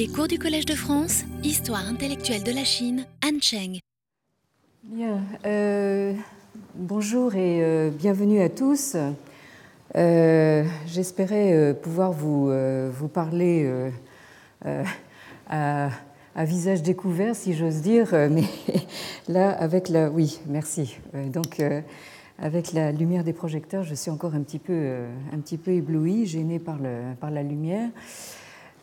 Les 0.00 0.08
cours 0.08 0.28
du 0.28 0.38
Collège 0.38 0.64
de 0.64 0.74
France, 0.74 1.24
Histoire 1.44 1.86
intellectuelle 1.86 2.42
de 2.42 2.52
la 2.52 2.64
Chine, 2.64 3.04
Han 3.22 3.38
Cheng. 3.38 3.80
Bien, 4.82 5.20
euh, 5.44 6.14
bonjour 6.74 7.34
et 7.34 7.62
euh, 7.62 7.90
bienvenue 7.90 8.40
à 8.40 8.48
tous. 8.48 8.96
Euh, 9.96 10.64
J'espérais 10.86 11.76
pouvoir 11.82 12.12
vous, 12.12 12.50
vous 12.90 13.08
parler 13.08 13.70
à, 15.50 15.90
à, 16.34 16.44
visage 16.46 16.82
découvert, 16.82 17.36
si 17.36 17.52
j'ose 17.52 17.82
dire, 17.82 18.08
mais 18.30 18.44
là, 19.28 19.50
avec 19.50 19.90
la. 19.90 20.08
Oui, 20.08 20.40
merci. 20.46 20.96
Donc, 21.12 21.62
avec 22.38 22.72
la 22.72 22.90
lumière 22.90 23.22
des 23.22 23.34
projecteurs, 23.34 23.84
je 23.84 23.94
suis 23.94 24.10
encore 24.10 24.34
un 24.34 24.40
petit 24.40 24.60
peu, 24.60 25.02
un 25.30 25.38
petit 25.40 25.58
peu 25.58 25.72
éblouie, 25.72 26.24
gênée 26.24 26.58
par, 26.58 26.78
le, 26.78 27.12
par 27.20 27.30
la 27.30 27.42
lumière. 27.42 27.90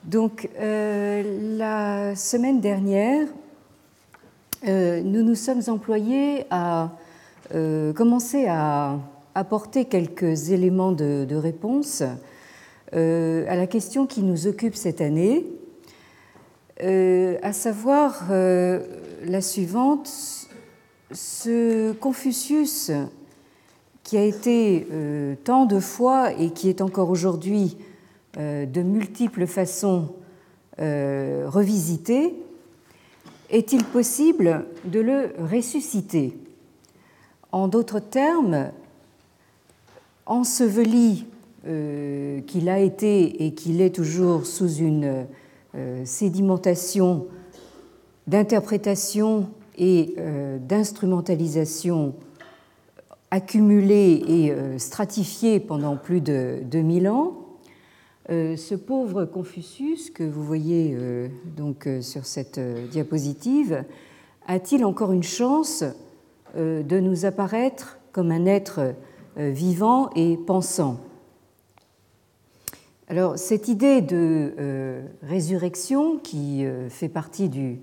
Donc, 0.05 0.50
euh, 0.59 1.57
la 1.57 2.16
semaine 2.16 2.61
dernière, 2.61 3.27
euh, 4.67 5.02
nous 5.02 5.23
nous 5.23 5.35
sommes 5.35 5.62
employés 5.67 6.45
à 6.49 6.91
euh, 7.54 7.94
commencer 7.94 8.45
à 8.48 8.99
apporter 9.35 9.85
quelques 9.85 10.52
éléments 10.52 10.91
de, 10.91 11.35
réponse 11.35 12.04
à 12.94 13.55
la 13.55 13.68
question 13.68 14.07
qui 14.07 14.23
nous 14.23 14.48
occupe 14.48 14.76
cette 14.76 15.02
année, 15.02 15.45
à 16.79 17.54
savoir 17.54 18.23
la 18.29 19.41
suivante. 19.41 20.09
Ce 21.12 21.91
Confucius, 21.93 22.91
qui 24.04 24.18
a 24.18 24.23
été 24.23 24.88
tant 25.43 25.66
de 25.66 25.79
fois 25.79 26.32
et 26.34 26.49
qui 26.52 26.70
est 26.70 26.82
encore 26.82 27.09
aujourd'hui 27.09 27.77
de 28.38 28.82
multiples 28.82 29.48
façons 29.48 30.09
euh, 30.80 31.46
revisitées, 31.48 32.36
est-il 33.50 33.84
possible 33.84 34.66
de 34.85 34.99
le 34.99 35.34
ressusciter 35.40 36.38
En 37.52 37.68
d'autres 37.68 37.99
termes, 37.99 38.70
enseveli 40.27 41.26
euh, 41.66 42.41
qu'il 42.41 42.70
a 42.70 42.77
été 42.77 43.44
et 43.44 43.55
qu'il 43.55 43.82
est 43.82 43.96
toujours 43.96 44.46
sous 44.46 44.76
une 44.76 45.26
sédimentation 46.05 47.27
d'interprétation 48.27 49.49
et 49.77 50.16
d'instrumentalisation 50.62 52.16
accumulée 53.29 54.24
et 54.27 54.79
stratifiée 54.79 55.60
pendant 55.60 55.98
plus 55.98 56.22
de 56.22 56.60
2000 56.63 57.10
ans, 57.10 57.46
euh, 57.46 57.46
ce 58.29 58.75
pauvre 58.75 59.23
Confucius 59.23 60.09
que 60.09 60.23
vous 60.23 60.43
voyez 60.43 60.93
euh, 60.95 61.29
donc 61.55 61.87
euh, 61.87 62.01
sur 62.01 62.25
cette 62.25 62.59
diapositive 62.89 63.85
a-t-il 64.47 64.83
encore 64.83 65.11
une 65.13 65.23
chance 65.23 65.83
de 66.55 67.00
nous 67.00 67.25
apparaître 67.25 68.00
comme 68.13 68.31
un 68.31 68.45
être 68.45 68.95
vivant 69.35 70.09
et 70.16 70.38
pensant? 70.38 71.01
Alors 73.09 73.38
cette 73.38 73.67
idée 73.67 74.00
de 74.01 75.03
résurrection 75.22 76.17
qui 76.17 76.66
fait 76.88 77.09
partie 77.09 77.50
du 77.50 77.81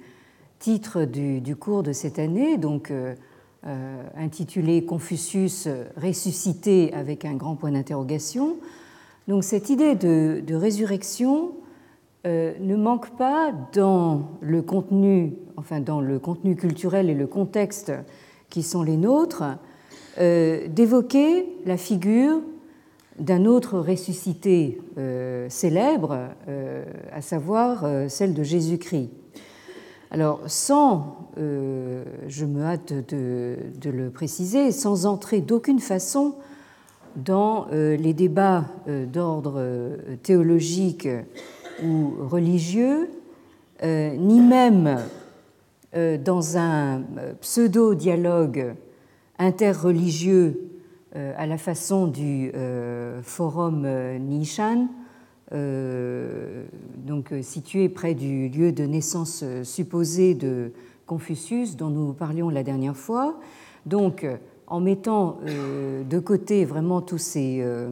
titre 0.58 1.04
du 1.04 1.54
cours 1.54 1.82
de 1.82 1.92
cette 1.92 2.18
année, 2.18 2.56
donc 2.56 2.90
intitulé 4.16 4.86
Confucius 4.86 5.68
ressuscité 5.98 6.94
avec 6.94 7.26
un 7.26 7.34
grand 7.34 7.56
point 7.56 7.72
d'interrogation, 7.72 8.56
donc 9.26 9.42
cette 9.42 9.70
idée 9.70 9.94
de, 9.94 10.54
résurrection 10.54 11.52
euh, 12.26 12.52
ne 12.60 12.76
manque 12.76 13.16
pas 13.16 13.52
dans 13.72 14.28
le 14.40 14.60
contenu, 14.60 15.34
enfin 15.56 15.80
dans 15.80 16.00
le 16.00 16.18
contenu 16.18 16.56
culturel 16.56 17.08
et 17.08 17.14
le 17.14 17.26
contexte 17.26 17.92
qui 18.50 18.62
sont 18.62 18.82
les 18.82 18.96
nôtres, 18.96 19.44
euh, 20.18 20.68
d'évoquer 20.68 21.46
la 21.64 21.76
figure 21.76 22.40
d'un 23.18 23.46
autre 23.46 23.78
ressuscité 23.78 24.80
euh, 24.98 25.48
célèbre, 25.48 26.18
à 27.12 27.22
savoir 27.22 27.86
celle 28.08 28.34
de 28.34 28.42
Jésus-Christ. 28.42 29.10
Alors, 30.10 30.40
sans, 30.46 31.28
je 31.36 32.44
me 32.44 32.62
hâte 32.62 32.92
de, 32.92 33.56
de, 33.80 33.90
le 33.90 34.10
préciser, 34.10 34.70
sans 34.70 35.06
entrer 35.06 35.40
d'aucune 35.40 35.80
façon 35.80 36.34
dans 37.16 37.66
euh, 37.72 37.96
les 37.96 38.14
débats 38.14 38.64
euh, 38.88 39.06
d'ordre 39.06 39.54
euh, 39.56 39.96
théologique 40.22 41.08
ou 41.82 42.14
religieux, 42.28 43.10
ni 43.82 44.40
même 44.40 44.98
dans 46.24 46.56
un 46.56 47.02
pseudo-dialogue 47.40 48.74
interreligieux 49.38 50.70
à 51.12 51.46
la 51.46 51.58
façon 51.58 52.06
du 52.06 52.52
forum 53.22 53.86
Nishan, 54.20 54.86
donc 55.50 57.34
situé 57.42 57.88
près 57.88 58.14
du 58.14 58.48
lieu 58.48 58.70
de 58.70 58.84
naissance 58.84 59.44
supposé 59.64 60.34
de 60.34 60.70
Confucius 61.04 61.76
dont 61.76 61.90
nous 61.90 62.12
parlions 62.14 62.48
la 62.48 62.62
dernière 62.62 62.96
fois. 62.96 63.38
Donc, 63.84 64.24
en 64.66 64.80
mettant 64.80 65.38
euh, 65.46 66.02
de 66.04 66.18
côté 66.18 66.64
vraiment 66.64 67.00
tous 67.00 67.18
ces, 67.18 67.60
euh, 67.60 67.88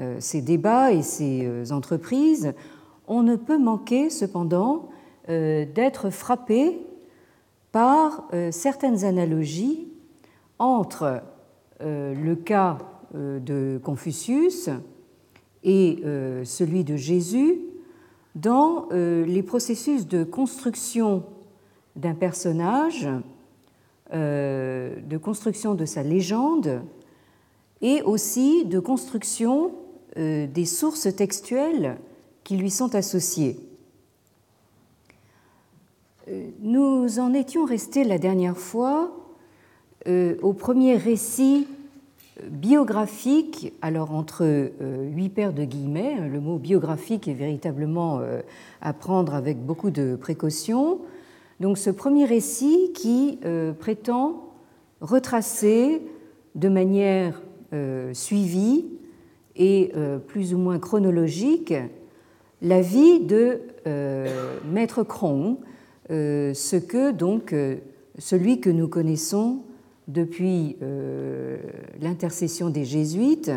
euh, 0.00 0.20
débats 0.34 0.92
et 0.92 1.02
ces 1.02 1.72
entreprises, 1.72 2.52
on 3.06 3.22
ne 3.22 3.36
peut 3.36 3.58
manquer 3.58 4.10
cependant 4.10 4.88
d'être 5.28 6.10
frappé 6.10 6.80
par 7.70 8.26
certaines 8.50 9.04
analogies 9.04 9.86
entre 10.58 11.22
le 11.80 12.34
cas 12.34 12.78
de 13.14 13.80
Confucius 13.84 14.70
et 15.62 16.02
celui 16.44 16.82
de 16.82 16.96
Jésus 16.96 17.60
dans 18.34 18.88
les 18.92 19.42
processus 19.42 20.08
de 20.08 20.24
construction 20.24 21.22
d'un 21.94 22.14
personnage 22.14 23.08
de 24.12 25.16
construction 25.18 25.74
de 25.74 25.84
sa 25.84 26.02
légende 26.02 26.82
et 27.82 28.02
aussi 28.02 28.64
de 28.64 28.78
construction 28.78 29.72
euh, 30.16 30.46
des 30.46 30.64
sources 30.64 31.14
textuelles 31.14 31.96
qui 32.44 32.56
lui 32.56 32.70
sont 32.70 32.94
associées. 32.94 33.58
Euh, 36.28 36.46
nous 36.60 37.18
en 37.18 37.32
étions 37.32 37.64
restés 37.64 38.04
la 38.04 38.18
dernière 38.18 38.56
fois 38.56 39.16
au 40.42 40.54
premier 40.54 40.96
récit 40.96 41.68
biographique, 42.48 43.74
alors 43.82 44.14
entre 44.14 44.70
huit 45.14 45.28
paires 45.28 45.52
de 45.52 45.64
guillemets, 45.64 46.16
hein, 46.18 46.26
le 46.26 46.40
mot 46.40 46.56
biographique 46.56 47.28
est 47.28 47.34
véritablement 47.34 48.22
à 48.80 48.92
prendre 48.94 49.34
avec 49.34 49.58
beaucoup 49.58 49.90
de 49.90 50.16
précaution, 50.16 51.00
donc 51.60 51.76
ce 51.76 51.90
premier 51.90 52.24
récit 52.24 52.92
qui 52.94 53.38
euh, 53.44 53.72
prétend 53.72 54.54
retracer 55.02 56.02
de 56.54 56.68
manière 56.68 57.40
euh, 57.72 58.12
suivie 58.14 58.86
et 59.56 59.92
euh, 59.94 60.18
plus 60.18 60.54
ou 60.54 60.58
moins 60.58 60.78
chronologique 60.78 61.74
la 62.62 62.80
vie 62.82 63.20
de 63.20 63.62
Maître 64.70 65.02
Cron, 65.02 65.60
ce 66.10 66.76
que 66.76 67.10
donc 67.10 67.54
celui 68.18 68.60
que 68.60 68.68
nous 68.68 68.86
connaissons 68.86 69.60
depuis 70.08 70.76
l'intercession 72.02 72.68
des 72.68 72.84
Jésuites 72.84 73.50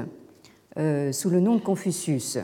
sous 0.78 1.30
le 1.30 1.42
nom 1.42 1.58
de 1.58 1.62
Confucius. 1.62 2.38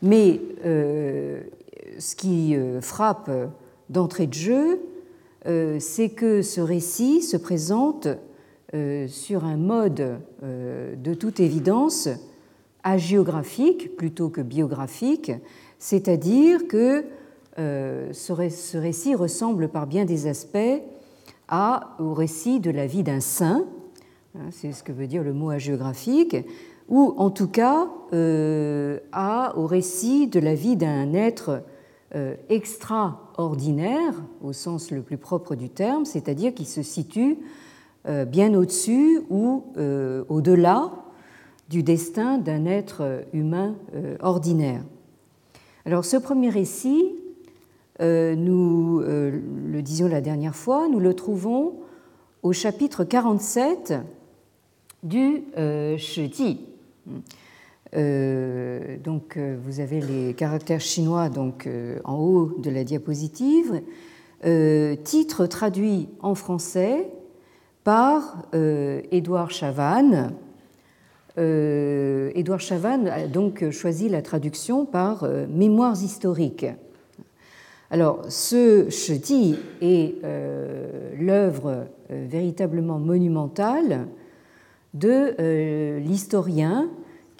Mais 0.00 0.40
ce 0.62 2.14
qui 2.14 2.54
frappe 2.80 3.28
d'entrée 3.92 4.26
de 4.26 4.34
jeu, 4.34 4.80
euh, 5.46 5.76
c'est 5.78 6.08
que 6.08 6.42
ce 6.42 6.60
récit 6.60 7.22
se 7.22 7.36
présente 7.36 8.08
euh, 8.74 9.06
sur 9.06 9.44
un 9.44 9.56
mode 9.56 10.18
euh, 10.42 10.96
de 10.96 11.14
toute 11.14 11.40
évidence 11.40 12.08
agéographique 12.82 13.96
plutôt 13.96 14.28
que 14.30 14.40
biographique, 14.40 15.30
c'est-à-dire 15.78 16.66
que 16.66 17.04
ce 17.56 18.76
récit 18.78 19.14
ressemble 19.14 19.68
par 19.68 19.86
bien 19.86 20.06
des 20.06 20.26
aspects 20.26 20.82
au 21.98 22.14
récit 22.14 22.60
de 22.60 22.70
la 22.70 22.86
vie 22.86 23.02
d'un 23.02 23.20
saint, 23.20 23.66
hein, 24.34 24.48
c'est 24.50 24.72
ce 24.72 24.82
que 24.82 24.90
veut 24.90 25.06
dire 25.06 25.22
le 25.22 25.34
mot 25.34 25.50
agéographique, 25.50 26.34
ou 26.88 27.14
en 27.18 27.30
tout 27.30 27.48
cas 27.48 27.88
au 28.10 29.66
récit 29.66 30.28
de 30.28 30.40
la 30.40 30.54
vie 30.54 30.76
d'un 30.76 31.12
être 31.12 31.62
euh, 32.14 32.34
extraordinaire 33.32 34.12
au 34.42 34.52
sens 34.52 34.90
le 34.90 35.00
plus 35.00 35.16
propre 35.16 35.54
du 35.54 35.70
terme, 35.70 36.04
c'est-à-dire 36.04 36.52
qui 36.54 36.66
se 36.66 36.82
situe 36.82 37.38
euh, 38.06 38.26
bien 38.26 38.52
au-dessus 38.54 39.22
ou 39.30 39.64
euh, 39.78 40.24
au-delà 40.28 40.90
du 41.70 41.82
destin 41.82 42.36
d'un 42.36 42.66
être 42.66 43.24
humain 43.32 43.74
ordinaire. 44.20 44.82
Alors 45.86 46.04
ce 46.04 46.18
premier 46.18 46.50
récit 46.50 47.14
nous 48.00 49.00
le 49.00 49.80
disions 49.80 50.08
la 50.08 50.20
dernière 50.20 50.54
fois, 50.56 50.88
nous 50.88 51.00
le 51.00 51.14
trouvons 51.14 51.76
au 52.42 52.52
chapitre 52.52 53.04
47 53.04 53.94
du 55.02 55.44
Shiji. 55.96 56.60
Euh, 57.94 58.96
donc, 59.02 59.38
vous 59.38 59.80
avez 59.80 60.00
les 60.00 60.34
caractères 60.34 60.80
chinois 60.80 61.28
donc, 61.28 61.68
en 62.04 62.16
haut 62.16 62.54
de 62.58 62.70
la 62.70 62.84
diapositive. 62.84 63.82
titre 65.04 65.46
traduit 65.46 66.08
en 66.20 66.34
français 66.34 67.08
par 67.84 68.46
Édouard 68.52 69.50
Chavannes, 69.50 70.32
euh, 71.38 72.30
Édouard 72.34 72.60
Chavannes 72.60 73.08
a 73.08 73.26
donc 73.26 73.68
choisi 73.70 74.08
la 74.08 74.20
traduction 74.20 74.84
par 74.84 75.24
euh, 75.24 75.46
Mémoires 75.48 76.02
historiques. 76.02 76.66
Alors, 77.90 78.22
ce 78.28 78.88
Cheti 78.90 79.56
est 79.80 80.14
euh, 80.24 81.12
l'œuvre 81.18 81.86
véritablement 82.10 82.98
monumentale 82.98 84.06
de 84.94 85.98
l'historien 85.98 86.90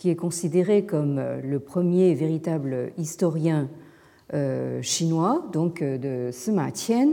qui 0.03 0.11
est 0.11 0.17
considéré 0.17 0.85
comme 0.85 1.23
le 1.45 1.61
premier 1.61 2.13
véritable 2.15 2.91
historien 2.99 3.69
chinois, 4.83 5.47
donc 5.53 5.81
de 5.81 6.31
Sima 6.33 6.73
Qian, 6.73 7.13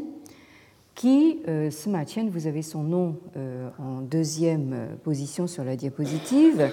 qui, 0.95 1.39
euh, 1.47 1.69
ce 1.69 1.87
matin, 1.87 2.27
vous 2.31 2.47
avez 2.47 2.63
son 2.63 2.81
nom 2.81 3.17
euh, 3.37 3.69
en 3.77 4.01
deuxième 4.01 4.97
position 5.03 5.45
sur 5.45 5.63
la 5.63 5.75
diapositive, 5.75 6.71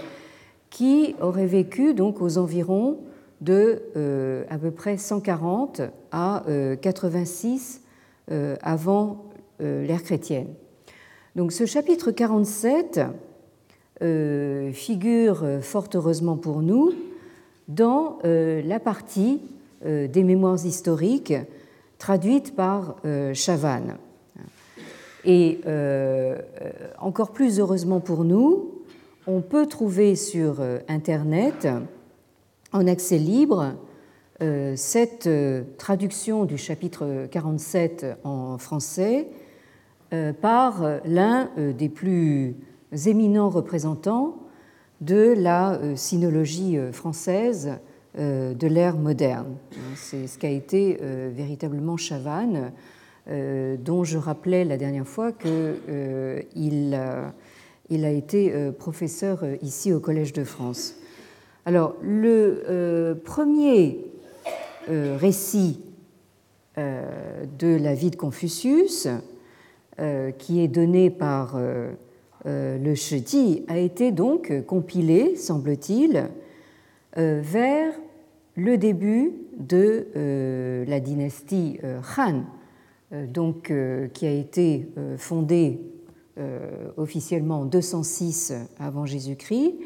qui 0.71 1.15
aurait 1.21 1.45
vécu 1.45 1.93
donc 1.93 2.23
aux 2.23 2.39
environs 2.39 3.01
de 3.43 3.83
euh, 3.95 4.45
à 4.49 4.57
peu 4.57 4.71
près 4.71 4.97
140 4.97 5.83
à 6.13 6.45
86 6.81 7.83
avant 8.63 9.27
l'ère 9.61 10.03
chrétienne. 10.03 10.49
Donc 11.35 11.53
ce 11.53 11.67
chapitre 11.67 12.11
47 12.11 13.01
figure 14.01 15.45
fort 15.63 15.89
heureusement 15.95 16.37
pour 16.37 16.63
nous 16.63 16.93
dans 17.69 18.19
la 18.23 18.79
partie 18.79 19.41
des 19.85 20.23
mémoires 20.23 20.65
historiques 20.65 21.35
traduite 21.99 22.55
par 22.55 22.97
Chavannes. 23.33 23.97
Et 25.27 25.61
euh, 25.67 26.39
encore 27.01 27.33
plus 27.33 27.59
heureusement 27.59 27.99
pour 27.99 28.25
nous, 28.25 28.71
on 29.27 29.41
peut 29.41 29.67
trouver 29.67 30.15
sur 30.15 30.61
euh, 30.61 30.79
Internet, 30.87 31.67
en 32.73 32.87
accès 32.87 33.19
libre, 33.19 33.75
euh, 34.41 34.75
cette 34.77 35.29
traduction 35.79 36.45
du 36.45 36.57
chapitre 36.57 37.27
47 37.31 38.07
en 38.23 38.57
français 38.57 39.29
par 40.41 41.01
l'un 41.05 41.51
des 41.57 41.89
plus 41.89 42.55
éminents 42.97 43.51
représentants 43.51 44.37
de 45.01 45.35
la 45.37 45.79
sinologie 45.95 46.79
française 46.93 47.73
de 48.17 48.67
l'ère 48.67 48.97
moderne. 48.97 49.57
C'est 49.95 50.27
ce 50.27 50.39
qu'a 50.39 50.49
été 50.49 50.99
véritablement 51.35 51.99
Chavannes 51.99 52.73
euh, 53.29 53.77
dont 53.77 54.05
je 54.05 54.19
rappelais 54.19 54.65
la 54.65 54.77
dernière 54.77 55.07
fois 55.07 55.33
qu'il 55.33 55.51
euh, 55.51 56.41
il 57.91 58.05
a 58.05 58.11
été 58.11 58.53
euh, 58.55 58.71
professeur 58.71 59.43
ici 59.63 59.93
au 59.93 59.99
Collège 59.99 60.33
de 60.33 60.45
France. 60.45 60.95
Alors, 61.65 61.97
le 62.03 63.21
premier 63.25 63.99
récit 64.89 65.81
de 66.77 67.77
la 67.77 67.95
vie 67.95 68.13
de 68.13 68.17
Confucius, 68.17 69.09
qui 70.39 70.61
est 70.61 70.69
donné 70.69 71.11
par 71.11 71.59
le 72.47 72.95
Sheti, 72.95 73.65
a 73.69 73.79
été 73.79 74.13
donc 74.13 74.53
compilé, 74.67 75.37
semble-t-il, 75.37 76.31
vers 77.17 77.93
le 78.57 78.79
début 78.79 79.33
de 79.59 80.85
la 80.87 81.01
dynastie 81.01 81.79
Han, 82.17 82.45
euh, 83.13 83.27
donc, 83.27 83.71
euh, 83.71 84.09
qui 84.09 84.27
a 84.27 84.33
été 84.33 84.89
euh, 84.99 85.17
fondée 85.17 85.81
officiellement 86.99 87.61
en 87.61 87.65
206 87.65 88.53
avant 88.79 89.07
Jésus-Christ. 89.07 89.77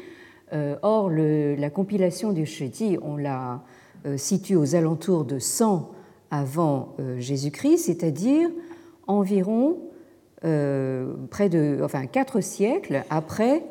Or, 0.81 1.09
la 1.09 1.69
compilation 1.69 2.33
du 2.33 2.45
Sheti, 2.45 2.97
on 3.01 3.15
la 3.15 3.63
situe 4.17 4.57
aux 4.57 4.75
alentours 4.75 5.23
de 5.23 5.39
100 5.39 5.89
avant 6.29 6.93
Jésus-Christ, 7.19 7.85
c'est-à-dire 7.85 8.49
environ 9.07 9.77
près 10.41 11.49
de, 11.49 11.79
enfin, 11.83 12.07
quatre 12.07 12.41
siècles 12.41 13.03
après 13.09 13.63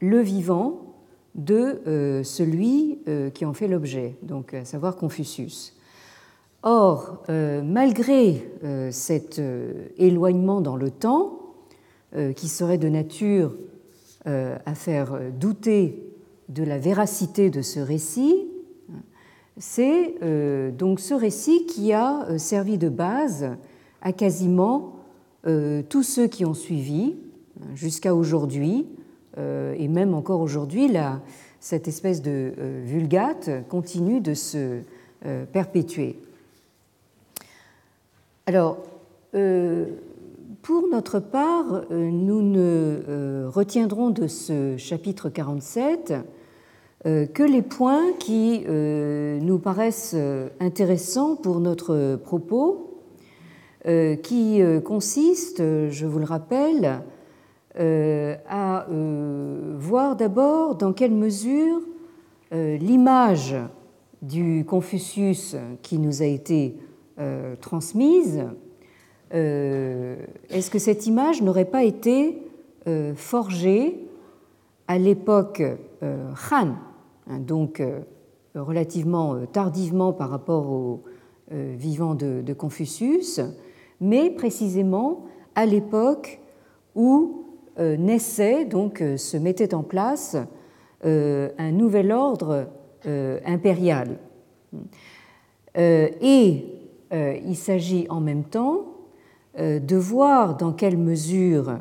le 0.00 0.20
vivant 0.20 0.94
de 1.34 2.22
celui 2.24 3.00
qui 3.34 3.44
en 3.44 3.52
fait 3.52 3.68
l'objet, 3.68 4.16
donc 4.22 4.54
à 4.54 4.64
savoir 4.64 4.96
Confucius. 4.96 5.78
Or, 6.62 7.22
euh, 7.28 7.62
malgré 7.62 8.50
euh, 8.64 8.90
cet 8.90 9.38
euh, 9.38 9.86
éloignement 9.96 10.60
dans 10.60 10.76
le 10.76 10.90
temps, 10.90 11.34
qui 12.36 12.48
serait 12.48 12.78
de 12.78 12.88
nature 12.88 13.52
à 14.24 14.74
faire 14.74 15.20
douter 15.38 16.10
de 16.48 16.64
la 16.64 16.78
véracité 16.78 17.50
de 17.50 17.60
ce 17.60 17.80
récit, 17.80 18.48
c'est 19.58 20.14
donc 20.72 21.00
ce 21.00 21.12
récit 21.12 21.66
qui 21.66 21.92
a 21.92 22.38
servi 22.38 22.78
de 22.78 22.88
base 22.88 23.50
à 24.00 24.14
quasiment 24.14 24.97
tous 25.44 26.02
ceux 26.02 26.26
qui 26.26 26.44
ont 26.44 26.54
suivi 26.54 27.16
jusqu'à 27.74 28.14
aujourd'hui, 28.14 28.86
et 29.36 29.88
même 29.88 30.14
encore 30.14 30.40
aujourd'hui, 30.40 30.90
cette 31.60 31.88
espèce 31.88 32.22
de 32.22 32.52
vulgate 32.84 33.50
continue 33.68 34.20
de 34.20 34.34
se 34.34 34.80
perpétuer. 35.52 36.16
Alors, 38.48 38.78
euh, 39.34 39.84
pour 40.62 40.88
notre 40.88 41.20
part, 41.20 41.82
euh, 41.90 42.10
nous 42.10 42.40
ne 42.40 42.58
euh, 42.58 43.50
retiendrons 43.52 44.08
de 44.08 44.26
ce 44.26 44.78
chapitre 44.78 45.28
47 45.28 46.14
que 47.04 47.42
les 47.44 47.62
points 47.62 48.12
qui 48.18 48.64
nous 48.66 49.58
paraissent 49.60 50.16
intéressants 50.58 51.36
pour 51.36 51.60
notre 51.60 52.16
propos, 52.16 52.87
qui 54.22 54.60
consistent, 54.84 55.62
je 55.88 56.06
vous 56.06 56.18
le 56.18 56.24
rappelle, 56.26 57.00
à 57.74 58.86
voir 59.78 60.14
d'abord 60.16 60.74
dans 60.74 60.92
quelle 60.92 61.12
mesure 61.12 61.80
l'image 62.52 63.56
du 64.22 64.64
Confucius 64.66 65.56
qui 65.82 65.98
nous 65.98 66.22
a 66.22 66.26
été 66.26 66.76
euh, 67.20 67.56
transmise, 67.56 68.44
euh, 69.34 70.16
est-ce 70.50 70.70
que 70.70 70.78
cette 70.78 71.04
image 71.08 71.42
n'aurait 71.42 71.64
pas 71.64 71.82
été 71.82 72.40
euh, 72.86 73.12
forgée 73.16 74.06
à 74.86 74.98
l'époque 74.98 75.60
Han, 76.00 76.74
hein, 77.28 77.38
donc 77.40 77.82
relativement 78.54 79.44
tardivement 79.52 80.12
par 80.12 80.30
rapport 80.30 80.70
au 80.70 81.02
vivant 81.50 82.14
de, 82.14 82.52
Confucius, 82.52 83.40
mais 84.00 84.30
précisément 84.30 85.24
à 85.54 85.66
l'époque 85.66 86.40
où 86.94 87.44
naissait, 87.78 88.64
donc 88.64 89.02
se 89.16 89.36
mettait 89.36 89.72
en 89.72 89.84
place 89.84 90.36
un 91.04 91.72
nouvel 91.72 92.10
ordre 92.10 92.66
impérial. 93.04 94.18
Et 95.76 96.78
euh, 97.12 97.38
il 97.44 97.56
s'agit 97.56 98.06
en 98.10 98.20
même 98.20 98.44
temps 98.44 98.84
euh, 99.58 99.78
de 99.78 99.96
voir 99.96 100.56
dans 100.56 100.72
quelle 100.72 100.98
mesure 100.98 101.78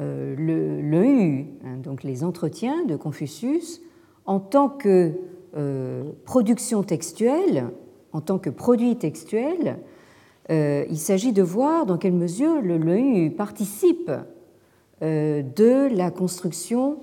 euh, 0.00 0.34
le, 0.36 0.80
le 0.80 1.44
hein, 1.64 1.76
donc 1.82 2.02
les 2.02 2.24
entretiens 2.24 2.84
de 2.84 2.96
Confucius, 2.96 3.80
en 4.24 4.40
tant 4.40 4.68
que 4.68 5.12
production 6.26 6.82
textuelle, 6.82 7.70
en 8.12 8.20
tant 8.20 8.38
que 8.38 8.50
produit 8.50 8.96
textuel, 8.96 9.78
il 10.48 10.98
s'agit 10.98 11.32
de 11.32 11.42
voir 11.42 11.86
dans 11.86 11.98
quelle 11.98 12.12
mesure 12.12 12.60
le, 12.62 12.78
le 12.78 13.30
participe 13.30 14.10
de 15.00 15.96
la 15.96 16.10
construction 16.10 16.98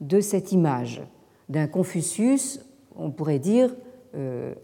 de 0.00 0.20
cette 0.20 0.52
image, 0.52 1.02
d'un 1.48 1.66
Confucius, 1.66 2.60
on 2.96 3.10
pourrait 3.10 3.38
dire, 3.38 3.74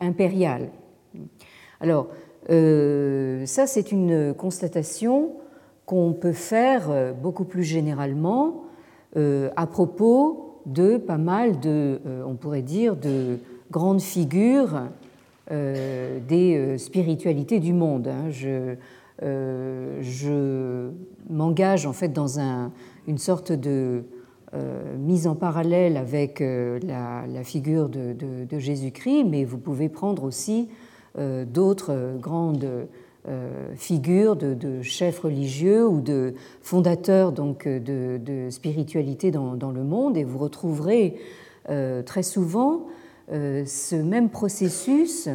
impérial. 0.01 0.71
Alors, 1.81 2.09
euh, 2.51 3.47
ça, 3.47 3.67
c'est 3.67 3.93
une 3.93 4.35
constatation 4.35 5.33
qu'on 5.87 6.13
peut 6.13 6.33
faire 6.33 6.91
euh, 6.91 7.13
beaucoup 7.13 7.45
plus 7.45 7.65
généralement 7.65 8.63
euh, 9.17 9.51
à 9.57 9.67
propos 9.67 10.61
de 10.67 10.97
pas 10.97 11.19
mal 11.19 11.59
de, 11.61 12.01
on 12.25 12.35
pourrait 12.35 12.63
dire, 12.63 12.95
de 12.95 13.39
grandes 13.73 14.01
figures 14.01 14.83
des 15.53 16.79
spiritualités 16.79 17.61
du 17.61 17.73
monde. 17.73 18.09
Hein. 18.09 18.31
Je, 18.31 18.75
je 19.21 20.91
m'engage 21.29 21.87
en 21.87 21.93
fait 21.93 22.09
dans 22.09 22.41
un, 22.41 22.73
une 23.07 23.19
sorte 23.19 23.53
de 23.53 24.05
mise 24.99 25.27
en 25.27 25.35
parallèle 25.35 25.97
avec 25.97 26.41
la, 26.41 27.45
figure 27.45 27.89
de, 27.89 28.59
Jésus-Christ, 28.59 29.25
mais 29.25 29.45
vous 29.45 29.59
pouvez 29.59 29.89
prendre 29.89 30.25
aussi 30.25 30.69
d'autres 31.19 32.17
grandes 32.19 32.89
euh, 33.29 33.77
figures 33.77 34.35
de, 34.35 34.83
chefs 34.83 35.21
religieux 35.21 35.87
ou 35.87 36.01
de 36.01 36.35
fondateurs 36.61 37.31
donc, 37.31 37.69
de, 37.69 38.49
spiritualité 38.51 39.31
dans, 39.31 39.71
le 39.71 39.85
monde 39.85 40.17
et 40.17 40.25
vous 40.25 40.39
retrouverez 40.39 41.15
euh, 41.71 42.03
très 42.03 42.25
souvent 42.25 42.89
euh, 42.89 42.92
ce 43.31 43.97
même 43.97 44.31
processus, 44.31 45.29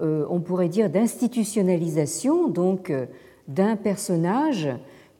on 0.00 0.40
pourrait 0.40 0.68
dire 0.68 0.90
d'institutionnalisation 0.90 2.48
donc 2.48 2.92
d'un 3.48 3.76
personnage 3.76 4.68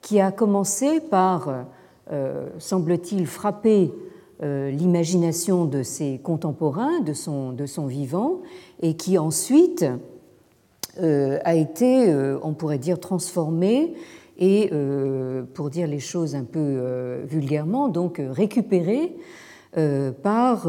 qui 0.00 0.20
a 0.20 0.30
commencé 0.32 1.00
par, 1.00 1.66
semble-t-il, 2.58 3.26
frapper 3.26 3.92
l'imagination 4.40 5.64
de 5.64 5.82
ses 5.82 6.18
contemporains, 6.18 7.00
de 7.00 7.12
son, 7.12 7.52
de 7.52 7.66
son 7.66 7.86
vivant, 7.86 8.40
et 8.82 8.94
qui 8.94 9.18
ensuite 9.18 9.84
euh, 10.98 11.38
a 11.44 11.54
été, 11.54 12.10
euh, 12.10 12.38
on 12.42 12.52
pourrait 12.52 12.78
dire, 12.78 12.98
transformé 12.98 13.94
et, 14.38 14.70
euh, 14.72 15.42
pour 15.54 15.70
dire 15.70 15.86
les 15.86 16.00
choses 16.00 16.34
un 16.34 16.44
peu 16.44 17.22
vulgairement, 17.26 17.88
donc 17.88 18.20
récupéré 18.30 19.16
par 20.22 20.68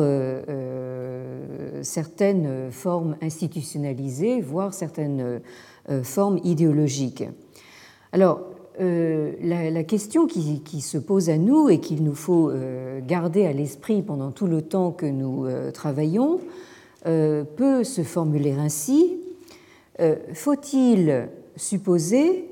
certaines 1.82 2.72
formes 2.72 3.16
institutionnalisées, 3.22 4.42
voire 4.42 4.74
certaines 4.74 5.42
formes 6.04 6.40
idéologiques. 6.44 7.24
Alors, 8.12 8.42
la, 8.80 9.84
question 9.84 10.28
qui, 10.28 10.82
se 10.82 11.00
pose 11.00 11.32
à 11.32 11.38
nous 11.38 11.70
et 11.70 11.80
qu'il 11.80 12.04
nous 12.04 12.14
faut 12.14 12.52
garder 13.08 13.48
à 13.48 13.54
l'esprit 13.54 14.04
pendant 14.04 14.32
tout 14.32 14.48
le 14.48 14.62
temps 14.62 14.92
que 14.92 15.08
nous 15.08 15.48
travaillons 15.74 16.40
peut 17.04 17.84
se 17.84 18.04
formuler 18.04 18.54
ainsi 18.54 19.18
euh, 20.02 20.16
faut-il 20.34 21.30
supposer 21.56 22.48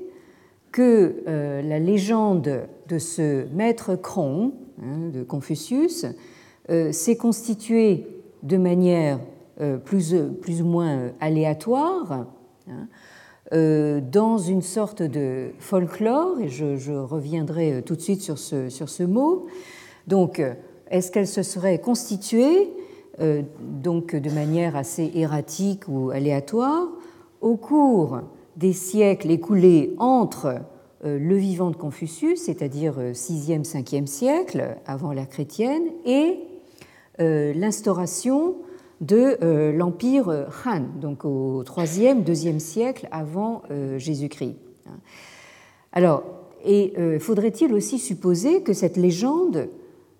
que 0.72 1.22
euh, 1.26 1.62
la 1.62 1.78
légende 1.78 2.68
de 2.88 2.98
ce 2.98 3.46
maître 3.52 3.96
Cron, 3.96 4.52
hein, 4.80 5.08
de 5.12 5.24
Confucius, 5.24 6.04
euh, 6.04 6.10
s'est 6.92 7.16
constituée 7.16 8.06
de 8.42 8.56
manière 8.56 9.18
plus, 9.84 10.14
plus, 10.40 10.62
ou 10.62 10.66
moins 10.66 11.10
aléatoire, 11.20 12.26
hein, 12.68 14.00
dans 14.00 14.38
une 14.38 14.62
sorte 14.62 15.02
de 15.02 15.50
folklore, 15.58 16.40
et 16.40 16.48
je, 16.48 16.92
reviendrai 16.92 17.82
tout 17.84 17.96
de 17.96 18.00
suite 18.00 18.22
sur 18.22 18.38
ce, 18.38 18.68
sur 18.68 18.88
ce 18.88 19.02
mot. 19.02 19.46
Donc, 20.06 20.40
est-ce 20.90 21.10
qu'elle 21.10 21.26
se 21.26 21.42
serait 21.42 21.80
constituée 21.80 22.70
donc 23.60 24.14
de 24.14 24.30
manière 24.30 24.76
assez 24.76 25.10
erratique 25.14 25.88
ou 25.88 26.10
aléatoire 26.10 26.86
au 27.40 27.56
cours 27.56 28.20
des 28.56 28.72
siècles 28.72 29.30
écoulés 29.30 29.94
entre 29.98 30.60
euh, 31.04 31.18
le 31.18 31.36
vivant 31.36 31.70
de 31.70 31.76
Confucius, 31.76 32.42
c'est-à-dire 32.42 32.98
6e, 32.98 33.60
euh, 33.60 33.62
5e 33.62 34.06
siècle 34.06 34.76
avant 34.86 35.12
l'ère 35.12 35.28
chrétienne, 35.28 35.84
et 36.04 36.38
euh, 36.38 36.49
l'instauration 37.20 38.56
de 39.00 39.72
l'empire 39.72 40.48
Han, 40.66 40.82
donc 41.00 41.24
au 41.24 41.62
3e, 41.62 42.24
2e 42.24 42.58
siècle 42.58 43.08
avant 43.10 43.62
Jésus-Christ. 43.98 44.56
Alors, 45.92 46.22
et 46.64 46.92
faudrait-il 47.20 47.72
aussi 47.74 47.98
supposer 47.98 48.62
que 48.62 48.72
cette 48.72 48.96
légende 48.96 49.68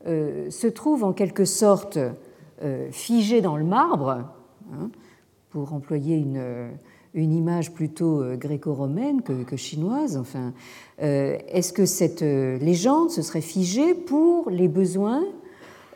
se 0.05 0.67
trouve 0.67 1.05
en 1.05 1.13
quelque 1.13 1.45
sorte 1.45 1.99
figée 2.91 3.41
dans 3.41 3.57
le 3.57 3.65
marbre, 3.65 4.25
hein, 4.73 4.91
pour 5.51 5.73
employer 5.75 6.17
une 7.15 7.33
image 7.33 7.73
plutôt 7.73 8.23
euh, 8.23 8.37
gréco-romaine 8.37 9.23
que, 9.23 9.57
chinoise. 9.57 10.17
Enfin, 10.17 10.53
euh, 11.03 11.37
est-ce 11.49 11.73
que 11.73 11.87
cette 11.87 12.23
euh, 12.23 12.57
légende 12.59 13.11
se 13.11 13.23
serait 13.23 13.41
figée 13.41 13.95
pour 13.95 14.49
les 14.51 14.69
besoins 14.69 15.25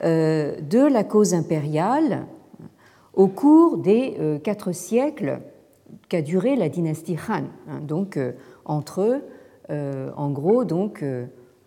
de 0.03 0.87
la 0.87 1.05
cause 1.05 1.35
impériale 1.35 2.27
au 3.15 3.29
cours 3.29 3.79
des 3.79 4.41
quatre 4.43 4.73
siècles 4.73 5.41
qu'a 6.09 6.23
duré 6.23 6.57
la 6.57 6.69
dynastie 6.69 7.17
Han, 7.29 7.45
hein, 7.69 7.81
donc 7.81 8.19
entre 8.65 9.21
en 9.71 10.31
gros 10.31 10.65
donc 10.65 11.05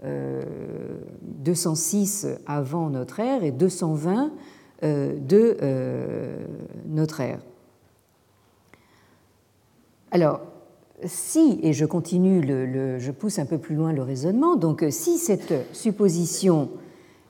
206 0.03 2.27
avant 2.45 2.89
notre 2.89 3.19
ère 3.19 3.43
et 3.43 3.51
220 3.51 4.31
de 4.83 5.57
notre 6.85 7.21
ère. 7.21 7.39
Alors, 10.11 10.41
si, 11.05 11.59
et 11.61 11.73
je 11.73 11.85
continue, 11.85 12.41
je 12.97 13.11
pousse 13.11 13.39
un 13.39 13.45
peu 13.45 13.57
plus 13.57 13.75
loin 13.75 13.93
le 13.93 14.01
raisonnement, 14.01 14.55
donc 14.55 14.83
si 14.89 15.17
cette 15.17 15.53
supposition 15.73 16.69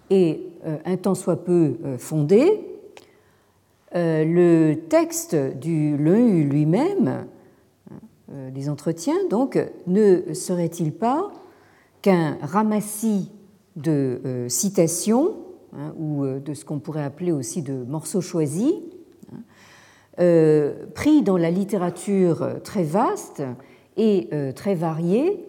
est 0.09 0.39
euh, 0.39 0.46
un 0.85 0.97
tant 0.97 1.15
soit 1.15 1.43
peu 1.43 1.77
euh, 1.83 1.97
fondée, 1.97 2.61
euh, 3.95 4.23
le 4.25 4.75
texte 4.89 5.35
du 5.35 5.97
l'EU 5.97 6.43
lui-même, 6.43 7.25
des 8.51 8.67
entretiens, 8.67 9.15
donc, 9.29 9.57
ne 9.87 10.33
serait-il 10.33 10.91
pas 10.91 11.31
qu'un 12.01 12.37
ramassis 12.41 13.31
de 13.77 14.45
citations, 14.49 15.37
hein, 15.73 15.93
ou 15.97 16.25
de 16.25 16.53
ce 16.53 16.65
qu'on 16.65 16.79
pourrait 16.79 17.05
appeler 17.05 17.31
aussi 17.31 17.61
de 17.61 17.85
morceaux 17.85 18.19
choisis, 18.19 18.73
euh, 20.19 20.73
pris 20.95 21.21
dans 21.21 21.37
la 21.37 21.51
littérature 21.51 22.59
très 22.63 22.81
vaste 22.81 23.43
et 23.97 24.27
euh, 24.33 24.51
très 24.51 24.73
variée 24.73 25.45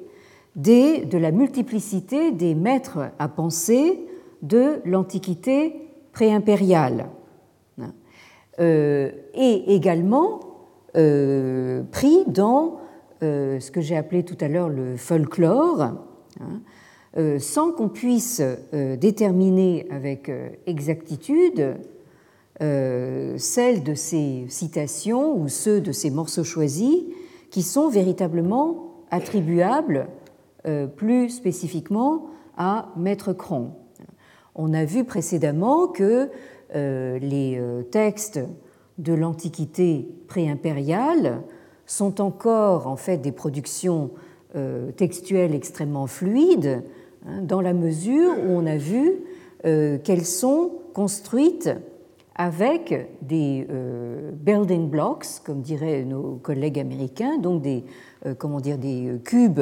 des, 0.56 1.06
de 1.06 1.16
la 1.16 1.30
multiplicité 1.30 2.32
des 2.32 2.54
maîtres 2.54 2.98
à 3.18 3.28
penser 3.28 3.98
de 4.42 4.80
l'Antiquité 4.85 5.75
préimpériale. 6.12 7.07
Euh, 8.61 9.12
et 9.35 9.75
également 9.75 10.40
pris 11.92 12.25
dans 12.26 12.80
ce 13.21 13.71
que 13.71 13.80
j'ai 13.80 13.97
appelé 13.97 14.25
tout 14.25 14.37
à 14.40 14.49
l'heure 14.49 14.68
le 14.68 14.97
folklore, 14.97 15.83
hein, 15.83 17.38
sans 17.38 17.71
qu'on 17.71 17.88
puisse 17.88 18.42
déterminer 18.73 19.87
avec 19.90 20.28
exactitude 20.66 21.76
euh, 22.61 23.37
celles 23.38 23.85
de 23.85 23.95
ces 23.95 24.47
citations 24.49 25.40
ou 25.40 25.47
ceux 25.47 25.80
de 25.80 25.92
ces 25.92 26.11
morceaux 26.11 26.42
choisis 26.42 27.04
qui 27.50 27.62
sont 27.62 27.88
véritablement 27.88 28.95
attribuables 29.12 30.09
euh, 30.66 30.88
plus 30.88 31.30
spécifiquement 31.30 32.26
à 32.57 32.88
Maître 32.97 33.33
Cron. 33.33 33.71
On 34.58 34.74
a 34.74 34.84
vu 34.84 35.04
précédemment 35.04 35.86
que 35.86 36.28
euh, 36.74 37.18
les 37.18 37.58
textes 37.90 38.40
de 38.98 39.14
l'Antiquité 39.14 40.06
préimpériale 40.26 41.40
sont 41.86 42.20
encore 42.20 42.86
en 42.86 42.96
fait 42.96 43.16
des 43.16 43.32
productions 43.32 44.10
textuelles 44.96 45.54
extrêmement 45.54 46.06
fluides, 46.06 46.82
hein, 47.26 47.42
dans 47.42 47.62
la 47.62 47.72
mesure 47.72 48.32
où 48.44 48.50
on 48.50 48.66
a 48.66 48.76
vu 48.76 49.22
qu'elles 49.62 50.26
sont 50.26 50.72
construites 50.94 51.70
avec 52.38 53.10
des 53.20 53.66
euh, 53.68 54.30
building 54.32 54.88
blocks, 54.88 55.26
comme 55.44 55.60
diraient 55.60 56.04
nos 56.04 56.36
collègues 56.36 56.78
américains, 56.78 57.36
donc 57.36 57.62
des, 57.62 57.84
euh, 58.24 58.34
comment 58.34 58.60
des 58.60 59.20
cubes 59.24 59.60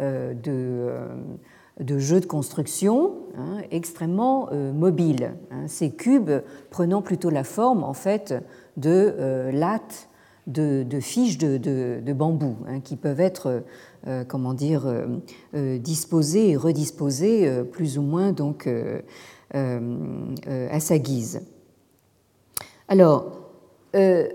euh, 0.00 0.34
de, 0.34 0.90
de, 1.82 1.98
jeux 1.98 2.20
de 2.20 2.26
construction 2.26 3.12
hein, 3.36 3.58
extrêmement 3.70 4.50
mobiles. 4.52 5.34
Hein. 5.50 5.66
ces 5.68 5.90
cubes 5.90 6.30
prenant 6.70 7.02
plutôt 7.02 7.30
la 7.30 7.44
forme 7.44 7.84
en 7.84 7.94
fait 7.94 8.34
de 8.76 9.50
lattes 9.52 10.08
de, 10.46 10.84
fiches 11.00 11.38
de, 11.38 12.12
bambou 12.12 12.56
hein, 12.66 12.80
qui 12.80 12.96
peuvent 12.96 13.20
être 13.20 13.62
comment 14.28 14.54
dire 14.54 14.82
disposées 15.54 16.50
et 16.50 16.56
redisposées 16.56 17.62
plus 17.70 17.98
ou 17.98 18.02
moins 18.02 18.32
donc 18.32 18.68
à 19.54 20.80
sa 20.80 20.98
guise. 20.98 21.42
Alors, 22.92 23.42
euh, 23.94 24.28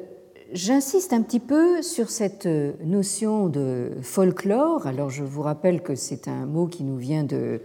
j'insiste 0.53 1.13
un 1.13 1.21
petit 1.21 1.39
peu 1.39 1.81
sur 1.81 2.09
cette 2.09 2.47
notion 2.83 3.47
de 3.47 3.91
folklore. 4.01 4.87
Alors, 4.87 5.09
je 5.09 5.23
vous 5.23 5.41
rappelle 5.41 5.81
que 5.81 5.95
c'est 5.95 6.27
un 6.27 6.45
mot 6.45 6.67
qui 6.67 6.83
nous 6.83 6.97
vient 6.97 7.23
de, 7.23 7.61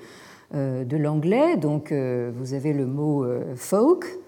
euh, 0.54 0.84
de 0.84 0.96
l'anglais, 0.96 1.56
donc 1.56 1.92
euh, 1.92 2.30
vous 2.34 2.54
avez 2.54 2.72
le 2.72 2.86
mot 2.86 3.26
folk, 3.56 4.18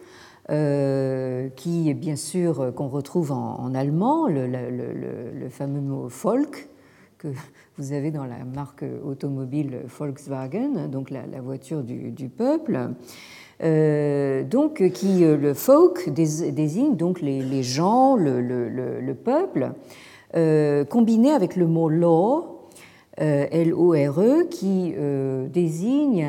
qui 0.48 1.90
est 1.90 1.94
bien 1.94 2.16
sûr 2.16 2.72
qu'on 2.74 2.88
retrouve 2.88 3.32
en, 3.32 3.74
allemand, 3.74 4.26
le, 4.28 5.48
fameux 5.48 5.80
mot 5.80 6.08
folk 6.08 6.68
que 7.18 7.28
vous 7.78 7.92
avez 7.92 8.10
dans 8.10 8.24
la 8.24 8.44
marque 8.44 8.84
automobile 9.04 9.80
Volkswagen, 9.86 10.88
donc 10.88 11.10
la, 11.10 11.40
voiture 11.40 11.82
du, 11.82 12.28
peuple. 12.28 12.90
donc, 13.60 14.88
qui 14.92 15.20
le 15.20 15.54
folk 15.54 16.10
désigne 16.10 16.96
donc 16.96 17.20
les, 17.20 17.62
gens, 17.62 18.16
le, 18.16 19.12
peuple, 19.14 19.72
combiné 20.88 21.30
avec 21.30 21.56
le 21.56 21.66
mot 21.66 21.88
law, 21.88 22.68
L-O-R-E, 23.16 24.44
qui 24.50 24.94
désigne 25.52 26.28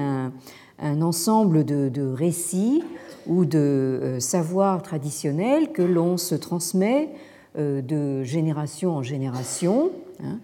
un, 0.80 1.02
ensemble 1.02 1.64
de, 1.66 2.14
récits 2.14 2.84
ou 3.28 3.46
de 3.46 4.18
savoirs 4.20 4.82
traditionnels 4.82 5.72
que 5.72 5.82
l'on 5.82 6.18
se 6.18 6.36
transmet 6.36 7.10
de 7.58 8.24
génération 8.24 8.98
en 8.98 9.04
génération. 9.04 9.92
Hein. 10.24 10.40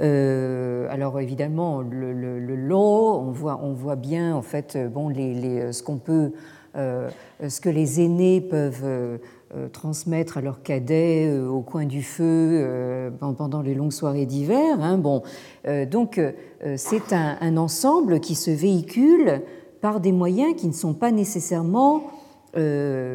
Euh, 0.00 0.86
alors 0.90 1.20
évidemment, 1.20 1.82
le, 1.82 2.12
le, 2.12 2.56
law, 2.56 3.18
on 3.18 3.30
voit, 3.30 3.60
on 3.62 3.72
voit 3.72 3.96
bien 3.96 4.34
en 4.34 4.42
fait 4.42 4.78
bon, 4.92 5.08
les, 5.08 5.34
les, 5.34 5.72
ce 5.72 5.82
qu'on 5.82 5.98
peut, 5.98 6.32
euh, 6.76 7.10
ce 7.46 7.60
que 7.60 7.68
les 7.68 8.00
aînés 8.00 8.40
peuvent 8.40 8.84
euh, 8.84 9.18
transmettre 9.72 10.38
à 10.38 10.40
leurs 10.40 10.62
cadets 10.62 11.38
au 11.38 11.60
coin 11.60 11.84
du 11.84 12.02
feu 12.02 13.10
pendant 13.18 13.60
les 13.60 13.74
longues 13.74 13.92
soirées 13.92 14.26
d'hiver. 14.26 14.78
Hein, 14.80 14.96
bon, 14.96 15.22
donc 15.90 16.20
c'est 16.76 17.12
un, 17.12 17.56
ensemble 17.56 18.20
qui 18.20 18.36
se 18.36 18.50
véhicule 18.50 19.42
par 19.80 20.00
des 20.00 20.12
moyens 20.12 20.54
qui 20.56 20.68
ne 20.68 20.72
sont 20.72 20.94
pas 20.94 21.10
nécessairement 21.10 22.04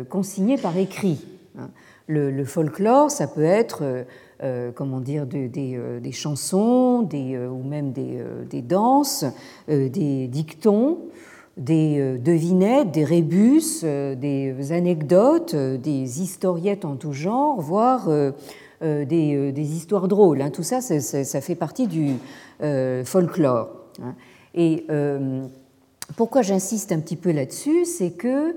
consignés 0.09 0.57
par 0.57 0.77
écrit. 0.77 1.25
Hein. 1.57 1.69
Le, 2.07 2.43
folklore, 2.43 3.09
ça 3.11 3.27
peut 3.27 3.45
être 3.45 4.05
euh, 4.43 4.73
comment 4.75 4.99
dire, 4.99 5.25
euh, 5.33 5.99
des, 6.01 6.11
chansons 6.11 7.03
des, 7.03 7.35
euh, 7.35 7.47
ou 7.47 7.63
même 7.63 7.93
des, 7.93 8.61
danses, 8.61 9.23
des 9.69 10.27
dictons, 10.27 10.97
des 11.55 12.17
devinettes, 12.19 12.91
des 12.91 13.05
rébus, 13.05 13.81
des 13.83 14.71
anecdotes, 14.71 15.55
des 15.55 16.21
historiettes 16.21 16.83
en 16.83 16.97
tout 16.97 17.13
genre, 17.13 17.61
voire 17.61 18.09
des, 18.81 19.53
histoires 19.57 20.09
drôles. 20.09 20.41
Hein. 20.41 20.49
Tout 20.49 20.63
ça, 20.63 20.81
ça 20.81 21.41
fait 21.41 21.55
partie 21.55 21.87
du 21.87 22.15
folklore. 23.05 23.69
Hein. 24.03 24.15
Et 24.53 24.85
pourquoi 26.17 26.41
j'insiste 26.41 26.91
un 26.91 26.99
petit 26.99 27.15
peu 27.15 27.31
là-dessus, 27.31 27.85
c'est 27.85 28.11
que 28.11 28.53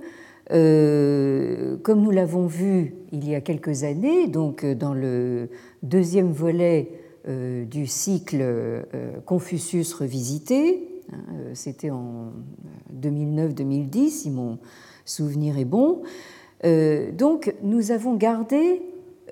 comme 0.49 2.03
nous 2.03 2.11
l'avons 2.11 2.47
vu 2.47 2.95
il 3.13 3.29
y 3.29 3.35
a 3.35 3.41
quelques 3.41 3.85
années, 3.85 4.27
donc 4.27 4.67
dans 4.67 4.95
le 4.95 5.51
deuxième 5.83 6.33
volet 6.33 6.91
euh, 7.29 7.65
du 7.65 7.87
cycle 7.87 8.45
Confucius 9.27 9.95
revisité, 9.95 11.03
hein, 11.13 11.17
c'était 11.55 11.91
en 11.91 12.33
2009-2010 13.01 14.09
si 14.09 14.31
mon 14.31 14.59
souvenir 15.05 15.59
est 15.59 15.65
bon, 15.65 16.03
donc 17.17 17.55
nous 17.63 17.93
avons 17.93 18.15
gardé 18.17 18.83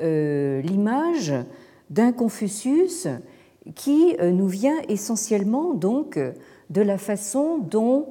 l'image 0.00 1.35
d'un 1.91 2.12
Confucius 2.12 3.09
qui 3.75 4.17
nous 4.23 4.47
vient 4.47 4.76
essentiellement 4.88 5.75
donc 5.75 6.19
de 6.71 6.81
la 6.81 6.99
façon 6.99 7.59
dont 7.59 8.07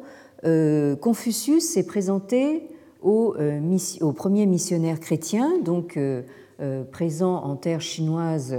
Confucius 1.01 1.63
s'est 1.63 1.85
présenté 1.85 2.67
euh, 3.05 3.77
aux, 4.01 4.13
premiers 4.13 4.47
missionnaires 4.47 4.99
chrétiens, 4.99 5.59
donc 5.63 5.99
euh, 6.59 6.63
euh, 6.65 6.83
présents 6.83 7.43
en 7.43 7.55
terre 7.55 7.81
chinoise 7.81 8.57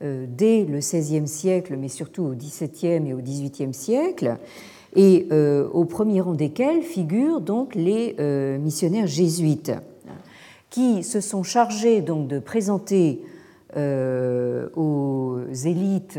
dès 0.00 0.64
le 0.64 0.78
XVIe 0.78 1.28
siècle, 1.28 1.76
mais 1.78 1.86
surtout 1.86 2.24
au 2.24 2.34
XVIIe 2.34 3.08
et 3.08 3.14
au 3.14 3.18
XVIIIe 3.18 3.72
siècle, 3.72 4.36
et 4.96 5.28
au 5.72 5.84
premier 5.84 6.20
rang 6.20 6.34
desquels 6.34 6.82
figurent 6.82 7.40
donc 7.40 7.76
les 7.76 8.16
missionnaires 8.58 9.06
jésuites, 9.06 9.70
qui 10.70 11.04
se 11.04 11.20
sont 11.20 11.44
chargés 11.44 12.00
donc 12.00 12.26
de 12.26 12.40
présenter 12.40 13.20
aux 13.76 15.38
élites 15.64 16.18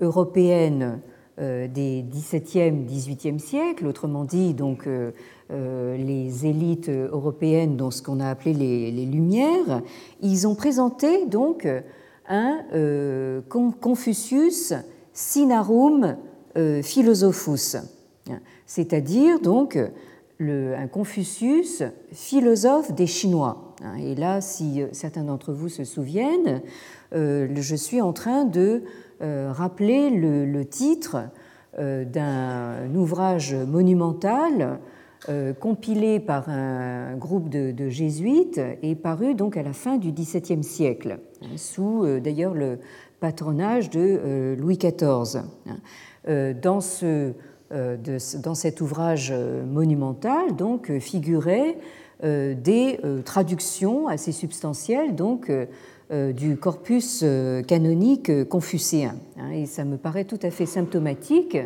européennes 0.00 1.00
des 1.38 2.04
XVIIe, 2.08 2.86
XVIIIe 2.86 3.40
siècles, 3.40 3.86
autrement 3.86 4.24
dit 4.24 4.54
donc 4.54 4.86
euh, 4.86 5.10
les 5.50 6.46
élites 6.46 6.88
européennes, 6.88 7.76
dans 7.76 7.90
ce 7.90 8.02
qu'on 8.02 8.20
a 8.20 8.28
appelé 8.28 8.52
les, 8.52 9.06
Lumières, 9.06 9.82
ils 10.20 10.46
ont 10.48 10.54
présenté 10.54 11.26
donc 11.26 11.68
un 12.28 12.58
euh, 12.74 13.40
Confucius 13.48 14.74
Sinarum 15.12 16.16
euh, 16.56 16.82
Philosophus, 16.82 17.76
c'est-à-dire 18.66 19.40
donc 19.40 19.78
un 20.40 20.86
Confucius 20.88 21.82
philosophe 22.12 22.92
des 22.92 23.06
Chinois. 23.06 23.74
Et 24.00 24.14
là, 24.14 24.40
si 24.40 24.82
certains 24.92 25.22
d'entre 25.22 25.52
vous 25.52 25.68
se 25.68 25.84
souviennent, 25.84 26.60
je 27.12 27.74
suis 27.76 28.02
en 28.02 28.12
train 28.12 28.44
de 28.44 28.82
rappeler 29.20 30.10
le 30.10 30.64
titre 30.64 31.28
d'un 31.78 32.94
ouvrage 32.94 33.54
monumental 33.54 34.62
euh, 34.62 34.76
compilé 35.60 36.20
par 36.20 36.48
un 36.48 37.16
groupe 37.16 37.48
de, 37.48 37.88
jésuites 37.88 38.60
et 38.82 38.94
paru 38.94 39.34
donc 39.34 39.56
à 39.56 39.62
la 39.62 39.72
fin 39.72 39.96
du 39.96 40.12
XVIIe 40.12 40.62
siècle, 40.62 41.18
hein, 41.42 41.46
sous 41.56 42.04
euh, 42.04 42.20
d'ailleurs 42.20 42.54
le 42.54 42.78
patronage 43.20 43.90
de 43.90 44.00
euh, 44.00 44.56
Louis 44.56 44.78
XIV. 44.78 45.42
Hein. 45.66 45.76
Dans, 46.60 46.80
ce, 46.80 47.34
dans 47.70 48.54
cet 48.56 48.80
ouvrage 48.80 49.32
monumental, 49.32 50.56
donc, 50.56 50.90
figuraient 50.98 51.78
des 52.20 52.98
traductions 53.24 54.08
assez 54.08 54.32
substantielles 54.32 55.14
donc, 55.14 55.52
du 56.10 56.56
corpus 56.56 57.24
canonique 57.68 58.48
confucéen. 58.48 59.14
Hein. 59.38 59.50
Et 59.50 59.66
ça 59.66 59.84
me 59.84 59.98
paraît 59.98 60.24
tout 60.24 60.40
à 60.42 60.50
fait 60.50 60.66
symptomatique 60.66 61.56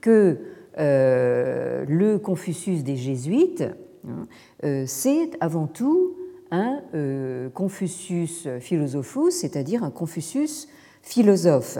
que 0.00 0.10
euh, 0.10 0.36
le 0.80 2.16
Confucius 2.18 2.82
des 2.82 2.96
jésuites, 2.96 3.64
hein, 4.08 4.26
euh, 4.64 4.84
c'est 4.86 5.30
avant 5.40 5.66
tout 5.66 6.16
un 6.50 6.80
euh, 6.94 7.48
Confucius 7.50 8.48
philosophus, 8.60 9.30
c'est-à-dire 9.30 9.84
un 9.84 9.90
Confucius 9.90 10.68
philosophe. 11.02 11.78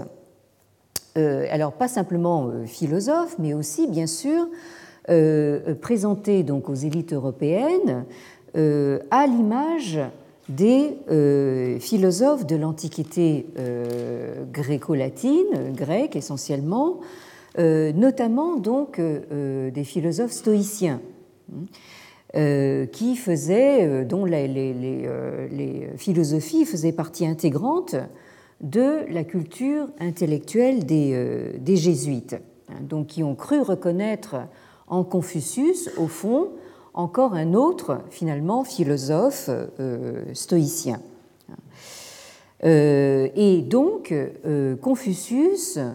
alors 1.16 1.72
pas 1.72 1.88
simplement 1.88 2.50
philosophe, 2.66 3.36
mais 3.38 3.52
aussi 3.52 3.86
bien 3.88 4.06
sûr 4.06 4.48
présenté 5.80 6.42
donc 6.42 6.68
aux 6.68 6.74
élites 6.74 7.12
européennes 7.12 8.04
à 8.54 9.26
l'image 9.26 10.00
des 10.48 10.96
philosophes 11.80 12.46
de 12.46 12.56
l'Antiquité 12.56 13.46
gréco-latine, 14.52 15.74
grecque 15.74 16.16
essentiellement, 16.16 17.00
euh, 17.00 17.04
notamment 17.58 18.56
donc 18.56 18.98
euh, 18.98 19.20
euh, 19.32 19.70
des 19.70 19.84
philosophes 19.84 20.32
stoïciens 20.32 21.00
qui 22.92 23.16
faisaient, 23.16 24.04
dont 24.04 24.24
les, 24.24 25.88
philosophies 25.96 26.64
faisaient 26.64 26.92
partie 26.92 27.26
intégrante 27.26 27.96
de 28.60 29.04
la 29.12 29.24
culture 29.24 29.88
intellectuelle 29.98 30.86
des, 30.86 31.76
jésuites, 31.76 32.36
hein, 32.68 32.74
donc 32.88 33.08
qui 33.08 33.24
ont 33.24 33.34
cru 33.34 33.60
reconnaître 33.60 34.36
en 34.86 35.02
Confucius, 35.02 35.90
au 35.96 36.06
fond, 36.06 36.50
encore 36.94 37.34
un 37.34 37.54
autre, 37.54 37.98
finalement, 38.10 38.62
philosophe 38.62 39.50
stoïcien. 40.32 41.00
et 42.62 43.64
donc, 43.68 44.14
Confucius 44.80 45.78
euh, 45.78 45.94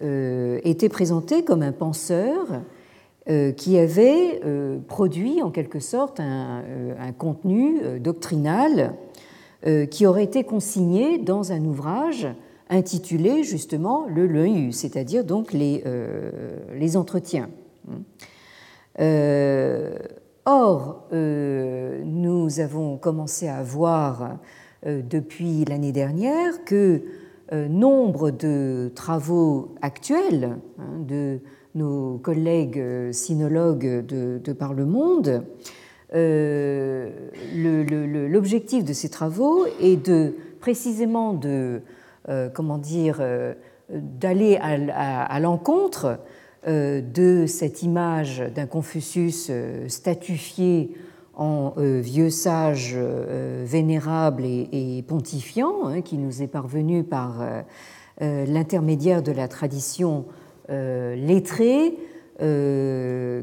était 0.00 0.88
présenté 0.88 1.44
comme 1.44 1.62
un 1.62 1.72
penseur 1.72 2.46
euh, 3.28 3.52
qui 3.52 3.76
avait 3.76 4.40
euh, 4.46 4.78
produit 4.88 5.42
en 5.42 5.50
quelque 5.50 5.80
sorte 5.80 6.18
un, 6.18 6.62
contenu 7.18 8.00
doctrinal 8.00 8.94
qui 9.90 10.06
aurait 10.06 10.22
été 10.22 10.44
consigné 10.44 11.18
dans 11.18 11.50
un 11.50 11.64
ouvrage 11.64 12.28
intitulé 12.70 13.42
justement 13.42 14.06
le 14.06 14.28
Leu, 14.28 14.70
c'est-à-dire 14.70 15.24
donc 15.24 15.52
les, 15.52 15.82
les 16.76 16.96
entretiens. 16.96 17.50
or, 20.46 21.08
nous 21.10 22.60
avons 22.60 22.98
commencé 22.98 23.48
à 23.48 23.64
voir 23.64 24.38
depuis 24.86 25.64
l'année 25.64 25.92
dernière 25.92 26.64
que 26.64 27.02
euh, 27.02 27.27
nombre 27.52 28.30
de 28.30 28.90
travaux 28.94 29.74
actuels 29.80 30.56
hein, 30.78 31.00
de 31.06 31.40
nos 31.74 32.18
collègues 32.18 33.12
sinologues 33.12 34.04
de, 34.06 34.52
par 34.52 34.74
le 34.74 34.84
monde 34.84 35.44
l'objectif 37.54 38.84
de 38.84 38.92
ces 38.92 39.08
travaux 39.08 39.66
est 39.80 39.96
de 39.96 40.34
précisément 40.60 41.34
de 41.34 41.80
comment 42.54 42.78
dire 42.78 43.22
d'aller 43.90 44.56
à, 44.56 45.40
l'encontre 45.40 46.18
de 46.66 47.44
cette 47.46 47.82
image 47.82 48.42
d'un 48.54 48.66
Confucius 48.66 49.50
statufié 49.86 50.94
en 51.38 51.72
vieux 51.76 52.30
sage 52.30 52.96
vénérable 53.64 54.44
et, 54.44 55.02
pontifiant, 55.06 55.86
hein, 55.86 56.02
qui 56.02 56.18
nous 56.18 56.42
est 56.42 56.48
parvenu 56.48 57.04
par 57.04 57.42
l'intermédiaire 58.20 59.22
de 59.22 59.32
la 59.32 59.48
tradition 59.48 60.24
lettrée, 60.68 61.94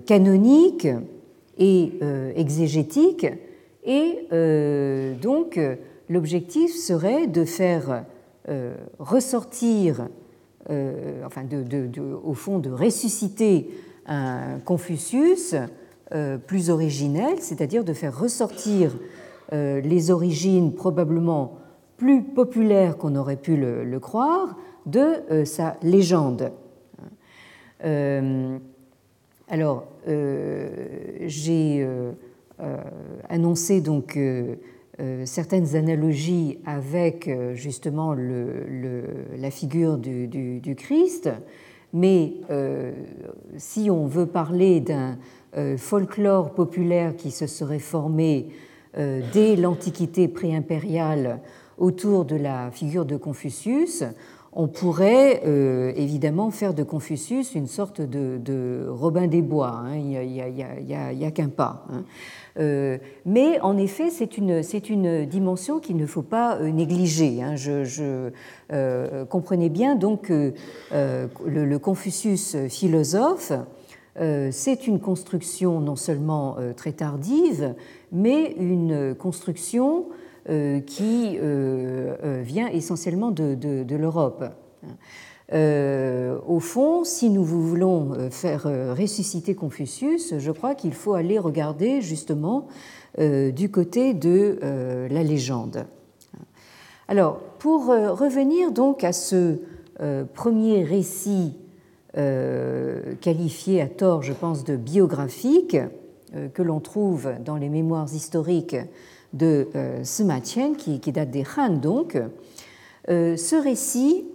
canonique 0.05 0.87
et 1.57 1.99
exégétique. 2.35 3.27
Et 3.85 4.27
donc, 5.21 5.59
l'objectif 6.09 6.75
serait 6.75 7.27
de 7.27 7.45
faire 7.45 8.03
ressortir, 8.99 10.09
enfin, 10.69 11.43
au 12.23 12.33
fond, 12.33 12.59
de 12.59 12.69
ressusciter 12.69 13.69
un 14.05 14.59
Confucius 14.59 15.53
euh, 15.53 15.65
plus 16.47 16.69
originel, 16.69 17.39
c'est-à-dire 17.39 17.83
de 17.83 17.93
faire 17.93 18.17
ressortir 18.17 18.95
euh, 19.53 19.79
les 19.79 20.09
origines 20.09 20.73
probablement 20.73 21.59
plus 21.97 22.23
populaires 22.23 22.97
qu'on 22.97 23.15
aurait 23.15 23.35
pu 23.35 23.55
le, 23.55 23.99
croire 23.99 24.57
de 24.87 25.05
euh, 25.31 25.45
sa 25.45 25.77
légende. 25.83 26.51
alors, 29.47 29.85
j'ai 31.27 31.87
annoncé 33.29 33.81
donc 33.81 34.17
certaines 35.25 35.75
analogies 35.75 36.57
avec 36.65 37.29
justement 37.53 38.15
la 38.15 39.51
figure 39.51 39.97
du 39.99 40.75
Christ, 40.75 41.29
mais 41.95 42.33
si 43.57 43.89
on 43.89 44.05
veut 44.05 44.25
parler 44.25 44.81
d'un 44.81 45.17
euh, 45.57 45.77
folklore 45.77 46.53
populaire 46.53 47.15
qui 47.15 47.31
se 47.31 47.47
serait 47.47 47.79
formé 47.79 48.49
euh, 48.97 49.21
dès 49.31 49.55
l'Antiquité 49.55 50.27
préimpériale 50.27 51.39
autour 51.77 52.25
de 52.25 52.35
la 52.35 52.71
figure 52.71 53.05
de 53.05 53.15
Confucius, 53.15 54.03
on 54.55 54.67
pourrait 54.67 55.41
euh, 55.45 55.91
évidemment 55.95 56.49
faire 56.49 56.73
de 56.73 56.83
Confucius 56.83 57.55
une 57.55 57.67
sorte 57.67 58.01
de, 58.01 58.87
Robin 58.89 59.27
des 59.27 59.41
Bois. 59.41 59.83
Hein. 59.85 59.97
il 59.97 60.27
n'y 60.27 61.25
a, 61.25 61.31
qu'un 61.31 61.49
pas. 61.49 61.85
Hein. 61.91 62.03
mais 63.25 63.59
en 63.59 63.77
effet, 63.77 64.09
c'est 64.09 64.37
une, 64.37 64.61
une, 64.89 65.25
dimension 65.25 65.79
qu'il 65.79 65.97
ne 65.97 66.05
faut 66.05 66.21
pas 66.21 66.59
négliger. 66.59 67.43
Hein. 67.43 67.55
Je, 67.55 68.31
comprenais 69.25 69.69
bien 69.69 69.95
donc 69.95 70.23
que 70.23 70.53
le, 70.91 71.77
Confucius 71.77 72.55
philosophe 72.69 73.51
euh, 74.17 74.49
c'est 74.51 74.87
une 74.87 74.99
construction 74.99 75.81
non 75.81 75.97
seulement 75.97 76.55
euh, 76.57 76.71
très 76.73 76.93
tardive, 76.93 77.75
mais 78.13 78.53
une 78.57 79.13
construction 79.13 80.05
euh, 80.05 80.24
qui 80.85 81.37
vient 82.43 82.67
essentiellement 82.67 83.31
de, 83.31 83.95
l'Europe. 83.95 84.43
au 85.51 86.59
fond, 86.59 87.03
si 87.03 87.29
nous 87.29 87.43
voulons 87.43 88.29
faire 88.29 88.63
ressusciter 88.95 89.55
Confucius, 89.55 90.35
je 90.37 90.51
crois 90.51 90.75
qu'il 90.75 90.93
faut 90.93 91.13
aller 91.13 91.39
regarder 91.39 92.01
justement 92.01 92.67
du 93.17 93.71
côté 93.71 94.13
de 94.13 94.59
la 95.09 95.23
légende. 95.23 95.85
Alors, 97.07 97.39
pour 97.59 97.87
revenir 97.87 98.71
donc 98.71 99.03
à 99.03 99.13
ce 99.13 99.57
premier 100.35 100.83
récit 100.83 101.55
euh, 102.17 103.15
qualifié 103.19 103.81
à 103.81 103.87
tort, 103.87 104.23
je 104.23 104.31
pense, 104.31 104.63
de 104.63 104.77
biographique, 104.77 105.75
euh, 106.33 106.47
que 106.47 106.61
l'on 106.61 106.79
trouve 106.79 107.29
dans 107.43 107.57
les 107.57 107.67
mémoires 107.67 108.07
historiques 108.13 108.77
de 109.35 109.67
euh, 109.75 110.03
Sima 110.03 110.41
Qian, 110.41 110.73
qui, 110.73 110.99
date 111.11 111.29
des 111.29 111.43
Han 111.57 111.75
donc. 111.75 112.17
ce 113.07 113.63
récit 113.63 114.25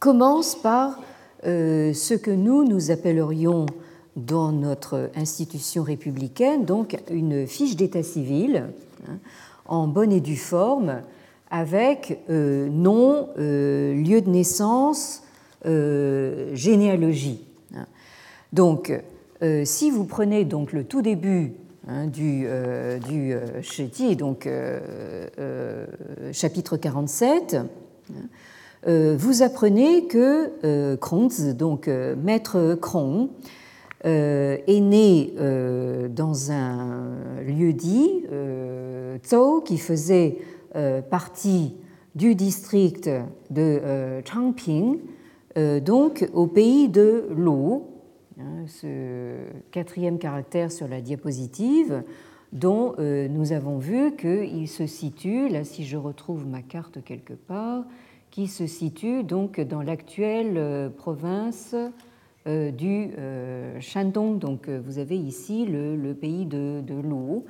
commence 0.00 0.56
par 0.56 0.98
ce 1.44 2.14
que 2.14 2.32
nous, 2.32 2.64
nous 2.64 2.90
appellerions 2.90 3.66
dans 4.16 4.50
notre 4.50 5.10
institution 5.14 5.84
républicaine, 5.84 6.64
donc 6.64 6.98
une 7.10 7.46
fiche 7.46 7.76
d'état 7.76 8.02
civil 8.02 8.64
hein, 9.08 9.18
en 9.66 9.86
bonne 9.86 10.12
et 10.12 10.20
due 10.20 10.36
forme, 10.36 11.02
avec 11.50 12.18
nom, 12.28 13.28
lieu 13.36 14.20
de 14.20 14.28
naissance, 14.28 15.22
euh, 15.66 16.54
généalogie. 16.54 17.44
Donc, 18.54 18.98
euh, 19.42 19.64
si 19.66 19.90
vous 19.90 20.04
prenez 20.04 20.46
donc 20.46 20.72
le 20.72 20.84
tout 20.84 21.02
début 21.02 21.52
hein, 21.86 22.06
du, 22.06 22.44
euh, 22.46 22.98
du 22.98 23.34
donc 24.16 24.48
chapitre 26.32 26.76
47, 26.76 27.56
vous 28.86 29.42
apprenez 29.42 30.06
que 30.06 30.96
Kronz, 30.96 31.54
donc 31.54 31.88
maître 31.88 32.76
Kron, 32.80 33.30
est 34.04 34.80
né 34.80 35.34
dans 36.08 36.50
un 36.50 37.14
lieu 37.46 37.72
dit, 37.72 38.24
Zhou, 39.28 39.60
qui 39.60 39.78
faisait 39.78 40.38
partie 41.10 41.74
du 42.14 42.34
district 42.34 43.10
de 43.50 44.22
Changping, 44.24 44.98
euh, 45.58 45.80
donc 45.80 46.28
au 46.32 46.46
pays 46.46 46.88
de 46.88 47.24
hein, 47.34 47.89
ce 48.66 49.36
quatrième 49.70 50.18
caractère 50.18 50.72
sur 50.72 50.88
la 50.88 51.00
diapositive, 51.00 52.02
dont 52.52 52.94
euh, 52.98 53.28
nous 53.28 53.52
avons 53.52 53.78
vu 53.78 54.16
qu'il 54.16 54.68
se 54.68 54.86
situe, 54.86 55.48
là 55.48 55.64
si 55.64 55.84
je 55.84 55.96
retrouve 55.96 56.46
ma 56.46 56.62
carte 56.62 57.02
quelque 57.04 57.34
part, 57.34 57.84
qui 58.30 58.46
se 58.46 58.66
situe 58.66 59.24
donc 59.24 59.60
dans 59.60 59.82
l'actuelle 59.82 60.54
euh, 60.56 60.88
province 60.88 61.74
du 62.46 63.10
Shandong. 63.80 64.38
Donc 64.38 64.68
vous 64.68 64.98
avez 64.98 65.16
ici 65.16 65.66
le, 65.66 66.14
pays 66.14 66.46
de, 66.46 66.82
l'eau. 67.02 67.44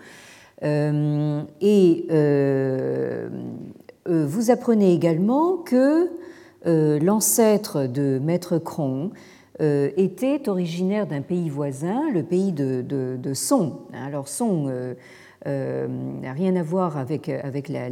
et 0.62 2.06
vous 4.06 4.50
apprenez 4.50 4.92
également 4.92 5.56
que 5.58 6.10
euh, 6.66 6.98
l'ancêtre 7.00 7.86
de 7.86 8.20
Maître 8.22 8.58
Cron 8.58 9.12
euh, 9.12 9.14
était 9.60 10.48
originaire 10.48 11.06
d'un 11.06 11.20
pays 11.20 11.48
voisin, 11.48 12.10
le 12.10 12.22
pays 12.22 12.52
de, 12.52 13.32
Song. 13.34 13.74
Alors 13.92 14.26
Song 14.28 14.68
euh, 15.46 15.88
n'a 15.88 16.32
rien 16.32 16.56
à 16.56 16.62
voir 16.62 16.96
avec, 16.96 17.28
avec 17.28 17.68
la, 17.68 17.90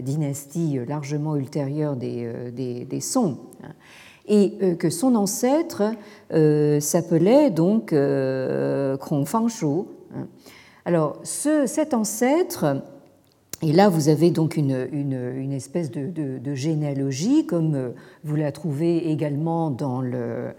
dynastie 0.00 0.78
largement 0.86 1.36
ultérieure 1.36 1.96
des, 1.96 2.50
des, 2.88 3.00
Song. 3.00 3.36
Hein. 3.62 3.72
Et 4.26 4.76
que 4.76 4.90
son 4.90 5.14
ancêtre 5.14 5.92
s'appelait 6.30 7.50
donc. 7.50 7.92
Hein. 10.14 10.26
Alors, 10.86 11.18
ce, 11.24 11.66
cet 11.66 11.94
ancêtre 11.94 12.82
et 13.62 13.72
là, 13.72 13.88
vous 13.88 14.10
avez 14.10 14.30
donc 14.30 14.58
une, 14.58 14.86
une, 14.92 15.52
espèce 15.52 15.90
de, 15.90 16.54
généalogie, 16.54 17.46
comme 17.46 17.74
euh, 17.74 17.90
vous 18.22 18.36
la 18.36 18.52
trouvez 18.52 19.10
également 19.10 19.70
dans, 19.70 20.02
le, 20.02 20.52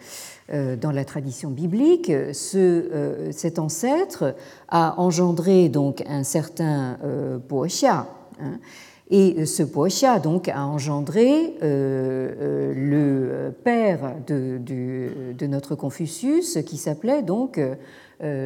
euh, 0.52 0.76
dans 0.76 0.92
la 0.92 1.06
tradition 1.06 1.52
biblique. 1.52 2.12
Ce, 2.34 2.58
euh, 2.58 3.32
cet 3.32 3.60
ancêtre 3.60 4.34
a 4.68 5.00
engendré 5.00 5.70
donc 5.70 6.04
un 6.08 6.24
certain 6.24 6.98
euh, 7.04 7.38
hein, 8.40 8.58
et 9.12 9.46
ce 9.46 9.62
Boxia 9.62 10.18
donc 10.18 10.50
a 10.50 10.66
engendré 10.66 11.54
le 11.62 13.54
père 13.64 14.16
de, 14.26 14.60
de, 14.60 15.46
notre 15.48 15.76
Confucius, 15.76 16.58
qui 16.66 16.78
s'appelait 16.78 17.22
donc 17.22 17.60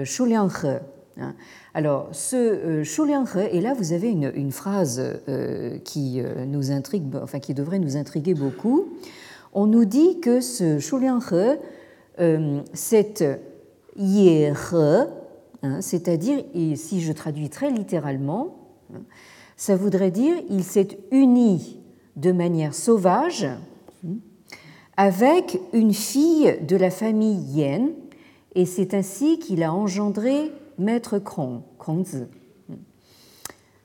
Shulianghe. 0.03 0.81
Hein. 1.17 1.35
Alors, 1.73 2.09
ce 2.11 2.35
euh, 2.35 3.47
et 3.51 3.61
là 3.61 3.73
vous 3.73 3.93
avez 3.93 4.09
une, 4.09 4.51
phrase 4.51 5.01
euh, 5.29 5.77
qui 5.79 6.19
euh, 6.19 6.45
nous 6.45 6.71
intrigue, 6.71 7.03
enfin 7.21 7.39
qui 7.39 7.53
devrait 7.53 7.79
nous 7.79 7.95
intriguer 7.95 8.33
beaucoup. 8.33 8.89
On 9.53 9.67
nous 9.67 9.85
dit 9.85 10.19
que 10.19 10.41
ce 10.41 10.79
Shulianghe, 10.79 11.59
c'est 12.73 13.39
hein, 15.63 15.81
c'est-à-dire, 15.81 16.43
et 16.53 16.75
si 16.75 17.01
je 17.01 17.11
traduis 17.13 17.49
très 17.49 17.69
littéralement, 17.69 18.55
hein, 18.93 19.01
ça 19.55 19.75
voudrait 19.75 20.11
dire 20.11 20.35
il 20.49 20.63
s'est 20.63 20.99
uni 21.11 21.79
de 22.17 22.31
manière 22.31 22.73
sauvage 22.73 23.47
avec 24.97 25.59
une 25.73 25.93
fille 25.93 26.57
de 26.67 26.75
la 26.75 26.91
famille 26.91 27.39
Yen, 27.53 27.91
et 28.55 28.65
c'est 28.65 28.93
ainsi 28.93 29.39
qu'il 29.39 29.63
a 29.63 29.73
engendré 29.73 30.51
Maître 30.81 31.19
Krong. 31.19 31.61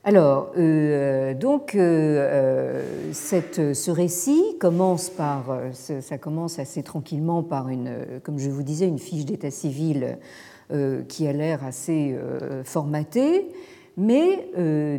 Alors, 0.03 0.51
euh, 0.57 1.35
donc, 1.35 1.75
euh, 1.75 3.11
cette, 3.11 3.75
ce 3.75 3.91
récit 3.91 4.57
commence 4.59 5.09
par, 5.09 5.45
ça 5.73 6.17
commence 6.17 6.59
assez 6.59 6.81
tranquillement 6.81 7.43
par 7.43 7.69
une, 7.69 7.91
comme 8.23 8.39
je 8.39 8.49
vous 8.49 8.63
disais, 8.63 8.87
une 8.87 8.99
fiche 8.99 9.25
d'état 9.25 9.51
civil 9.51 10.17
qui 11.07 11.27
a 11.27 11.31
l'air 11.31 11.63
assez 11.63 12.13
formatée, 12.65 13.47
mais 13.95 14.49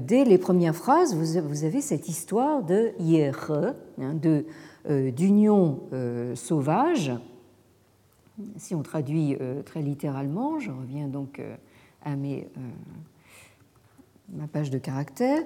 dès 0.00 0.24
les 0.24 0.38
premières 0.38 0.74
phrases, 0.74 1.14
vous, 1.14 1.64
avez 1.64 1.82
cette 1.82 2.08
histoire 2.08 2.62
de 2.62 2.92
hier, 2.98 3.50
hein, 4.00 4.14
de 4.14 4.46
d'union 5.10 5.80
sauvage. 6.34 7.12
Si 8.56 8.74
on 8.74 8.82
traduit 8.82 9.36
très 9.66 9.82
littéralement, 9.82 10.58
je 10.58 10.70
reviens 10.70 11.06
donc 11.06 11.38
à 12.04 12.16
mes 12.16 12.48
ma 14.34 14.46
page 14.46 14.70
de 14.70 14.78
caractère, 14.78 15.40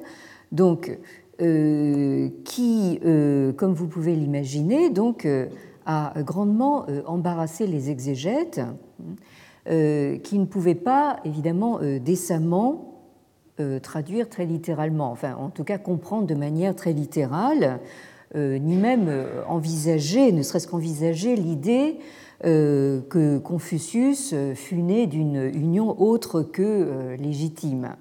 donc 0.50 0.98
euh, 1.40 2.28
qui, 2.44 3.00
euh, 3.04 3.52
comme 3.52 3.74
vous 3.74 3.88
pouvez 3.88 4.14
l'imaginer, 4.14 4.90
donc 4.90 5.24
euh, 5.24 5.46
a 5.86 6.14
grandement 6.18 6.86
embarrassé 7.06 7.66
les 7.66 7.90
exégètes, 7.90 8.60
qui 9.66 10.38
ne 10.38 10.44
pouvaient 10.44 10.76
pas 10.76 11.18
évidemment 11.24 11.80
décemment 12.00 13.02
traduire 13.82 14.28
très 14.28 14.46
littéralement, 14.46 15.10
enfin 15.10 15.34
en 15.34 15.50
tout 15.50 15.64
cas 15.64 15.78
comprendre 15.78 16.28
de 16.28 16.36
manière 16.36 16.76
très 16.76 16.92
littérale, 16.92 17.80
ni 18.36 18.76
même 18.76 19.10
envisager, 19.48 20.30
ne 20.30 20.42
serait-ce 20.42 20.68
qu'envisager 20.68 21.34
l'idée 21.34 21.98
que 22.42 23.38
Confucius 23.38 24.34
fut 24.54 24.82
né 24.82 25.06
d'une 25.06 25.50
union 25.54 26.00
autre 26.00 26.42
que 26.42 27.14
légitime. 27.18 27.94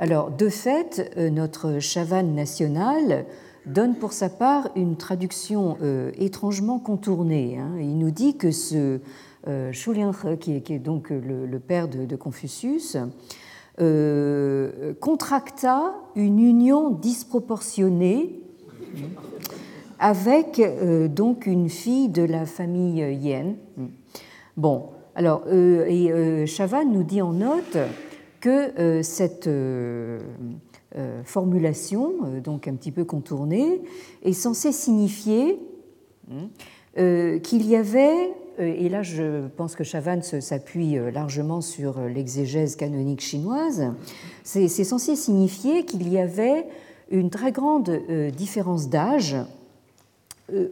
Alors, 0.00 0.30
de 0.30 0.48
fait, 0.48 1.12
euh, 1.16 1.28
notre 1.28 1.80
chavanne 1.80 2.34
national 2.34 3.26
donne 3.66 3.96
pour 3.96 4.12
sa 4.12 4.28
part 4.28 4.68
une 4.76 4.96
traduction 4.96 5.76
euh, 5.82 6.12
étrangement 6.16 6.78
contournée. 6.78 7.58
Hein. 7.58 7.72
Il 7.80 7.98
nous 7.98 8.12
dit 8.12 8.36
que 8.36 8.52
ce 8.52 9.00
euh, 9.48 9.72
qui 10.40 10.52
est, 10.52 10.78
donc 10.78 11.10
le, 11.10 11.58
père 11.58 11.88
de, 11.88 12.16
Confucius, 12.16 12.96
contracta 15.00 15.94
une 16.14 16.38
union 16.38 16.90
disproportionnée 16.90 18.40
avec 19.98 20.60
donc 21.14 21.46
une 21.46 21.68
fille 21.68 22.08
de 22.08 22.22
la 22.22 22.46
famille 22.46 23.00
Yen. 23.00 23.56
Bon, 24.56 24.90
alors, 25.14 25.42
et 25.52 26.46
Chavannes 26.46 26.92
nous 26.92 27.02
dit 27.02 27.22
en 27.22 27.32
note 27.32 27.76
que 28.40 28.78
euh, 28.78 29.02
cette 29.02 29.46
euh, 29.46 30.20
euh, 30.96 31.22
formulation, 31.24 32.12
donc 32.42 32.68
un 32.68 32.74
petit 32.74 32.92
peu 32.92 33.04
contournée, 33.04 33.82
est 34.22 34.32
censée 34.32 34.72
signifier 34.72 35.58
hein, 36.30 36.48
qu'il 37.42 37.66
y 37.66 37.76
avait, 37.76 38.32
et 38.58 38.88
là 38.88 39.02
je 39.02 39.46
pense 39.48 39.76
que 39.76 39.84
Chavannes 39.84 40.22
s'appuie 40.22 40.96
largement 41.12 41.60
sur 41.60 42.00
l'exégèse 42.00 42.74
canonique 42.74 43.20
chinoise, 43.20 43.92
c'est 44.42 44.68
censé 44.68 45.14
signifier 45.14 45.84
qu'il 45.84 46.08
y 46.08 46.18
avait 46.18 46.66
une 47.10 47.30
très 47.30 47.52
grande 47.52 48.02
différence 48.36 48.88
d'âge 48.88 49.36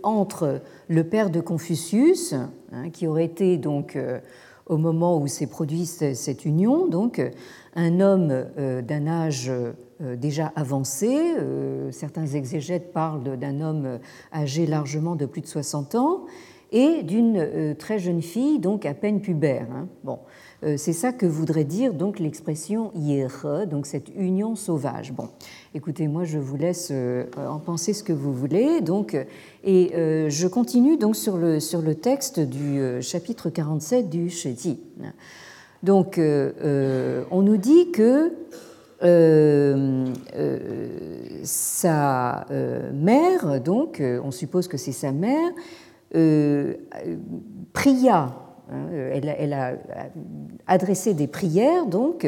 entre 0.03 0.61
le 0.89 1.05
père 1.05 1.31
de 1.31 1.41
Confucius, 1.41 2.35
hein, 2.73 2.91
qui 2.91 3.07
aurait 3.07 3.25
été 3.25 3.59
donc 3.59 3.99
au 4.67 4.77
moment 4.77 5.19
où 5.19 5.27
s'est 5.27 5.47
produite 5.47 6.15
cette 6.15 6.45
union, 6.45 6.89
donc 6.89 7.21
un 7.77 8.01
homme 8.01 8.47
euh, 8.59 8.83
d'un 8.83 9.07
âge 9.07 9.49
euh, 9.51 10.17
déjà 10.17 10.53
avancé, 10.57 11.35
euh, 11.39 11.91
certains 11.93 12.27
exégètes 12.27 12.93
parlent 12.93 13.39
d'un 13.39 13.61
homme 13.61 13.99
âgé 14.33 14.67
largement 14.67 15.15
de 15.15 15.27
plus 15.27 15.43
de 15.43 15.47
60 15.47 15.95
ans, 15.95 16.25
et 16.73 17.05
d'une 17.05 17.77
très 17.79 18.01
jeune 18.01 18.21
fille, 18.21 18.59
donc 18.59 18.87
à 18.87 18.93
peine 18.93 19.21
pubère. 19.21 19.69
Hein. 19.73 19.87
Bon, 20.03 20.19
c'est 20.62 20.92
ça 20.92 21.12
que 21.12 21.27
voudrait 21.27 21.64
dire 21.64 21.92
donc 21.92 22.19
l'expression 22.19 22.90
hier, 22.95 23.45
donc 23.69 23.87
cette 23.87 24.09
union 24.16 24.57
sauvage. 24.57 25.12
Bon, 25.12 25.29
écoutez, 25.75 26.09
moi 26.09 26.25
je 26.25 26.38
vous 26.38 26.57
laisse 26.57 26.92
en 27.37 27.59
penser 27.59 27.92
ce 27.92 28.03
que 28.03 28.12
vous 28.12 28.33
voulez. 28.33 28.81
Donc, 28.81 29.16
et 29.64 29.90
je 29.95 30.47
continue 30.47 30.97
donc 30.97 31.14
sur 31.14 31.37
le, 31.37 31.61
sur 31.61 31.83
le 31.83 31.95
texte 31.95 32.40
du 32.40 32.81
chapitre 33.03 33.51
47 33.51 34.09
du 34.09 34.31
Sheti. 34.31 34.79
Donc, 35.83 36.19
euh, 36.19 36.53
euh, 36.62 37.25
on 37.31 37.42
nous 37.42 37.57
dit 37.57 37.92
que 37.92 38.33
euh, 39.05 40.07
sa 41.45 42.47
mère, 42.92 43.61
donc, 43.61 44.03
on 44.03 44.31
suppose 44.31 44.69
que 44.69 44.77
c'est 44.77 44.92
sa 44.92 45.12
mère, 45.12 45.51
pria, 47.73 48.35
hein, 48.70 48.88
elle, 49.12 49.52
a 49.52 49.74
adressé 50.66 51.14
des 51.14 51.26
prières, 51.26 51.87
donc, 51.87 52.26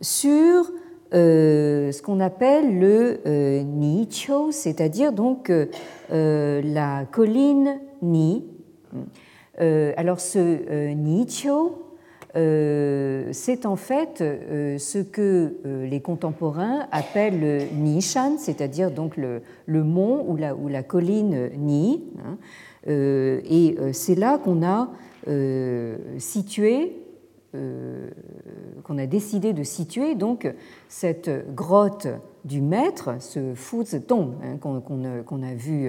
sur 0.00 0.72
ce 1.12 2.02
qu'on 2.02 2.18
appelle 2.20 2.78
le 2.78 3.62
Nicho, 3.62 4.50
c'est-à-dire 4.50 5.12
donc 5.12 5.52
la 6.10 7.04
colline 7.12 7.78
Ni. 8.02 8.44
alors 9.58 10.20
ce 10.20 10.92
Nicho, 10.92 11.84
euh, 12.36 13.28
c'est 13.30 13.64
en 13.64 13.76
fait 13.76 14.20
euh, 14.20 14.76
ce 14.78 14.98
que 14.98 15.54
euh, 15.64 15.86
les 15.86 16.00
contemporains 16.00 16.86
appellent 16.90 17.40
le 17.40 17.58
Nishan, 17.76 18.38
c'est-à-dire 18.38 18.90
donc 18.90 19.16
le, 19.16 19.40
mont 19.84 20.24
ou 20.28 20.36
la, 20.36 20.56
ou 20.56 20.68
la 20.68 20.82
colline 20.82 21.50
Ni. 21.56 22.02
Hein. 22.18 22.36
et 22.86 23.76
c'est 23.92 24.16
là 24.16 24.38
qu'on 24.38 24.64
a 24.64 24.90
situé, 26.18 26.96
qu'on 27.52 28.98
a 28.98 29.06
décidé 29.06 29.52
de 29.52 29.62
situer 29.62 30.16
donc 30.16 30.52
cette 30.88 31.30
grotte 31.54 32.08
du 32.44 32.60
maître, 32.60 33.10
ce 33.20 33.54
Fuzetong 33.54 34.32
hein, 34.42 34.56
qu'on 34.58 35.42
a 35.42 35.54
vu 35.54 35.88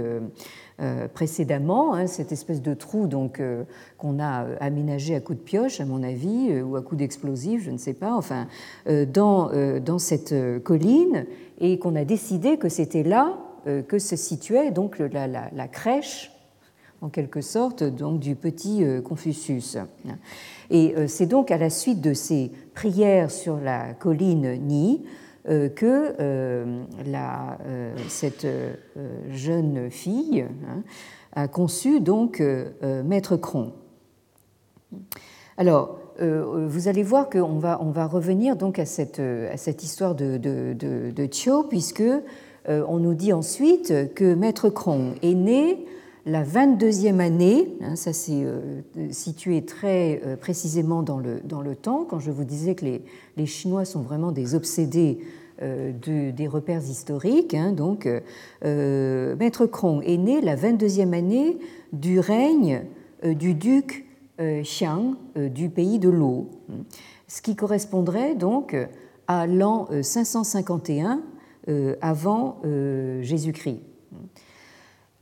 euh, 0.82 1.08
précédemment, 1.08 1.94
hein, 1.94 2.06
cette 2.06 2.34
espèce 2.34 2.62
de 2.62 2.74
trou 2.74 3.08
donc 3.08 3.40
euh, 3.40 3.64
qu'on 3.98 4.20
a 4.20 4.46
aménagé 4.60 5.16
à 5.16 5.22
coup 5.22 5.34
de 5.34 5.40
pioche, 5.40 5.80
à 5.80 5.86
mon 5.86 6.04
avis, 6.04 6.50
euh, 6.50 6.64
ou 6.64 6.76
à 6.76 6.82
coup 6.82 6.98
d'explosif, 6.98 7.64
je 7.64 7.72
ne 7.72 7.78
sais 7.78 7.94
pas, 7.94 8.14
enfin, 8.14 8.48
dans, 8.86 9.52
dans 9.80 10.00
cette 10.00 10.36
colline, 10.64 11.26
et 11.60 11.80
qu'on 11.80 11.96
a 11.96 12.04
décidé 12.04 12.58
que 12.58 12.68
c'était 12.68 13.04
là 13.04 13.38
que 13.88 14.00
se 14.00 14.16
situait 14.18 14.72
donc 14.72 15.00
la, 15.00 15.28
la, 15.28 15.68
crèche 15.68 16.32
en 17.06 17.10
quelque 17.10 17.42
sorte 17.42 17.84
donc 17.84 18.20
du 18.20 18.36
petit 18.36 18.84
Confucius. 19.04 19.78
Et 20.72 20.96
c'est 21.08 21.28
donc 21.28 21.52
à 21.52 21.58
la 21.58 21.70
suite 21.70 22.02
de 22.02 22.16
ces 22.16 22.52
prières 22.74 23.30
sur 23.30 23.60
la 23.60 23.94
colline 23.94 24.60
Ni 24.66 25.04
euh, 25.48 25.70
que 25.70 26.16
euh, 26.20 26.84
la, 27.06 27.60
euh, 27.68 27.96
cette 28.08 28.48
jeune 29.30 29.92
fille 29.92 30.42
hein, 30.42 30.82
a 31.34 31.48
conçu 31.48 32.02
donc 32.02 32.42
Maître 32.82 33.38
Cron. 33.38 33.74
Alors, 35.58 36.00
vous 36.20 36.88
allez 36.88 37.04
voir 37.04 37.30
qu'on 37.30 37.60
va, 37.60 37.78
on 37.82 37.92
va 37.92 38.08
revenir 38.08 38.56
donc 38.56 38.80
à 38.80 38.86
cette, 38.86 39.20
à 39.20 39.58
cette 39.58 39.84
histoire 39.84 40.16
de, 40.16 40.38
de, 40.38 40.74
de, 40.74 41.12
de 41.12 41.28
Chio, 41.30 41.64
puisque 41.64 42.04
on 42.68 43.00
nous 43.00 43.14
dit 43.14 43.34
ensuite 43.34 44.14
que 44.16 44.34
Maître 44.34 44.70
Cron 44.70 45.14
est 45.22 45.34
né 45.34 45.86
la 46.26 46.44
22e 46.44 47.20
année, 47.20 47.78
hein, 47.82 47.96
ça 47.96 48.12
s'est 48.12 48.44
euh, 48.44 48.82
situé 49.12 49.64
très 49.64 50.22
euh, 50.26 50.36
précisément 50.36 51.04
dans 51.04 51.20
le, 51.20 51.76
temps, 51.76 52.06
quand 52.10 52.20
je 52.20 52.32
vous 52.32 52.44
disais 52.44 52.74
que 52.74 52.86
les, 52.86 53.04
les 53.38 53.46
Chinois 53.46 53.86
sont 53.86 54.02
vraiment 54.02 54.32
des 54.32 54.56
obsédés 54.56 55.20
euh, 55.62 55.92
des 56.32 56.48
repères 56.48 56.84
historiques. 56.84 57.54
Hein, 57.54 57.72
donc, 57.72 58.10
Maître 58.64 59.66
Krong 59.68 60.04
est 60.06 60.18
né 60.18 60.42
la 60.42 60.56
22e 60.56 61.14
année 61.14 61.58
du 61.94 62.20
règne 62.20 62.84
du 63.24 63.54
duc 63.54 64.06
Xiang 64.38 65.16
du 65.36 65.70
pays 65.70 65.98
de 65.98 66.10
l'eau, 66.10 66.50
ce 67.30 67.42
qui 67.42 67.56
correspondrait 67.56 68.36
donc 68.36 68.76
à 69.28 69.48
l'an 69.48 69.88
551 70.02 71.22
avant 72.02 72.60
Jésus-Christ. 73.22 73.80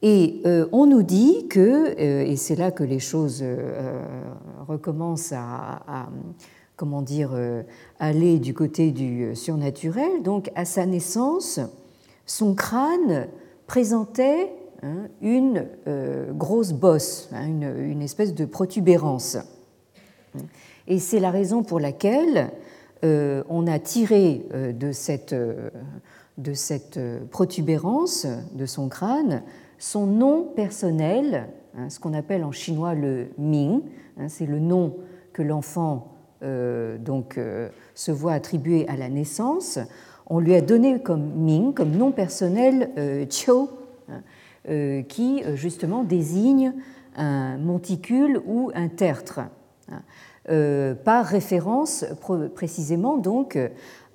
Et 0.06 0.42
euh, 0.46 0.68
on 0.74 0.86
nous 0.86 1.02
dit 1.02 1.48
que, 1.48 1.96
euh, 1.98 2.26
et 2.26 2.36
c'est 2.36 2.58
là 2.58 2.72
que 2.72 2.84
les 2.84 3.00
choses 3.00 3.40
euh, 3.42 4.04
recommencent 4.68 5.32
à, 5.34 6.10
comment 6.76 7.02
dire, 7.02 7.32
aller 8.00 8.38
du 8.38 8.54
côté 8.54 8.92
du 8.92 9.34
surnaturel, 9.34 10.22
donc 10.22 10.52
à 10.56 10.66
sa 10.66 10.86
naissance, 10.86 11.62
son 12.26 12.54
crâne 12.54 13.28
présentait 13.66 14.52
hein, 14.82 15.08
une 15.22 15.68
grosse 16.32 16.74
bosse, 16.74 17.30
hein, 17.32 17.46
une, 17.48 17.74
une, 17.78 18.02
espèce 18.02 18.34
de 18.34 18.44
protubérance. 18.44 19.38
Et 20.88 21.00
c'est 21.00 21.22
la 21.22 21.32
raison 21.32 21.64
pour 21.64 21.80
laquelle 21.80 22.52
on 23.04 23.68
a 23.68 23.80
tiré 23.80 24.46
de 24.54 24.92
cette, 24.92 25.36
de 26.38 26.54
cette 26.54 27.00
protubérance 27.30 28.26
de 28.54 28.66
son 28.66 28.90
crâne 28.90 29.44
son 29.84 30.06
nom 30.06 30.44
personnel, 30.44 31.50
hein, 31.78 31.90
ce 31.90 32.00
qu'on 32.00 32.14
appelle 32.14 32.46
en 32.46 32.54
chinois 32.54 32.94
le 32.94 33.28
Ming, 33.38 33.82
hein, 34.18 34.30
c'est 34.30 34.46
le 34.46 34.60
nom 34.60 34.96
que 35.34 35.42
l'enfant 35.42 36.10
donc 37.00 37.40
se 37.96 38.12
voit 38.12 38.34
attribuer 38.34 38.86
à 38.90 38.98
la 38.98 39.08
naissance. 39.08 39.80
On 40.28 40.40
lui 40.40 40.56
a 40.56 40.60
donné 40.60 41.02
comme 41.02 41.24
Ming, 41.36 41.74
comme 41.74 41.92
nom 41.92 42.12
personnel, 42.12 42.90
Qiu, 43.30 43.70
hein, 44.10 45.04
qui 45.08 45.42
justement 45.56 46.04
désigne 46.04 46.74
un 47.16 47.58
monticule 47.58 48.42
ou 48.46 48.72
un 48.76 48.90
tertre, 48.90 49.40
euh, 50.50 50.94
par 50.94 51.26
référence 51.26 52.04
précisément 52.54 53.16
donc 53.16 53.58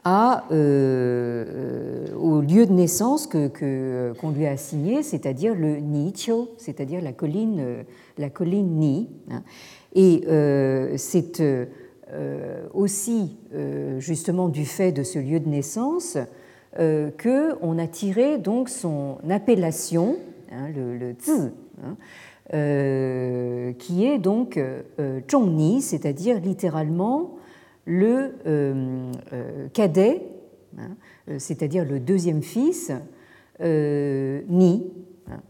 à, 0.05 0.45
euh, 0.53 2.07
au 2.17 2.41
lieu 2.41 2.67
de 2.67 2.73
naissance 2.73 3.27
qu'on 3.27 3.49
que, 3.49 4.13
lui 4.35 4.47
a 4.47 4.51
assigné, 4.51 5.03
c'est-à-dire 5.03 5.55
le 5.55 5.77
Niqiu, 5.77 6.47
c'est-à-dire 6.57 7.03
la 7.03 7.13
colline, 7.13 7.85
la 8.17 8.31
colline 8.31 8.79
Ni. 8.79 9.09
Hein. 9.31 9.43
Et 9.95 10.25
euh, 10.29 10.95
c'est 10.97 11.43
aussi 12.73 13.37
justement 13.99 14.49
du 14.49 14.65
fait 14.65 14.93
de 14.93 15.03
ce 15.03 15.19
lieu 15.19 15.41
de 15.41 15.49
naissance 15.49 16.17
qu'on 16.77 17.79
a 17.79 17.87
tiré 17.87 18.39
donc 18.39 18.69
son 18.71 19.19
appellation, 19.29 20.17
hein, 20.53 20.69
le, 20.75 20.97
le 20.97 21.15
zi, 21.21 21.51
euh, 22.55 23.75
qui 23.75 24.07
est 24.07 24.17
donc 24.17 24.57
euh, 24.57 25.21
Zhongni, 25.31 25.83
c'est-à-dire 25.83 26.41
littéralement 26.41 27.37
le 27.89 28.35
euh, 28.47 29.11
cadet, 29.73 30.23
hein, 30.79 30.91
c'est-à-dire 31.39 31.85
le 31.85 31.99
deuxième 31.99 32.43
fils, 32.43 32.93
Ni. 33.61 34.87
Hein. 35.27 35.41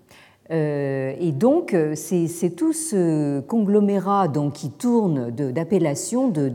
et 0.50 1.32
donc, 1.32 1.76
c'est 1.94 2.56
tout 2.56 2.72
ce 2.72 3.40
conglomérat 3.40 4.28
donc, 4.28 4.54
qui 4.54 4.70
tourne 4.70 5.30
d'appellations, 5.30 6.28
de, 6.28 6.48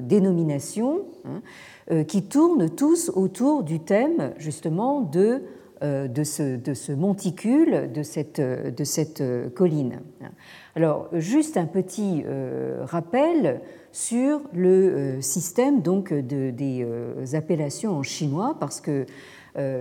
dénominations, 0.00 1.06
hein, 1.24 2.04
qui 2.04 2.22
tournent 2.22 2.70
tous 2.70 3.10
autour 3.14 3.64
du 3.64 3.80
thème 3.80 4.32
justement 4.38 5.00
de 5.00 5.42
euh, 5.82 6.08
ce, 6.24 6.92
monticule, 6.92 7.92
de 7.92 8.02
cette, 8.02 9.22
colline. 9.54 10.00
Alors, 10.74 11.08
juste 11.12 11.58
un 11.58 11.66
petit 11.66 12.22
euh, 12.24 12.80
rappel 12.84 13.60
sur 13.96 14.42
le 14.52 14.68
euh, 14.68 15.20
système 15.20 15.80
donc 15.80 16.12
de, 16.12 16.50
des 16.50 16.86
appellations 17.34 17.96
en 17.96 18.02
chinois, 18.02 18.56
parce 18.60 18.80
que 18.80 19.06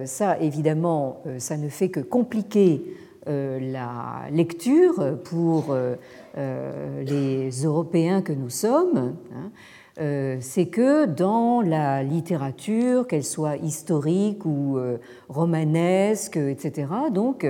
ça, 0.06 0.40
évidemment, 0.40 1.22
ça 1.38 1.58
ne 1.58 1.68
fait 1.68 1.90
que 1.90 2.00
compliquer 2.00 2.82
la 3.28 4.22
lecture 4.32 5.18
pour 5.26 5.76
les 6.38 7.50
Européens 7.66 8.22
que 8.22 8.32
nous 8.32 8.50
sommes. 8.50 9.18
Hein. 9.36 9.52
Euh, 10.02 10.38
c'est 10.42 10.66
que 10.66 11.06
dans 11.06 11.62
la 11.62 12.04
littérature, 12.04 13.08
qu'elle 13.08 13.24
soit 13.24 13.56
historique 13.56 14.46
ou 14.46 14.78
euh, 14.78 14.98
romanesque, 15.30 16.36
etc., 16.36 16.88
donc 17.12 17.48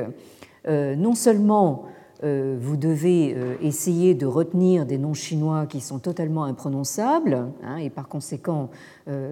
euh, 0.68 0.96
non 0.96 1.16
seulement 1.16 1.86
vous 2.24 2.78
devez 2.78 3.36
essayer 3.62 4.16
de 4.16 4.26
retenir 4.26 4.86
des 4.86 4.98
noms 4.98 5.14
chinois 5.14 5.66
qui 5.68 5.82
sont 5.82 6.00
totalement 6.00 6.46
imprononçables 6.46 7.48
hein, 7.64 7.78
et 7.78 7.90
par 7.90 8.08
conséquent 8.08 8.70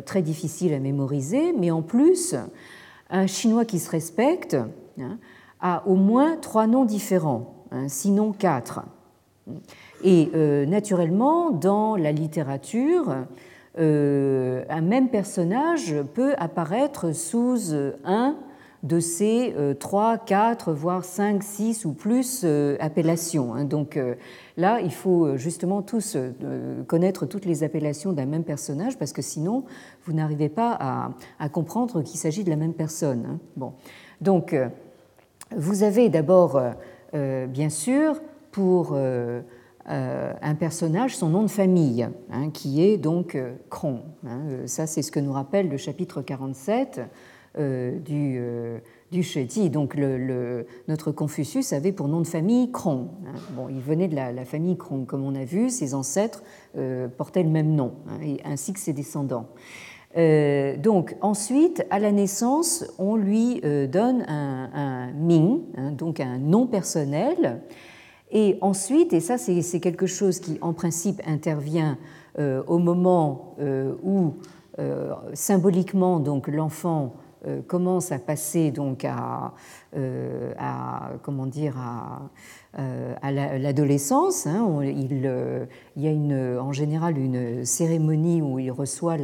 très 0.06 0.22
difficiles 0.22 0.74
à 0.74 0.80
mémoriser, 0.80 1.54
mais 1.54 1.72
en 1.72 1.82
plus, 1.82 2.36
un 3.10 3.28
chinois 3.28 3.66
qui 3.66 3.80
se 3.80 3.90
respecte 3.90 4.58
hein, 5.00 5.18
a 5.62 5.88
au 5.88 5.96
moins 5.96 6.36
trois 6.38 6.68
noms 6.68 6.86
différents, 6.86 7.66
hein, 7.72 7.88
sinon 7.88 8.34
quatre. 8.34 8.82
Et 10.04 10.30
euh, 10.36 10.66
naturellement, 10.66 11.52
dans 11.52 11.96
la 11.96 12.12
littérature, 12.12 13.16
euh, 13.80 14.64
un 14.70 14.82
même 14.82 15.10
personnage 15.10 15.96
peut 16.14 16.34
apparaître 16.38 17.14
sous 17.14 17.74
un 18.04 18.36
de 18.84 19.00
ces 19.00 19.54
euh, 19.58 19.74
trois, 19.74 20.18
quatre, 20.18 20.74
voire 20.74 21.04
cinq, 21.04 21.42
six 21.42 21.86
ou 21.86 21.94
plus 21.94 22.46
appellations. 22.80 23.54
Hein. 23.56 23.66
Donc 23.66 24.00
là, 24.58 24.80
il 24.82 24.94
faut 24.94 25.38
justement 25.38 25.82
tous 25.82 26.18
connaître 26.88 27.26
toutes 27.26 27.46
les 27.46 27.64
appellations 27.64 28.14
d'un 28.14 28.26
même 28.26 28.44
personnage 28.44 28.98
parce 28.98 29.14
que 29.14 29.22
sinon, 29.22 29.64
vous 30.06 30.14
n'arrivez 30.14 30.50
pas 30.50 31.14
à, 31.40 31.50
comprendre 31.50 32.02
qu'il 32.02 32.20
s'agit 32.20 32.44
de 32.44 32.50
la 32.50 32.56
même 32.56 32.74
personne. 32.74 33.26
Hein. 33.28 33.40
Bon. 33.56 33.74
Donc, 34.22 34.56
vous 35.56 35.84
avez 35.84 36.10
d'abord, 36.10 36.62
bien 37.14 37.70
sûr, 37.70 38.22
pour 38.52 38.96
euh, 39.90 40.32
un 40.42 40.56
personnage, 40.56 41.18
son 41.18 41.28
nom 41.28 41.42
de 41.42 41.50
famille, 41.50 42.08
hein, 42.32 42.50
qui 42.52 42.82
est 42.82 42.98
donc 42.98 43.36
euh, 43.36 43.54
Cron. 43.70 44.00
Euh, 44.26 44.66
ça, 44.66 44.88
c'est 44.88 45.02
ce 45.02 45.12
que 45.12 45.20
nous 45.20 45.34
rappelle 45.34 45.68
le 45.68 45.76
chapitre 45.76 46.22
47 46.22 47.02
du, 47.58 48.42
du 49.12 49.70
Donc, 49.70 49.96
le, 49.96 50.66
notre 50.88 51.12
Confucius 51.12 51.74
avait 51.74 51.92
pour 51.92 52.08
nom 52.08 52.22
de 52.22 52.28
famille 52.28 52.72
Cron. 52.72 53.10
Hein. 53.28 53.40
Bon, 53.56 53.70
il 53.70 53.80
venait 53.80 54.08
de 54.08 54.16
la, 54.16 54.46
famille 54.46 54.78
Cron, 54.78 55.06
comme 55.06 55.24
on 55.24 55.36
a 55.36 55.46
vu, 55.46 55.70
ses 55.70 55.94
ancêtres 55.94 56.44
portaient 57.18 57.44
le 57.44 57.50
même 57.50 57.76
nom, 57.76 57.94
et, 58.24 58.38
ainsi 58.44 58.74
que 58.74 58.80
ses 58.80 58.94
descendants. 58.94 59.50
donc 60.16 61.16
ensuite, 61.22 61.86
à 61.90 62.00
la 62.00 62.12
naissance, 62.12 62.86
on 62.98 63.16
lui 63.16 63.62
donne 63.62 64.26
un, 64.28 64.70
un 64.74 65.12
Ming, 65.12 65.62
donc 65.96 66.20
un 66.20 66.40
nom 66.40 66.66
personnel, 66.66 67.62
et 68.34 68.58
ensuite, 68.62 69.14
et 69.14 69.20
ça 69.20 69.38
c'est 69.38 69.80
quelque 69.80 70.08
chose 70.08 70.40
qui 70.40 70.58
en 70.62 70.74
principe 70.74 71.22
intervient 71.28 72.00
euh, 72.40 72.64
au 72.66 72.80
moment 72.80 73.56
euh, 73.60 73.94
où 74.02 74.34
euh, 74.80 75.14
symboliquement 75.36 76.20
donc 76.20 76.48
l'enfant 76.48 77.14
commence 77.68 78.12
à 78.12 78.20
passer 78.20 78.72
donc 78.72 79.06
à, 79.06 79.54
à 80.58 81.12
comment 81.22 81.46
dire 81.46 81.78
à 81.78 82.30
euh, 82.80 83.14
l'adolescence. 83.60 84.48
Hein, 84.48 84.68
il, 84.84 85.22
euh, 85.26 85.66
y 85.96 86.08
a 86.08 86.60
en 86.60 86.72
général 86.72 87.20
une 87.20 87.64
cérémonie 87.66 88.42
où 88.42 88.58
il 88.58 88.72
reçoit 88.72 89.16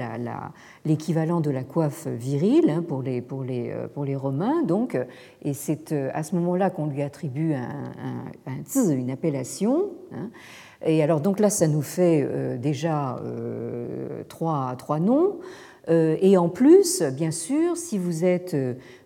l'équivalent 0.85 1.41
de 1.41 1.49
la 1.49 1.63
coiffe 1.63 2.05
virile 2.05 2.69
hein, 2.69 2.83
pour, 2.87 3.01
les, 3.01 3.21
pour, 3.21 3.43
les, 3.43 3.71
euh, 3.71 3.87
pour 3.87 4.05
les 4.05 4.15
Romains. 4.15 4.61
Donc, 4.61 4.95
et 5.41 5.53
c'est 5.53 5.93
à 5.93 6.21
ce 6.21 6.35
moment-là 6.35 6.69
qu'on 6.69 6.85
lui 6.85 7.01
attribue 7.01 7.55
un, 7.55 7.91
une 8.75 9.09
appellation. 9.09 9.89
Hein. 10.13 10.29
Et 10.85 11.01
alors 11.01 11.19
donc 11.19 11.39
là, 11.39 11.49
ça 11.49 11.67
nous 11.67 11.81
fait 11.81 12.57
déjà 12.57 13.19
trois, 14.29 14.75
trois 14.77 14.99
noms. 14.99 15.39
Euh, 15.89 16.17
et 16.21 16.37
en 16.37 16.49
plus, 16.49 17.01
bien 17.01 17.31
sûr, 17.31 17.75
si 17.75 17.97
vous 17.97 18.23
êtes 18.23 18.55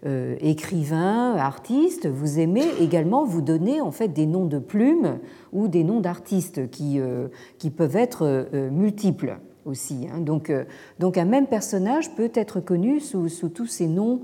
euh, 0.05 0.35
écrivain, 0.41 1.35
artiste, 1.35 2.07
vous 2.07 2.39
aimez 2.39 2.65
également 2.81 3.23
vous 3.23 3.41
donner 3.41 3.79
en 3.79 3.91
fait 3.91 4.09
des 4.09 4.25
noms 4.25 4.45
de 4.45 4.59
plumes 4.59 5.19
ou 5.53 5.67
des 5.67 5.83
noms 5.83 6.01
d'artistes 6.01 6.69
qui, 6.69 6.99
euh, 6.99 7.27
qui 7.57 7.69
peuvent 7.69 7.95
être 7.95 8.47
multiples 8.71 9.37
aussi. 9.65 10.07
Hein. 10.11 10.19
Donc, 10.19 10.51
donc 10.99 11.17
un 11.17 11.25
même 11.25 11.47
personnage 11.47 12.13
peut 12.15 12.31
être 12.33 12.59
connu 12.59 12.99
sous, 12.99 13.29
sous 13.29 13.49
tous 13.49 13.67
ces 13.67 13.87
noms 13.87 14.21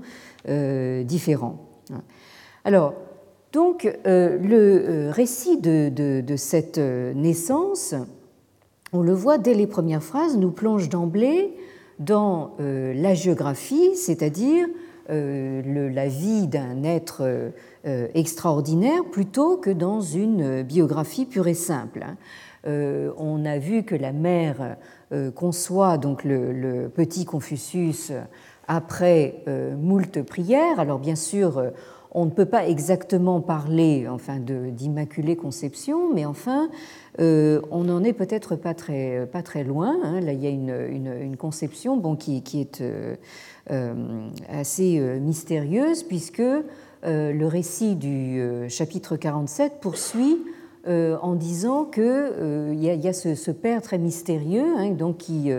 différents. 1.04 1.66
Alors, 2.64 2.94
donc 3.52 3.90
le 4.04 5.10
récit 5.10 5.58
de, 5.58 5.88
de, 5.88 6.20
de 6.20 6.36
cette 6.36 6.78
naissance, 6.78 7.94
on 8.92 9.02
le 9.02 9.12
voit 9.12 9.38
dès 9.38 9.54
les 9.54 9.66
premières 9.66 10.02
phrases, 10.02 10.36
nous 10.36 10.50
plonge 10.50 10.88
d'emblée 10.88 11.54
dans 12.00 12.54
euh, 12.60 12.94
la 12.94 13.14
géographie, 13.14 13.94
c'est-à-dire 13.94 14.66
euh, 15.10 15.90
la 15.92 16.08
vie 16.08 16.48
d'un 16.48 16.82
être 16.82 17.22
euh, 17.22 18.08
extraordinaire 18.14 19.04
plutôt 19.12 19.58
que 19.58 19.70
dans 19.70 20.00
une 20.00 20.62
biographie 20.62 21.26
pure 21.26 21.46
et 21.46 21.54
simple. 21.54 22.02
Hein. 22.02 22.16
On 23.16 23.46
a 23.46 23.56
vu 23.56 23.84
que 23.84 23.94
la 23.94 24.12
mère 24.12 24.76
conçoit 25.34 25.96
donc 25.96 26.24
le, 26.24 26.90
petit 26.94 27.24
Confucius 27.24 28.12
après 28.68 29.42
moult 29.78 30.22
prières. 30.24 30.78
Alors 30.78 30.98
bien 30.98 31.14
sûr, 31.14 31.72
on 32.12 32.24
ne 32.24 32.30
peut 32.30 32.46
pas 32.46 32.66
exactement 32.66 33.40
parler 33.40 34.08
enfin, 34.08 34.38
d'immaculée 34.38 35.36
conception, 35.36 36.12
mais 36.12 36.24
enfin, 36.26 36.68
euh, 37.20 37.60
on 37.70 37.84
n'en 37.84 38.02
est 38.02 38.12
peut-être 38.12 38.56
pas 38.56 38.74
très, 38.74 39.64
loin. 39.64 39.96
Hein. 40.02 40.20
Là, 40.20 40.32
il 40.32 40.42
y 40.42 40.46
a 40.46 40.50
une, 40.50 41.36
conception 41.36 41.96
bon, 41.96 42.16
qui, 42.16 42.42
qui 42.42 42.60
est 42.60 42.80
euh, 42.80 43.14
euh, 43.70 44.28
assez 44.48 44.98
mystérieuse, 45.20 46.02
puisque 46.02 46.42
le 47.02 47.46
récit 47.46 47.94
du 47.94 48.42
chapitre 48.68 49.16
47 49.16 49.80
poursuit 49.80 50.38
en 50.86 51.34
disant 51.34 51.84
qu'il 51.84 52.74
y, 52.74 52.86
y, 52.86 53.08
a 53.08 53.12
ce, 53.12 53.50
père 53.50 53.82
très 53.82 53.98
mystérieux 53.98 54.76
hein, 54.78 54.90
donc 54.90 55.18
qui, 55.18 55.50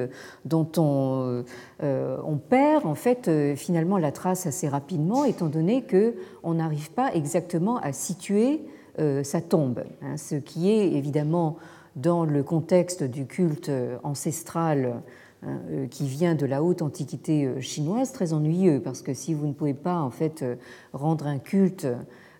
dont 0.45 0.67
on, 0.78 1.43
on, 1.82 2.38
perd 2.38 2.86
en 2.86 2.95
fait 2.95 3.30
finalement 3.55 3.97
la 3.97 4.11
trace 4.11 4.47
assez 4.47 4.67
rapidement 4.67 5.24
étant 5.24 5.47
donné 5.47 5.84
qu'on 5.84 6.53
n'arrive 6.55 6.91
pas 6.91 7.13
exactement 7.13 7.78
à 7.78 7.93
situer 7.93 8.61
sa 8.97 9.41
tombe, 9.41 9.84
hein, 10.01 10.17
ce 10.17 10.36
qui 10.36 10.72
est 10.72 10.91
évidemment 10.93 11.57
dans 11.95 12.26
le 12.26 12.41
contexte 12.41 13.03
du 13.03 13.28
culte 13.28 13.72
ancestral 14.03 15.01
Hein, 15.43 15.59
euh, 15.72 15.88
qui 15.88 16.07
vient 16.07 16.36
de 16.36 16.45
la 16.45 16.61
haute 16.61 16.84
antiquité 16.84 17.45
euh, 17.45 17.59
chinoise, 17.61 18.11
très 18.11 18.32
ennuyeux, 18.32 18.80
parce 18.80 19.01
que 19.01 19.15
si 19.15 19.34
vous 19.34 19.47
ne 19.47 19.53
pouvez 19.53 19.74
pas 19.74 19.99
en 19.99 20.11
fait 20.11 20.43
euh, 20.43 20.55
rendre 20.93 21.26
un 21.26 21.39
culte 21.39 21.88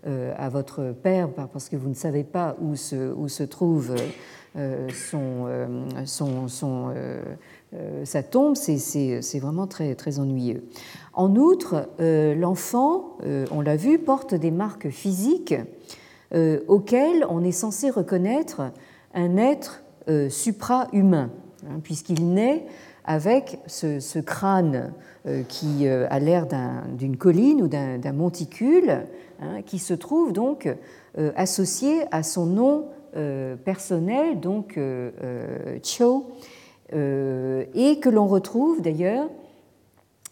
à 0.06 0.49
votre 0.49 0.93
père 0.93 1.30
parce 1.30 1.70
que 1.70 1.76
vous 1.76 1.89
ne 1.89 1.93
savez 1.93 2.24
pas 2.24 2.56
où 2.60 2.76
se, 2.76 3.14
où 3.14 3.28
se 3.28 3.43
trouve 3.43 3.95
son, 4.56 5.47
son, 6.06 6.47
son, 6.47 6.93
sa 8.04 8.24
tombe, 8.24 8.56
c'est 8.56 9.39
vraiment 9.39 9.68
très, 9.68 9.93
très 9.95 10.20
ennuyeux. 10.20 10.64
En 11.14 11.36
outre, 11.36 11.88
l'enfant, 11.99 13.18
on 13.52 13.62
l'a 13.62 13.76
vu, 13.76 13.99
porte 13.99 14.34
des 14.34 14.52
marques 14.52 14.89
physiques 14.89 15.56
auxquelles 16.68 17.26
on 17.30 17.43
est 17.43 17.52
censé 17.52 17.89
reconnaître 17.89 18.72
un 19.14 19.38
être 19.38 19.84
supra-humain, 20.30 21.30
hein, 21.66 21.80
puisqu'il 21.84 22.34
naît 22.34 22.66
avec 23.06 23.60
ce, 23.68 24.20
crâne 24.20 24.93
euh, 25.26 25.43
qui 25.43 25.88
euh, 25.88 26.08
a 26.10 26.20
l'air 26.20 26.47
d'une 26.97 27.18
colline 27.18 27.62
ou 27.62 27.68
d'un 27.68 28.14
monticule, 28.14 29.06
hein, 29.41 29.62
qui 29.66 29.80
se 29.80 29.93
trouve 29.93 30.34
donc 30.34 30.68
euh, 31.18 31.32
associé 31.36 32.04
à 32.12 32.24
son 32.24 32.45
nom 32.45 32.86
personnel, 33.66 34.39
donc 34.39 34.80
Cho, 35.84 36.32
et 36.93 37.99
que 37.99 38.10
l'on 38.10 38.26
retrouve 38.26 38.82
d'ailleurs 38.82 39.28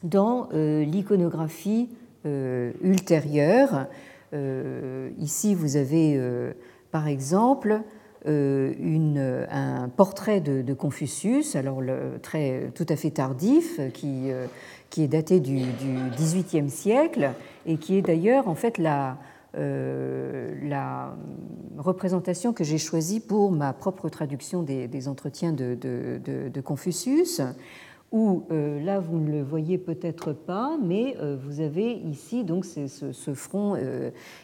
dans 0.01 0.47
l'iconographie 0.53 1.89
ultérieure. 2.23 3.87
ici, 5.17 5.55
vous 5.55 5.75
avez 5.75 6.17
par 6.93 7.09
exemple 7.09 7.81
une, 8.25 9.45
un 9.49 9.89
portrait 9.89 10.41
de, 10.41 10.73
Confucius, 10.73 11.55
alors 11.55 11.81
très, 12.21 12.71
tout 12.75 12.85
à 12.89 12.95
fait 12.95 13.11
tardif, 13.11 13.79
qui, 13.93 14.31
euh, 14.31 14.47
qui 14.89 15.03
est 15.03 15.07
daté 15.07 15.39
du, 15.39 15.63
XVIIIe 16.17 16.69
siècle 16.69 17.31
et 17.65 17.77
qui 17.77 17.97
est 17.97 18.01
d'ailleurs 18.01 18.47
en 18.47 18.55
fait 18.55 18.77
la, 18.77 19.17
euh, 19.57 20.53
la 20.63 21.15
représentation 21.77 22.53
que 22.53 22.63
j'ai 22.63 22.77
choisie 22.77 23.19
pour 23.19 23.51
ma 23.51 23.73
propre 23.73 24.09
traduction 24.09 24.63
des, 24.63 25.07
entretiens 25.07 25.53
de, 25.53 26.61
Confucius, 26.61 27.41
où 28.11 28.43
là 28.49 28.99
vous 28.99 29.19
ne 29.19 29.31
le 29.31 29.43
voyez 29.43 29.77
peut-être 29.77 30.33
pas, 30.33 30.77
mais 30.83 31.15
vous 31.43 31.61
avez 31.61 31.93
ici 31.93 32.43
donc 32.43 32.65
ce, 32.65 32.87
ce 32.87 33.33
front 33.33 33.77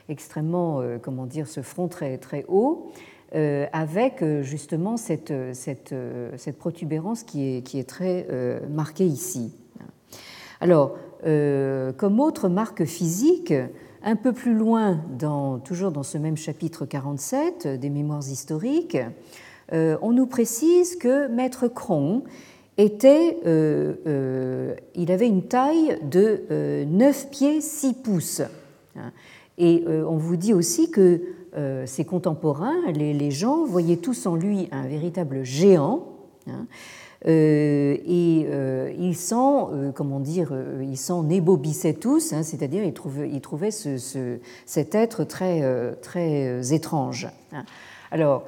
extrêmement, 0.08 0.82
comment 1.02 1.26
dire, 1.26 1.48
ce 1.48 1.62
front 1.62 1.88
très 1.88 2.18
très 2.18 2.46
haut 2.48 2.92
euh, 2.92 3.14
avec 3.34 4.22
euh, 4.22 4.44
justement 4.44 4.98
cette, 4.98 5.34
cette, 5.54 5.94
cette, 6.38 6.58
protubérance 6.58 7.24
qui 7.24 7.58
est, 7.58 7.62
qui 7.62 7.80
est 7.80 7.90
très 7.90 8.28
euh, 8.30 8.60
marquée 8.70 9.06
ici. 9.06 9.54
Alors, 10.62 10.98
comme 11.98 12.20
autre 12.20 12.50
marque 12.50 12.86
physique, 12.86 13.54
un 14.04 14.16
peu 14.16 14.32
plus 14.32 14.54
loin, 14.54 15.02
dans, 15.18 15.58
toujours 15.58 15.92
dans 15.92 16.04
ce 16.04 16.20
même 16.20 16.38
chapitre 16.38 16.86
47 16.86 17.68
des 17.80 17.90
Mémoires 17.90 18.28
historiques, 18.28 18.98
on 19.72 20.12
nous 20.12 20.28
précise 20.28 20.96
que 20.96 21.28
Maître 21.28 21.68
Cron 21.68 22.24
était, 22.78 23.38
il 24.96 25.12
avait 25.12 25.28
une 25.28 25.44
taille 25.44 25.98
de 26.04 26.86
9 26.86 27.30
pieds 27.32 27.60
6 27.60 27.94
pouces. 27.96 28.44
Et 29.58 29.84
on 29.88 30.18
vous 30.18 30.38
dit 30.38 30.54
aussi 30.54 30.92
que 30.92 31.22
euh, 31.58 31.86
ses 31.86 32.03
contemporains, 32.03 32.76
les, 32.93 33.32
gens, 33.32 33.66
voyaient 33.66 33.97
tous 33.97 34.26
en 34.26 34.36
lui 34.36 34.68
un 34.72 34.88
véritable 34.88 35.43
géant. 35.43 36.03
Hein, 36.47 36.68
euh, 37.28 37.95
et 38.06 38.45
euh, 38.49 38.91
ils 38.99 39.16
s'en, 39.16 39.72
comment 39.95 40.20
dire, 40.20 40.53
ils 40.82 40.97
s'en 40.97 41.30
ébobissaient 41.30 41.93
tous, 41.93 42.34
hein, 42.34 42.43
c'est-à-dire 42.43 42.84
ils 42.84 43.41
trouvaient 43.41 43.72
ce, 43.72 44.38
cet 44.66 44.95
être 44.95 45.24
très, 45.24 45.95
très 46.01 46.74
étrange. 46.74 47.30
Hein. 47.53 47.64
Alors, 48.12 48.43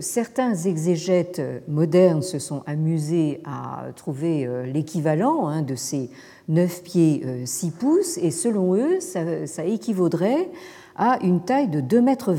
certains 0.00 0.54
exégètes 0.54 1.40
modernes 1.68 2.22
se 2.22 2.38
sont 2.38 2.62
amusés 2.66 3.40
à 3.44 3.86
trouver 3.94 4.46
l'équivalent 4.66 5.62
de 5.62 5.74
ces 5.76 6.10
9 6.48 6.82
pieds 6.82 7.24
6 7.46 7.70
pouces, 7.70 8.18
et 8.18 8.32
selon 8.32 8.74
eux, 8.74 9.00
ça, 9.00 9.46
ça 9.46 9.64
équivaudrait 9.64 10.50
à 10.96 11.18
une 11.22 11.40
taille 11.40 11.68
de 11.68 11.80
2,20 11.80 12.02
mètres. 12.02 12.34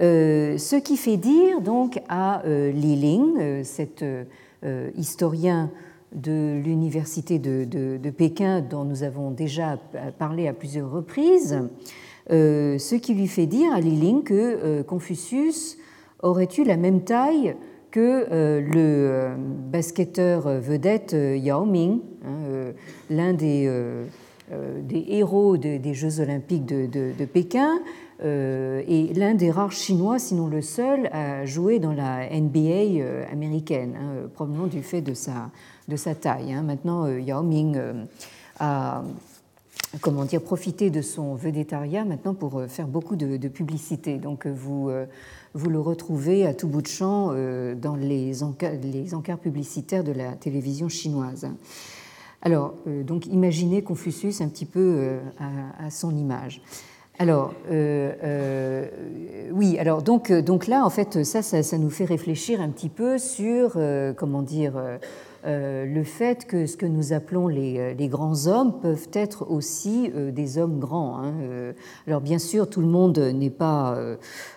Euh, 0.00 0.56
ce 0.58 0.76
qui 0.76 0.96
fait 0.96 1.16
dire 1.16 1.60
donc 1.60 2.00
à 2.08 2.44
euh, 2.46 2.70
Li 2.72 2.96
Ling, 2.96 3.36
euh, 3.38 3.62
cet 3.64 4.04
historien 4.96 5.70
de 6.12 6.60
l'université 6.62 7.38
de, 7.38 8.10
Pékin 8.10 8.60
dont 8.60 8.84
nous 8.84 9.02
avons 9.04 9.30
déjà 9.30 9.78
parlé 10.18 10.48
à 10.48 10.52
plusieurs 10.52 10.90
reprises, 10.90 11.58
ce 12.28 12.94
qui 12.96 13.14
lui 13.14 13.26
fait 13.26 13.46
dire 13.46 13.72
à 13.72 13.80
Li 13.80 13.96
Ling 13.96 14.22
que 14.22 14.82
Confucius 14.82 15.78
aurait 16.22 16.48
eu 16.58 16.64
la 16.64 16.76
même 16.76 17.04
taille 17.04 17.56
que 17.90 18.26
le 18.30 19.34
basketteur 19.70 20.60
vedette 20.60 21.12
Yao 21.14 21.64
Ming, 21.64 22.00
hein, 22.24 22.72
l'un 23.08 23.32
des 23.32 23.64
euh, 23.66 24.04
des 24.82 25.04
héros 25.08 25.56
des 25.56 25.94
Jeux 25.94 26.20
olympiques 26.20 26.66
de, 26.66 27.24
Pékin 27.24 27.80
euh, 28.22 28.82
et 28.86 29.14
l'un 29.14 29.34
des 29.34 29.50
rares 29.50 29.72
Chinois, 29.72 30.18
sinon 30.18 30.46
le 30.46 30.60
seul, 30.60 31.08
à 31.12 31.46
jouer 31.46 31.78
dans 31.78 31.92
la 31.92 32.28
NBA 32.28 33.00
euh, 33.00 33.24
américaine, 33.32 33.96
hein, 33.96 34.28
probablement 34.34 34.66
du 34.66 34.82
fait 34.82 35.00
de 35.00 35.14
sa, 35.14 35.50
de 35.88 35.96
sa 35.96 36.14
taille. 36.14 36.52
Hein. 36.52 36.62
Maintenant, 36.62 37.06
Yao 37.06 37.42
Ming 37.42 37.78
a 38.58 39.02
comment 40.02 40.24
dire, 40.24 40.42
profité 40.42 40.90
de 40.90 41.02
son 41.02 41.34
vedettariat 41.34 42.04
maintenant 42.04 42.34
pour 42.34 42.62
faire 42.68 42.86
beaucoup 42.86 43.16
de, 43.16 43.48
publicité. 43.48 44.18
Donc 44.18 44.46
vous, 44.46 44.90
vous 45.54 45.70
le 45.70 45.80
retrouvez 45.80 46.46
à 46.46 46.54
tout 46.54 46.68
bout 46.68 46.82
de 46.82 46.86
champ 46.86 47.34
dans 47.74 47.96
les 47.96 48.44
encarts, 48.44 48.74
les 48.82 49.14
encarts 49.14 49.38
publicitaires 49.38 50.04
de 50.04 50.12
la 50.12 50.32
télévision 50.32 50.88
chinoise. 50.88 51.48
Alors, 52.42 52.74
euh, 52.86 53.02
donc 53.02 53.26
imaginez 53.26 53.82
Confucius 53.82 54.40
un 54.40 54.48
petit 54.48 54.64
peu 54.64 54.80
euh, 54.80 55.20
à, 55.78 55.90
son 55.90 56.16
image. 56.16 56.62
Alors, 57.18 57.52
euh, 57.70 58.86
oui, 59.52 59.78
alors 59.78 60.00
donc, 60.00 60.32
donc 60.32 60.66
là, 60.66 60.86
en 60.86 60.90
fait, 60.90 61.22
ça, 61.22 61.42
ça, 61.42 61.78
nous 61.78 61.90
fait 61.90 62.06
réfléchir 62.06 62.62
un 62.62 62.70
petit 62.70 62.88
peu 62.88 63.18
sur, 63.18 63.78
comment 64.16 64.40
dire, 64.40 64.72
le 65.44 66.02
fait 66.04 66.46
que 66.46 66.66
ce 66.66 66.76
que 66.76 66.86
nous 66.86 67.12
appelons 67.12 67.48
les, 67.48 67.78
euh, 67.78 68.08
grands 68.08 68.46
hommes 68.46 68.80
peuvent 68.80 69.08
être 69.12 69.50
aussi 69.50 70.10
euh, 70.14 70.30
des 70.30 70.58
hommes 70.58 70.78
grands. 70.78 71.18
Hein, 71.18 71.32
alors 72.06 72.20
bien 72.20 72.38
sûr, 72.38 72.68
tout 72.68 72.80
le 72.80 72.86
monde 72.86 73.18
n'est 73.18 73.50
pas, 73.50 73.96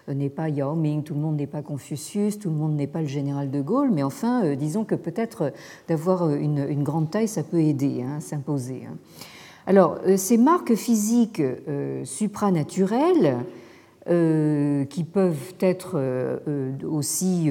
Yao 0.07 0.75
Ming, 0.75 1.03
tout 1.03 1.13
le 1.13 1.19
monde 1.19 1.37
n'est 1.37 1.47
pas 1.47 1.61
Confucius, 1.61 2.39
tout 2.39 2.49
le 2.49 2.55
monde 2.55 2.75
n'est 2.75 2.87
pas 2.87 3.01
le 3.01 3.07
général 3.07 3.51
de 3.51 3.61
Gaulle, 3.61 3.91
mais 3.91 4.03
enfin, 4.03 4.55
disons 4.55 4.83
que 4.83 4.95
peut-être 4.95 5.53
d'avoir 5.87 6.29
une, 6.29 6.83
grande 6.83 7.09
taille, 7.09 7.27
ça 7.27 7.43
peut 7.43 7.61
aider 7.61 8.03
hein, 8.03 8.17
à 8.17 8.19
s'imposer. 8.19 8.83
Hein. 8.87 8.97
Alors, 9.65 9.99
ces 10.17 10.37
marques 10.37 10.75
physiques 10.75 11.41
supranaturelles, 12.03 13.37
qui 14.05 15.03
peuvent 15.03 15.53
être 15.61 15.97
aussi 16.83 17.49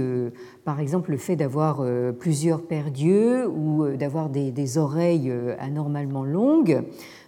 par 0.65 0.81
exemple 0.81 1.11
le 1.11 1.17
fait 1.17 1.37
d'avoir 1.37 1.81
euh, 1.81 2.13
plusieurs 2.13 2.63
paires 2.63 2.91
d'yeux 2.91 3.49
ou 3.49 3.85
euh, 3.85 3.97
d'avoir 3.97 4.29
des, 4.29 4.79
oreilles 4.79 5.31
euh, 5.31 5.55
anormalement 5.59 6.25
longues, 6.25 6.83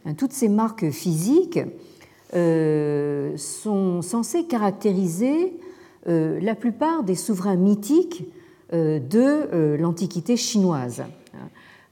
hein, 0.07 0.14
toutes 0.14 0.33
ces 0.33 0.49
marques 0.49 0.91
physiques 0.91 1.61
sont 2.33 4.03
censées 4.03 4.47
caractériser 4.49 5.53
la 6.05 6.57
plupart 6.57 7.05
des 7.05 7.14
souverains 7.14 7.55
mythiques 7.55 8.25
de 8.72 9.77
l'Antiquité 9.77 10.37
chinoise. 10.37 11.05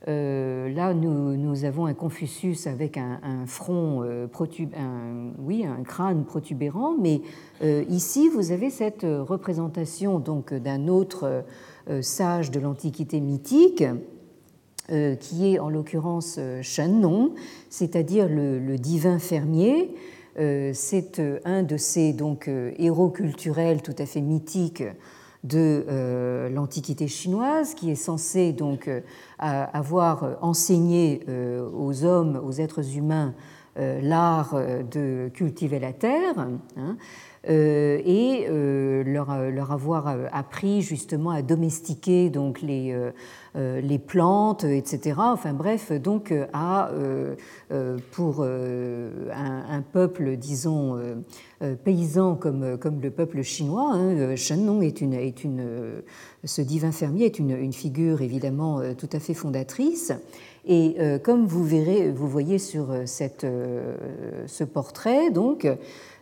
Euh, 0.09 0.69
là, 0.69 0.95
nous, 0.95 1.65
avons 1.65 1.87
un 1.87 1.95
Confucius 1.95 2.67
avec 2.67 2.97
un, 2.97 3.47
front, 3.47 4.03
euh, 4.03 4.27
oui, 5.39 5.65
un 5.65 5.83
crâne 5.85 6.25
protubérant, 6.25 6.97
mais 7.01 7.21
euh, 7.63 7.85
ici, 7.89 8.29
vous 8.29 8.51
avez 8.53 8.71
cette 8.71 9.05
représentation 9.05 10.19
donc 10.19 10.53
d'un 10.53 10.89
autre 10.89 11.45
sage 12.01 12.51
de 12.51 12.61
l'Antiquité 12.61 13.21
mythique, 13.21 13.85
qui 15.21 15.55
est 15.55 15.59
en 15.59 15.71
l'occurrence 15.71 16.39
Shen 16.61 17.31
c'est-à-dire 17.71 18.29
le, 18.29 18.77
divin 18.77 19.19
fermier, 19.19 19.95
c'est 20.37 21.23
un 21.45 21.63
de 21.63 21.77
ces 21.77 22.13
donc, 22.13 22.49
héros 22.77 23.11
culturels 23.11 23.83
tout 23.83 23.95
à 23.99 24.07
fait 24.07 24.21
mythiques 24.21 24.85
de 25.45 26.49
l'Antiquité 26.55 27.09
chinoise, 27.09 27.75
qui 27.75 27.91
est 27.91 27.97
censé 27.97 28.53
donc 28.53 28.89
avoir 29.39 30.39
enseigné 30.41 31.21
aux 31.75 32.05
hommes, 32.05 32.41
aux 32.45 32.53
êtres 32.53 32.97
humains, 32.97 33.35
l'art 33.77 34.55
de 34.91 35.31
cultiver 35.35 35.81
la 35.81 35.93
terre. 35.93 36.47
Hein, 36.77 36.97
euh, 37.49 38.01
et 38.05 38.47
euh, 38.49 39.03
leur, 39.03 39.51
leur, 39.51 39.73
avoir 39.73 40.15
appris 40.31 40.81
justement 40.81 41.31
à 41.31 41.43
domestiquer 41.43 42.31
donc 42.31 42.63
les, 42.63 42.93
euh, 42.93 43.11
les 43.55 43.99
plantes, 43.99 44.65
etc. 44.65 45.17
Enfin 45.19 45.53
bref, 45.53 45.93
donc 45.93 46.33
à, 46.53 46.91
pour 48.11 48.45
un, 48.45 49.83
peuple, 49.93 50.37
disons, 50.37 50.99
paysan 51.85 52.35
comme, 52.35 52.65
le 53.03 53.11
peuple 53.11 53.43
chinois, 53.43 53.93
hein, 53.93 54.37
Shenlong 54.37 54.83
est 54.83 55.01
une, 55.01 55.15
est 55.15 55.45
une, 55.45 55.67
ce 56.45 56.63
divin 56.63 56.93
fermier 56.93 57.27
est 57.27 57.39
une, 57.39 57.73
figure 57.73 58.23
évidemment 58.23 58.81
tout 58.97 59.11
à 59.13 59.19
fait 59.19 59.35
fondatrice. 59.35 60.13
Et 60.67 60.97
comme 61.23 61.47
vous 61.47 61.65
verrez, 61.65 62.11
vous 62.11 62.29
voyez 62.29 62.59
sur 62.59 62.87
cette, 63.05 63.47
ce 64.47 64.65
portrait, 64.65 65.31
donc, 65.31 65.67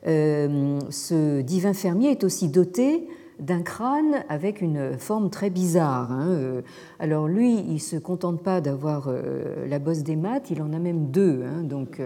euh, 0.07 0.79
ce 0.91 1.43
divin 1.43 1.75
fermier 1.75 2.11
est 2.11 2.25
aussi 2.25 2.49
doté 2.49 3.07
d'un 3.41 3.63
crâne 3.63 4.25
avec 4.29 4.61
une 4.61 4.99
forme 4.99 5.31
très 5.31 5.51
bizarre. 5.51 6.13
Hein. 6.13 6.29
Euh, 6.29 6.63
alors 6.99 7.29
lui, 7.29 7.59
il 7.59 7.75
ne 7.75 7.79
se 7.79 7.97
contente 7.97 8.43
pas 8.43 8.61
d'avoir 8.61 9.09
euh, 9.09 9.67
la 9.69 9.79
bosse 9.79 10.03
des 10.03 10.17
maths, 10.17 10.51
il 10.51 10.63
en 10.63 10.73
a 10.73 10.79
même 10.79 11.11
deux. 11.11 11.43
Hein. 11.45 11.63
Donc 11.63 12.01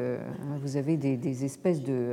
vous 0.63 0.77
avez 0.77 0.97
des, 0.97 1.45
espèces 1.45 1.83
de, 1.83 2.13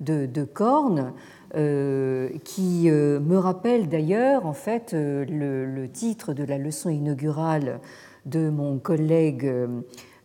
de, 0.00 0.44
cornes 0.44 1.12
qui 1.52 2.90
me 2.90 3.36
rappellent 3.36 3.88
d'ailleurs 3.88 4.46
en 4.46 4.52
fait 4.52 4.92
le, 4.92 5.64
le, 5.66 5.88
titre 5.88 6.32
de 6.32 6.44
la 6.44 6.58
leçon 6.58 6.90
inaugurale 6.90 7.80
de 8.26 8.48
mon 8.48 8.78
collègue 8.78 9.50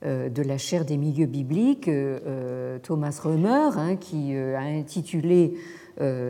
euh, 0.06 0.30
de 0.30 0.44
la 0.44 0.60
chaire 0.60 0.86
des 0.86 0.96
milieux 0.96 1.26
bibliques, 1.26 1.88
euh, 1.88 2.20
euh, 2.28 2.78
Thomas 2.78 3.20
Römer, 3.24 3.72
hein, 3.78 3.96
qui 3.96 4.36
a 4.36 4.60
intitulé 4.60 5.56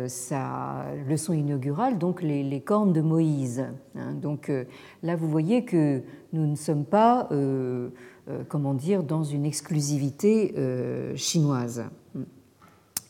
sa 0.07 0.85
leçon 1.09 1.33
inaugurale, 1.33 1.97
donc 1.97 2.21
les, 2.21 2.61
cornes 2.61 2.93
de 2.93 3.01
Moïse. 3.01 3.65
Hein. 3.95 4.13
Donc 4.13 4.51
là, 5.03 5.15
vous 5.15 5.29
voyez 5.29 5.65
que 5.65 6.01
nous 6.31 6.45
ne 6.45 6.55
sommes 6.55 6.85
pas, 6.85 7.29
comment 8.47 8.73
dire, 8.73 9.03
dans 9.03 9.23
une 9.23 9.45
exclusivité 9.45 10.53
chinoise. 11.15 11.83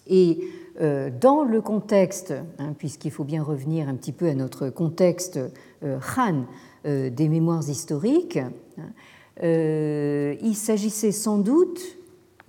Et 0.08 0.40
dans 0.80 1.44
le 1.44 1.62
contexte, 1.62 2.34
hein, 2.58 2.74
puisqu'il 2.78 3.12
faut 3.12 3.24
bien 3.24 3.44
revenir 3.44 3.88
un 3.88 3.96
petit 3.96 4.12
peu 4.12 4.28
à 4.28 4.34
notre 4.34 4.70
contexte 4.70 5.40
Han 6.18 6.46
des 6.84 7.30
mémoires 7.30 7.70
historiques, 7.70 8.40
euh, 9.44 10.36
il 10.42 10.56
s'agissait 10.56 11.12
sans 11.12 11.38
doute 11.38 11.82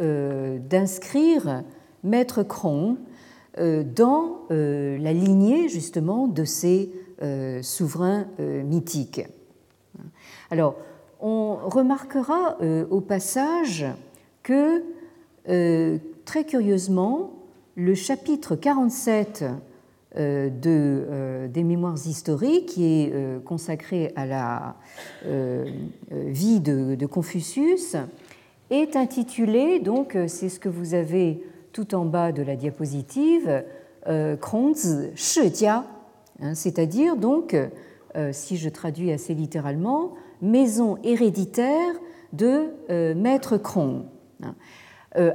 euh, 0.01 0.59
d'inscrire 0.59 1.65
Maître 2.03 2.43
Cron 2.43 2.97
euh, 2.97 3.08
dans 3.59 4.43
la 4.51 5.13
lignée 5.13 5.69
justement 5.69 6.29
de 6.29 6.45
ces 6.45 6.91
souverains 7.63 8.27
mythiques. 8.39 9.27
Alors, 10.51 10.77
on 11.21 11.57
remarquera 11.57 12.59
au 12.91 13.01
passage 13.01 13.87
que, 14.43 14.83
très 16.25 16.45
curieusement, 16.45 17.33
le 17.79 17.95
chapitre 17.95 18.57
47 18.57 19.45
euh, 20.17 20.49
de, 20.49 21.07
euh, 21.11 21.49
des 21.49 21.63
mémoires 21.63 21.99
historiques, 22.07 22.67
qui 22.67 22.85
est 22.85 23.13
euh, 23.13 23.39
consacré 23.41 24.13
à 24.17 24.27
la 24.27 24.75
vie 26.11 26.61
de, 26.61 27.07
Confucius, 27.07 27.95
est 28.71 28.97
intitulé, 28.97 29.79
donc 29.79 30.17
c'est 30.27 30.49
ce 30.49 30.59
que 30.59 30.69
vous 30.69 30.95
avez 30.95 31.43
tout 31.73 31.95
en 31.95 32.05
bas 32.05 32.33
de 32.33 32.43
la 32.43 32.57
diapositive, 32.57 33.65
Kronz 34.41 35.11
Shijia, 35.15 35.85
hein, 36.41 36.55
c'est-à-dire 36.55 37.17
donc, 37.17 37.57
si 38.33 38.57
je 38.57 38.69
traduis 38.69 39.13
assez 39.13 39.35
littéralement, 39.35 40.15
maison 40.41 40.99
héréditaire 41.03 41.95
de 42.33 43.15
Maître 43.15 43.59
Kron. 43.59 44.07
Hein. 44.43 44.55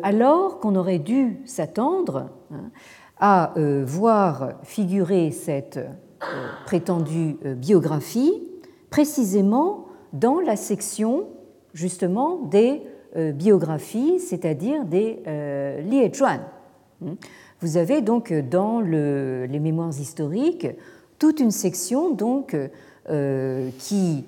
Alors 0.01 0.59
qu'on 0.59 0.75
aurait 0.75 0.99
dû 0.99 1.39
s'attendre 1.45 2.29
hein, 2.51 2.71
à 3.25 3.57
euh, 3.57 3.83
voir 3.85 4.53
figurer 4.63 5.31
cette 5.31 5.77
euh, 5.77 5.87
prétendue 6.65 7.37
euh, 7.45 7.55
biographie 7.55 8.43
précisément 8.89 9.85
dans 10.11 10.41
la 10.41 10.57
section 10.57 11.27
justement 11.73 12.37
des 12.37 12.81
biographies, 13.15 14.19
c'est-à-dire 14.19 14.85
des 14.85 15.19
Liezhuan. 15.89 16.39
Vous 17.61 17.77
avez 17.77 18.01
donc 18.01 18.33
dans 18.33 18.81
les 18.81 19.59
mémoires 19.59 19.89
historiques 19.89 20.67
toute 21.19 21.39
une 21.39 21.51
section 21.51 22.11
donc 22.11 22.55
qui 23.77 24.25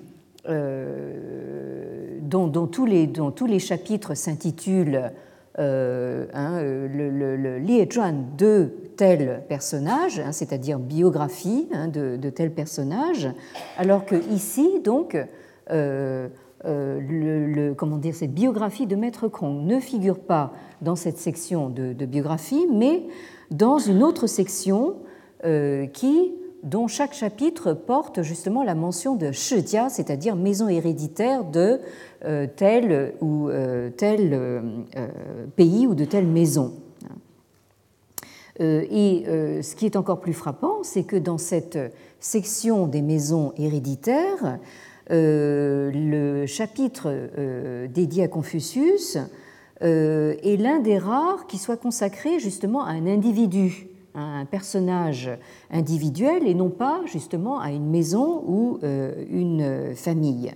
dont, 2.26 2.66
tous 2.66 2.86
les, 2.86 3.58
chapitres 3.58 4.14
s'intitulent 4.14 5.10
euh, 5.58 6.26
hein, 6.34 6.60
le, 6.62 7.10
le, 7.10 7.36
le 7.36 8.36
de 8.36 8.68
tel 8.96 9.42
personnage, 9.48 10.20
hein, 10.20 10.32
c'est-à-dire 10.32 10.78
biographie 10.78 11.66
hein, 11.72 11.88
de, 11.88 12.30
tel 12.30 12.50
personnage, 12.52 13.28
alors 13.78 14.04
que 14.04 14.16
ici, 14.32 14.80
donc, 14.84 15.16
euh, 16.64 17.00
euh, 17.10 17.74
comment 17.74 17.98
dire, 17.98 18.14
cette 18.14 18.32
biographie 18.32 18.86
de 18.86 18.96
Maître 18.96 19.28
Krong 19.28 19.66
ne 19.66 19.78
figure 19.78 20.18
pas 20.18 20.52
dans 20.80 20.96
cette 20.96 21.18
section 21.18 21.68
de, 21.68 21.92
biographie, 22.04 22.66
mais 22.72 23.04
dans 23.50 23.78
une 23.78 24.02
autre 24.02 24.26
section 24.26 24.96
qui 25.92 26.32
dont 26.66 26.88
chaque 26.88 27.14
chapitre 27.14 27.72
porte 27.72 28.22
justement 28.22 28.64
la 28.64 28.74
mention 28.74 29.14
de 29.14 29.30
Shijia, 29.30 29.88
c'est-à-dire 29.88 30.34
maison 30.34 30.68
héréditaire 30.68 31.44
de 31.44 31.80
euh, 32.24 32.46
tel 32.54 33.14
ou 33.20 33.48
euh, 33.48 33.90
tel 33.90 34.30
euh, 34.32 34.60
pays 35.54 35.86
ou 35.86 35.94
de 35.94 36.04
telle 36.04 36.26
maison. 36.26 36.74
Et 38.58 39.24
ce 39.26 39.74
qui 39.76 39.84
est 39.84 39.96
encore 39.96 40.20
plus 40.20 40.32
frappant, 40.32 40.82
c'est 40.82 41.04
que 41.04 41.16
dans 41.16 41.36
cette 41.36 41.78
section 42.20 42.86
des 42.86 43.02
maisons 43.02 43.52
héréditaires, 43.58 44.58
le 45.08 46.46
chapitre 46.46 47.12
dédié 47.88 48.24
à 48.24 48.28
Confucius 48.28 49.18
est 49.80 50.60
l'un 50.60 50.80
des 50.80 50.98
rares 50.98 51.46
qui 51.46 51.58
soit 51.58 51.76
consacré 51.76 52.38
justement 52.40 52.84
à 52.84 52.90
un 52.90 53.06
individu 53.06 53.88
un 54.16 54.46
personnage 54.46 55.30
individuel 55.70 56.46
et 56.46 56.54
non 56.54 56.70
pas 56.70 57.02
justement 57.06 57.60
à 57.60 57.70
une 57.70 57.90
maison 57.90 58.42
ou 58.46 58.78
euh, 58.82 59.12
une 59.30 59.94
famille. 59.94 60.52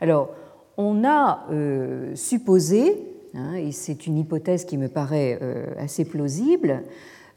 Alors, 0.00 0.30
on 0.76 1.04
a 1.04 1.46
euh, 1.50 2.14
supposé, 2.14 3.02
hein, 3.34 3.54
et 3.54 3.72
c'est 3.72 4.06
une 4.06 4.18
hypothèse 4.18 4.66
qui 4.66 4.76
me 4.76 4.88
paraît 4.88 5.38
euh, 5.40 5.66
assez 5.78 6.04
plausible, 6.04 6.82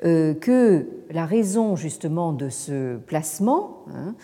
que 0.01 0.85
la 1.11 1.25
raison 1.25 1.75
justement 1.75 2.31
de 2.31 2.47
ce 2.47 2.95
placement 2.95 3.83
hein, 3.93 4.15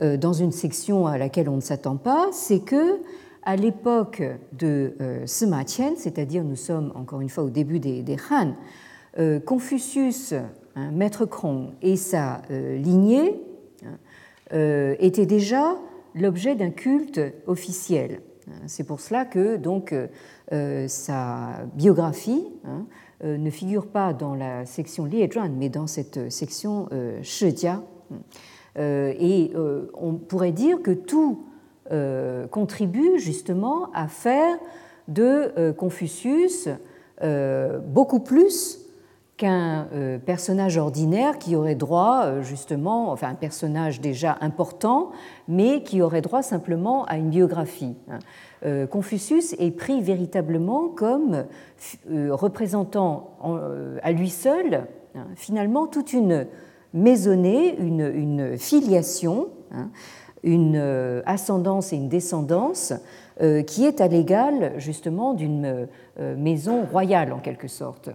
dans 0.00 0.32
une 0.32 0.52
section 0.52 1.06
à 1.06 1.18
laquelle 1.18 1.48
on 1.48 1.56
ne 1.56 1.60
s'attend 1.60 1.96
pas, 1.96 2.28
c'est 2.32 2.60
que 2.60 3.00
à 3.42 3.56
l'époque 3.56 4.22
de 4.52 4.94
Sima 5.26 5.64
Qian, 5.64 5.94
c'est-à-dire 5.96 6.44
nous 6.44 6.56
sommes 6.56 6.92
encore 6.94 7.20
une 7.20 7.28
fois 7.28 7.44
au 7.44 7.50
début 7.50 7.78
des, 7.78 8.02
des 8.02 8.16
Han, 8.30 8.54
Confucius 9.44 10.34
Hein, 10.74 10.90
Maître 10.90 11.26
Cron 11.26 11.74
et 11.82 11.96
sa 11.96 12.40
euh, 12.50 12.78
lignée 12.78 13.42
hein, 13.84 13.98
euh, 14.54 14.94
étaient 15.00 15.26
déjà 15.26 15.76
l'objet 16.14 16.54
d'un 16.54 16.70
culte 16.70 17.20
officiel. 17.46 18.22
Hein, 18.48 18.62
c'est 18.66 18.84
pour 18.84 19.00
cela 19.00 19.26
que 19.26 19.56
donc 19.56 19.94
euh, 20.52 20.88
sa 20.88 21.64
biographie 21.74 22.44
ne 23.24 23.50
figure 23.50 23.86
pas 23.86 24.12
dans 24.12 24.34
la 24.34 24.66
section 24.66 25.04
Liezhuan, 25.04 25.54
mais 25.56 25.68
dans 25.68 25.86
cette 25.86 26.28
section 26.32 26.88
Shijia. 27.22 27.80
Et 28.76 29.52
on 29.94 30.14
pourrait 30.14 30.52
dire 30.52 30.80
que 30.82 30.92
tout 30.92 31.44
contribue 32.50 33.18
justement 33.18 33.90
à 33.92 34.08
faire 34.08 34.56
de 35.08 35.72
Confucius 35.72 36.68
beaucoup 37.86 38.20
plus 38.20 38.78
qu'un 39.36 39.88
personnage 40.24 40.76
ordinaire 40.76 41.38
qui 41.38 41.56
aurait 41.56 41.74
droit 41.74 42.40
justement, 42.42 43.10
enfin 43.10 43.30
un 43.30 43.34
personnage 43.34 44.00
déjà 44.00 44.38
important, 44.40 45.10
mais 45.48 45.82
qui 45.82 46.00
aurait 46.00 46.20
droit 46.20 46.42
simplement 46.42 47.04
à 47.06 47.16
une 47.16 47.30
biographie. 47.30 47.96
Hein. 48.08 48.86
Confucius 48.86 49.54
est 49.58 49.72
pris 49.72 50.00
véritablement 50.00 50.88
comme 50.88 51.44
représentant 52.08 53.36
à 54.02 54.12
lui 54.12 54.30
seul 54.30 54.86
hein, 55.14 55.26
finalement 55.34 55.86
toute 55.88 56.12
une 56.12 56.46
maisonnée, 56.94 57.76
une, 57.78 58.58
filiation, 58.58 59.48
hein, 59.72 59.90
une 60.42 60.76
euh, 60.76 61.22
ascendance 61.26 61.92
et 61.92 61.96
une 61.96 62.08
descendance 62.08 62.92
euh, 63.40 63.62
qui 63.62 63.84
est 63.84 64.00
à 64.00 64.08
l'égal 64.08 64.74
justement 64.78 65.34
d'une 65.34 65.86
euh, 66.18 66.36
maison 66.36 66.84
royale 66.84 67.32
en 67.32 67.38
quelque 67.38 67.68
sorte. 67.68 68.10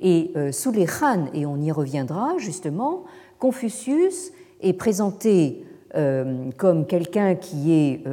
Et 0.00 0.32
sous 0.52 0.72
les 0.72 0.86
Han, 1.00 1.26
et 1.32 1.46
on 1.46 1.56
y 1.58 1.72
reviendra 1.72 2.36
justement, 2.38 3.04
Confucius 3.38 4.32
est 4.60 4.74
présenté 4.74 5.64
comme 5.94 6.86
quelqu'un 6.86 7.34
qui 7.34 7.72
est 7.72 8.04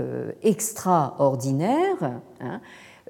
extraordinaire, 0.43 2.21
hein, 2.39 2.61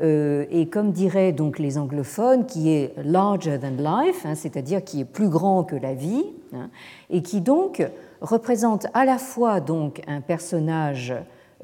et 0.01 0.67
comme 0.71 0.91
diraient 0.91 1.31
donc 1.31 1.57
les 1.57 1.77
anglophones, 1.77 2.45
qui 2.45 2.69
est 2.69 2.93
larger 3.03 3.57
than 3.59 3.77
life, 3.77 4.25
hein, 4.25 4.35
c'est-à-dire 4.35 4.83
qui 4.83 5.01
est 5.01 5.05
plus 5.05 5.29
grand 5.29 5.63
que 5.63 5.75
la 5.75 5.93
vie, 5.93 6.25
et 7.09 7.21
qui 7.21 7.41
donc 7.41 7.81
représente 8.21 8.87
à 8.93 9.05
la 9.05 9.17
fois 9.17 9.61
donc 9.61 10.01
un 10.07 10.21
personnage 10.21 11.13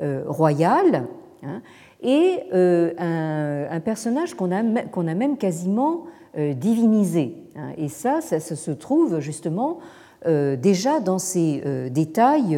euh, 0.02 0.24
royal 0.26 1.06
hein, 1.44 1.62
et 2.02 2.40
euh, 2.54 2.94
un, 3.70 3.80
personnage 3.82 4.34
qu'on 4.36 4.52
a, 4.52 4.60
a, 4.60 5.16
même 5.16 5.38
quasiment 5.38 6.06
euh, 6.38 6.54
divinisé. 6.54 7.36
Hein. 7.56 7.74
et 7.78 7.90
ça, 7.90 8.22
ça, 8.22 8.40
se 8.40 8.72
trouve 8.72 9.20
justement 9.20 9.80
déjà 10.26 11.00
dans 11.00 11.18
ces 11.18 11.90
détails 11.90 12.56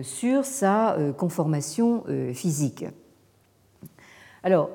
sur 0.00 0.46
sa 0.46 0.96
conformation 1.18 2.04
physique. 2.32 2.86
Alors, 4.42 4.70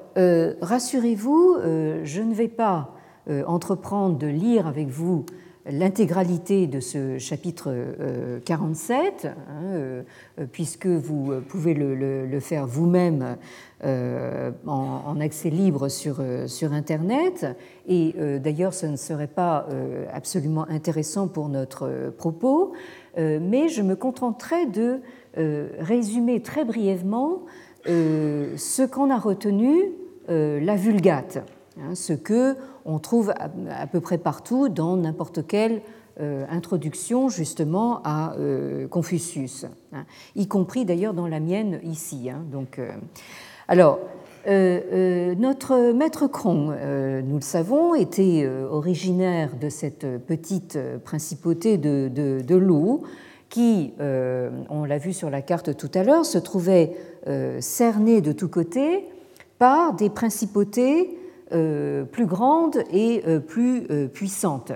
rassurez-vous, 0.62 1.58
je 2.04 2.22
ne 2.22 2.34
vais 2.34 2.48
pas 2.48 2.94
entreprendre 3.48 4.18
de 4.18 4.28
lire 4.28 4.68
avec 4.68 4.90
vous 4.90 5.26
l'intégralité 5.68 6.68
de 6.68 6.80
ce 6.80 7.18
chapitre 7.18 7.74
47, 8.46 9.26
euh, 9.26 9.30
hein, 9.30 9.64
euh, 9.64 10.04
puisque 10.52 10.86
vous 10.86 11.34
pouvez 11.48 11.74
le, 11.74 12.40
faire 12.40 12.68
vous-même 12.68 13.38
euh, 13.84 14.52
en, 14.68 15.20
accès 15.20 15.50
libre 15.50 15.90
sur 15.90 16.74
Internet. 16.74 17.48
Et 17.88 18.16
d'ailleurs, 18.40 18.74
ce 18.74 18.86
ne 18.86 18.96
serait 18.96 19.28
pas 19.28 19.68
absolument 20.14 20.68
intéressant 20.70 21.28
pour 21.28 21.50
notre 21.50 22.12
propos, 22.18 22.74
mais 23.18 23.70
je 23.70 23.82
me 23.82 23.96
contenterai 23.96 24.66
de 24.68 25.00
résumer 25.80 26.42
très 26.42 26.66
brièvement 26.66 27.42
ce 27.86 28.86
qu'en 28.86 29.10
a 29.10 29.18
retenu 29.18 29.92
la 30.28 30.76
Vulgate. 30.76 31.44
Hein, 31.78 31.94
ce 31.94 32.14
que 32.14 32.56
on 32.86 33.00
trouve 33.00 33.34
à 33.70 33.88
peu 33.88 34.00
près 34.00 34.18
partout 34.18 34.70
dans 34.70 34.96
n'importe 34.96 35.46
quelle 35.46 35.82
euh, 36.22 36.46
introduction 36.50 37.28
justement 37.28 38.00
à 38.06 38.36
euh, 38.38 38.88
Confucius, 38.88 39.66
hein, 39.92 40.06
y 40.38 40.48
compris 40.48 40.86
d'ailleurs 40.86 41.14
dans 41.14 41.28
la 41.28 41.42
mienne 41.42 41.82
ici. 41.84 42.30
Hein. 42.30 42.46
donc, 42.50 42.80
euh, 42.80 42.92
alors, 43.68 44.00
notre 44.48 45.92
maître 45.92 46.28
Cron, 46.28 46.76
nous 47.26 47.36
le 47.36 47.42
savons, 47.42 47.96
était 47.96 48.48
originaire 48.70 49.56
de 49.60 49.70
cette 49.70 50.06
petite 50.24 50.78
principauté 51.04 51.80
de, 51.80 52.12
de, 52.14 52.42
de 52.46 52.56
qui, 53.56 53.94
on 54.00 54.84
l'a 54.84 54.98
vu 54.98 55.14
sur 55.14 55.30
la 55.30 55.42
carte 55.42 55.78
tout 55.78 55.92
à 55.94 56.04
l'heure, 56.04 56.26
se 56.26 56.38
trouvait 56.38 56.92
cernée 57.60 58.20
de 58.20 58.34
tous 58.34 58.50
côtés 58.50 59.06
par 59.58 59.94
des 59.94 60.10
principautés 60.10 61.18
euh, 61.52 62.06
plus 62.06 62.26
grande 62.26 62.78
et 62.92 63.24
euh, 63.28 63.40
plus 63.40 63.86
euh, 63.92 64.08
puissante. 64.08 64.72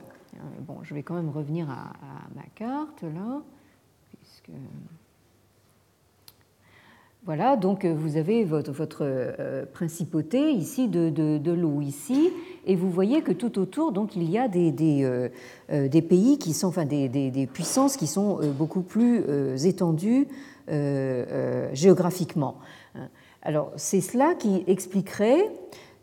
Bon, 0.61 0.77
je 0.83 0.93
vais 0.93 1.01
quand 1.01 1.15
même 1.15 1.29
revenir 1.29 1.69
à, 1.69 1.91
ma 2.35 2.43
carte 2.53 3.01
là, 3.01 3.41
puisque 4.07 4.51
voilà, 7.29 7.57
donc 7.57 7.85
vous 7.85 8.17
avez 8.17 8.43
votre, 8.43 8.71
votre 8.71 9.05
principauté 9.73 10.49
ici 10.49 10.87
de, 10.87 11.51
l'eau 11.51 11.79
ici, 11.79 12.31
et 12.65 12.75
vous 12.75 12.89
voyez 12.89 13.21
que 13.21 13.31
tout 13.31 13.59
autour, 13.59 13.91
donc 13.91 14.15
il 14.15 14.27
y 14.27 14.39
a 14.39 14.47
des, 14.47 14.71
des 14.71 16.01
pays 16.01 16.39
qui 16.39 16.53
sont, 16.53 16.69
enfin 16.69 16.85
des, 16.85 17.47
puissances 17.53 17.97
qui 17.97 18.07
sont 18.07 18.39
beaucoup 18.57 18.81
plus 18.81 19.23
étendues 19.63 20.27
géographiquement. 21.71 22.55
Alors 23.43 23.73
c'est 23.75 24.01
cela 24.01 24.33
qui 24.33 24.63
expliquerait 24.65 25.51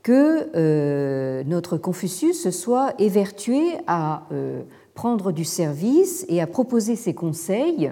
que 0.04 0.50
euh, 0.54 1.42
notre 1.44 1.76
Confucius 1.76 2.40
se 2.40 2.52
soit 2.52 2.94
évertué 3.00 3.78
à 3.88 4.28
euh, 4.30 4.62
prendre 4.94 5.32
du 5.32 5.44
service 5.44 6.24
et 6.28 6.40
à 6.40 6.46
proposer 6.46 6.94
ses 6.94 7.14
conseils, 7.14 7.90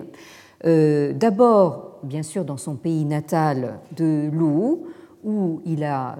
euh, 0.64 1.12
d'abord, 1.12 1.93
bien 2.05 2.23
sûr, 2.23 2.45
dans 2.45 2.57
son 2.57 2.77
pays 2.77 3.05
natal 3.05 3.81
de 3.97 4.29
Lou, 4.33 4.87
où 5.25 5.63
il 5.65 5.85
a, 5.85 6.19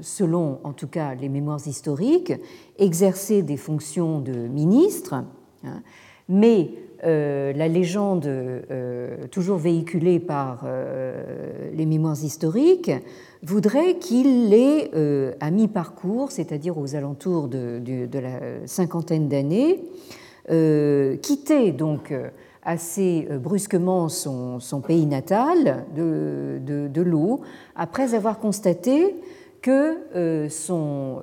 selon 0.00 0.58
en 0.64 0.72
tout 0.72 0.88
cas 0.88 1.14
les 1.14 1.28
mémoires 1.28 1.60
historiques, 1.64 2.32
exercé 2.76 3.42
des 3.42 3.56
fonctions 3.56 4.20
de 4.20 4.32
ministre, 4.32 5.14
hein, 5.62 5.82
mais 6.28 6.70
la 7.04 7.68
légende 7.68 8.28
toujours 9.30 9.58
véhiculée 9.58 10.18
par 10.18 10.66
les 11.72 11.86
mémoires 11.86 12.20
historiques 12.20 12.90
voudrait 13.42 13.98
qu'il 13.98 14.52
euh, 14.94 15.32
à 15.40 15.50
mi-parcours, 15.50 16.30
c'est-à-dire 16.32 16.78
aux 16.78 16.94
alentours 16.94 17.48
de, 17.48 18.08
la 18.12 18.66
cinquantaine 18.66 19.28
d'années, 19.28 19.80
euh, 20.50 21.16
quitté 21.16 21.72
donc 21.72 22.10
euh, 22.10 22.28
assez 22.68 23.26
brusquement 23.42 24.08
son, 24.08 24.60
pays 24.86 25.06
natal 25.06 25.86
de, 25.96 26.60
de, 26.62 27.02
l'eau, 27.02 27.40
après 27.74 28.14
avoir 28.14 28.38
constaté 28.38 29.16
que 29.62 30.48
son 30.50 31.22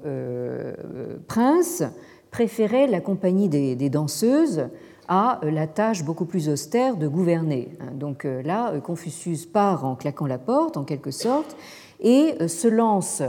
prince 1.28 1.84
préférait 2.32 2.88
la 2.88 3.00
compagnie 3.00 3.48
des, 3.48 3.90
danseuses 3.90 4.70
à 5.08 5.40
la 5.44 5.68
tâche 5.68 6.04
beaucoup 6.04 6.26
plus 6.26 6.50
austère 6.50 6.98
de 6.98 7.08
gouverner. 7.08 7.78
Donc 7.94 8.24
là, 8.26 8.74
Confucius 8.80 9.46
part 9.46 9.86
en 9.86 9.96
claquant 9.96 10.26
la 10.26 10.40
porte, 10.40 10.78
en 10.78 10.84
quelque 10.84 11.12
sorte, 11.12 11.56
et 12.00 12.36
euh, 12.42 12.48
se 12.48 12.68
lance 12.68 13.22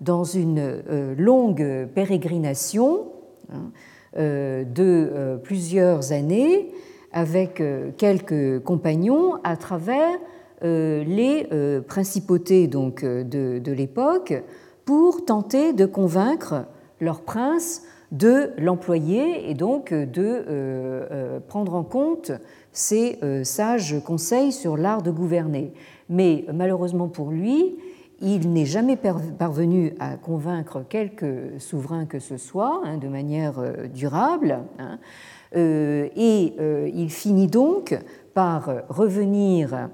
dans 0.00 0.24
une 0.24 0.58
euh, 0.58 1.14
longue 1.16 1.86
pérégrination 1.94 3.08
hein, 3.52 3.70
euh, 4.16 4.64
de 4.64 5.38
plusieurs 5.42 6.12
années 6.12 6.72
avec 7.12 7.62
quelques 7.96 8.62
compagnons 8.62 9.34
à 9.44 9.56
travers 9.56 10.18
les 10.62 11.46
principautés 11.88 12.66
donc 12.66 13.04
de, 13.04 13.72
l'époque 13.72 14.34
pour 14.84 15.24
tenter 15.24 15.72
de 15.72 15.86
convaincre 15.86 16.66
leur 17.00 17.22
prince 17.22 17.82
de 18.12 18.50
l'employer 18.58 19.50
et 19.50 19.54
donc 19.54 19.92
de 19.92 21.40
prendre 21.48 21.74
en 21.74 21.84
compte 21.84 22.32
ses 22.72 23.18
sages 23.44 23.96
conseils 24.04 24.52
sur 24.52 24.76
l'art 24.76 25.02
de 25.02 25.10
gouverner. 25.10 25.72
Mais 26.08 26.44
malheureusement 26.52 27.08
pour 27.08 27.30
lui, 27.30 27.76
il 28.20 28.52
n'est 28.52 28.66
jamais 28.66 28.96
parvenu 28.96 29.94
à 29.98 30.16
convaincre 30.16 30.84
quelque 30.88 31.58
souverain 31.58 32.04
que 32.04 32.18
ce 32.18 32.36
soit 32.36 32.82
hein, 32.84 32.98
de 32.98 33.08
manière 33.08 33.58
euh, 33.58 33.86
durable, 33.86 34.58
hein. 34.78 34.98
Euh, 35.56 36.08
et 36.16 36.54
euh, 36.60 36.90
il 36.94 37.10
finit 37.10 37.48
donc 37.48 37.98
par 38.34 38.70
revenir 38.88 39.88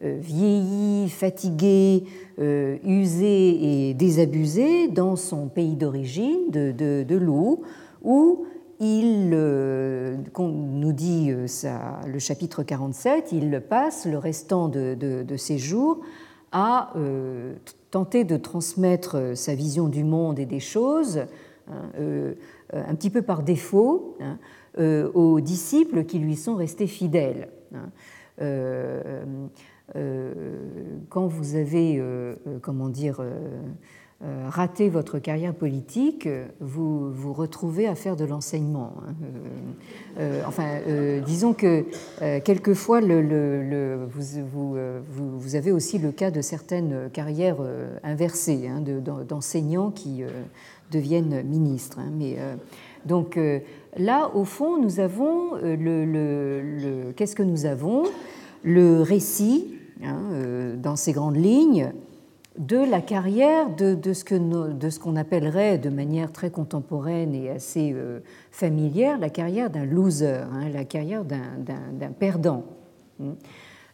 vieilli, 0.00 1.10
fatigué, 1.10 2.04
usé 2.38 3.88
et 3.88 3.94
désabusé 3.94 4.88
dans 4.88 5.16
son 5.16 5.48
pays 5.48 5.76
d'origine 5.76 6.50
de, 6.50 6.72
de, 6.72 7.16
l'eau, 7.16 7.62
où 8.02 8.46
il, 8.80 9.28
nous 9.30 10.92
dit 10.92 11.30
le 11.30 12.18
chapitre 12.18 12.62
47, 12.62 13.32
il 13.32 13.60
passe 13.60 14.06
le 14.06 14.16
restant 14.16 14.68
de, 14.68 15.36
ses 15.36 15.58
jours 15.58 16.00
euh, 16.54 17.54
tenté 17.90 18.24
de 18.24 18.36
transmettre 18.36 19.16
euh, 19.16 19.34
sa 19.34 19.54
vision 19.54 19.88
du 19.88 20.04
monde 20.04 20.38
et 20.38 20.46
des 20.46 20.60
choses, 20.60 21.18
hein, 21.68 21.90
euh, 21.98 22.34
un 22.72 22.94
petit 22.94 23.10
peu 23.10 23.22
par 23.22 23.42
défaut, 23.42 24.16
hein, 24.20 24.38
aux 25.14 25.40
disciples 25.40 26.04
qui 26.04 26.18
lui 26.18 26.36
sont 26.36 26.56
restés 26.56 26.86
fidèles. 26.86 27.48
Hein. 27.74 27.90
quand 31.08 31.26
vous 31.26 31.56
avez, 31.56 32.02
comment 32.62 32.88
dire, 32.88 33.20
euh, 34.24 34.46
rater 34.48 34.88
votre 34.88 35.18
carrière 35.18 35.52
politique, 35.52 36.26
vous 36.60 37.12
vous 37.12 37.34
retrouvez 37.34 37.86
à 37.86 37.94
faire 37.94 38.16
de 38.16 38.24
l'enseignement. 38.24 38.94
Hein. 39.06 39.12
Euh, 40.18 40.42
enfin, 40.46 40.80
disons 41.26 41.52
que 41.52 41.84
quelquefois, 42.40 43.02
vous, 43.02 43.10
avez 45.54 45.70
aussi 45.70 45.98
le 45.98 46.12
cas 46.12 46.30
de 46.30 46.40
certaines 46.40 47.10
carrières 47.12 47.58
inversées, 48.02 48.70
d'enseignants 49.28 49.90
qui 49.90 50.22
deviennent 50.90 51.42
ministres. 51.42 51.98
Hein. 51.98 52.10
Mais, 52.12 52.36
donc 53.04 53.38
là, 53.96 54.30
au 54.34 54.44
fond, 54.44 54.80
nous 54.80 55.00
avons 55.00 55.54
le, 55.62 57.12
qu'est-ce 57.16 57.36
que 57.36 57.42
nous 57.42 57.66
avons? 57.66 58.04
Le 58.62 59.00
récit, 59.00 59.74
dans 60.02 60.96
ses 60.96 61.12
grandes 61.12 61.36
lignes, 61.36 61.92
de 62.58 62.78
la 62.78 63.00
carrière 63.00 63.68
de, 63.70 63.98
ce 64.12 64.22
ce 64.90 64.98
qu'on 64.98 65.16
appellerait 65.16 65.78
de 65.78 65.90
manière 65.90 66.32
très 66.32 66.50
contemporaine 66.50 67.34
et 67.34 67.50
assez 67.50 67.92
euh, 67.94 68.20
familière 68.50 69.18
la 69.18 69.30
carrière 69.30 69.70
d'un 69.70 69.84
loser, 69.84 70.42
hein, 70.52 70.68
la 70.72 70.84
carrière 70.84 71.24
d'un 71.24 72.12
perdant. 72.18 72.64
Hein. 73.22 73.34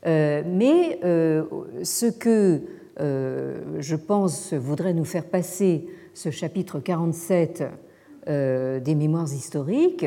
Euh, 0.07 0.43
mais 0.47 0.99
euh, 1.05 1.45
ce 1.83 2.07
que 2.07 2.61
je 2.99 3.97
pense 3.97 4.53
voudrait 4.53 4.95
nous 4.95 5.05
faire 5.05 5.25
passer 5.25 5.87
ce 6.15 6.31
chapitre 6.31 6.81
47 6.81 7.65
des 8.27 8.95
mémoires 8.95 9.33
historiques, 9.33 10.07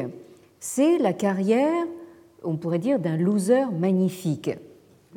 c'est 0.60 0.98
la 0.98 1.14
carrière, 1.14 1.86
on 2.44 2.56
pourrait 2.56 2.80
dire, 2.80 3.00
d'un 3.00 3.18
loser 3.18 3.66
magnifique. 3.72 4.52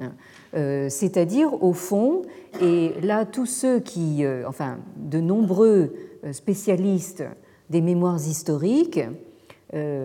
Hein. 0.01 0.13
Euh, 0.55 0.89
c'est-à-dire 0.89 1.63
au 1.63 1.73
fond, 1.73 2.23
et 2.61 2.93
là 3.03 3.25
tous 3.25 3.47
ceux 3.47 3.81
qui, 3.81 4.25
euh, 4.25 4.45
enfin 4.47 4.79
de 4.97 5.21
nombreux 5.21 5.95
euh, 6.25 6.33
spécialistes 6.33 7.25
des 7.69 7.81
mémoires 7.81 8.17
historiques, 8.17 9.01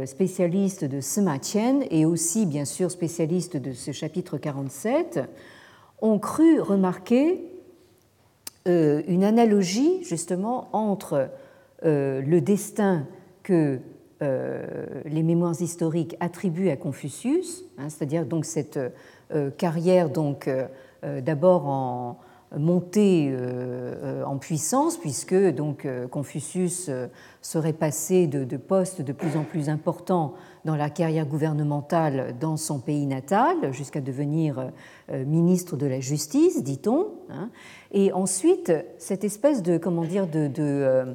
spécialistes 0.03 0.83
de 0.83 0.99
Sima 0.99 1.39
Qian 1.39 1.79
et 1.89 2.05
aussi 2.05 2.45
bien 2.45 2.65
sûr 2.65 2.91
spécialistes 2.91 3.55
de 3.55 3.71
ce 3.71 3.93
chapitre 3.93 4.37
47, 4.37 5.21
ont 6.01 6.19
cru 6.19 6.59
remarquer 6.59 7.45
une 8.65 9.23
analogie 9.23 10.03
justement 10.03 10.69
entre 10.71 11.29
le 11.83 12.39
destin 12.39 13.05
que 13.43 13.79
les 14.21 15.23
mémoires 15.23 15.61
historiques 15.61 16.15
attribuent 16.21 16.69
à 16.69 16.77
Confucius, 16.77 17.65
hein, 17.77 17.89
c'est-à-dire 17.89 18.25
donc 18.25 18.45
cette 18.45 18.79
euh, 19.33 19.49
carrière 19.49 20.09
donc 20.09 20.47
euh, 20.47 20.67
euh, 21.03 21.19
d'abord 21.19 21.65
en 21.65 22.19
montée 22.57 23.35
en 24.25 24.37
puissance, 24.37 24.97
puisque 24.97 25.35
donc 25.35 25.87
Confucius 26.11 26.89
serait 27.41 27.73
passé 27.73 28.27
de, 28.27 28.57
postes 28.57 29.01
de 29.01 29.11
plus 29.11 29.37
en 29.37 29.43
plus 29.43 29.69
importants 29.69 30.33
dans 30.65 30.75
la 30.75 30.89
carrière 30.89 31.25
gouvernementale 31.25 32.35
dans 32.39 32.57
son 32.57 32.79
pays 32.79 33.05
natal, 33.05 33.73
jusqu'à 33.73 34.01
devenir 34.01 34.71
ministre 35.11 35.77
de 35.77 35.85
la 35.85 35.99
Justice, 35.99 36.63
dit-on. 36.63 37.07
Hein. 37.29 37.49
Et 37.91 38.11
ensuite, 38.11 38.73
cette 38.97 39.23
espèce 39.23 39.61
de, 39.61 39.77
comment 39.77 40.03
dire, 40.03 40.27
de, 40.27 40.47
de 40.47 40.63
euh, 40.63 41.13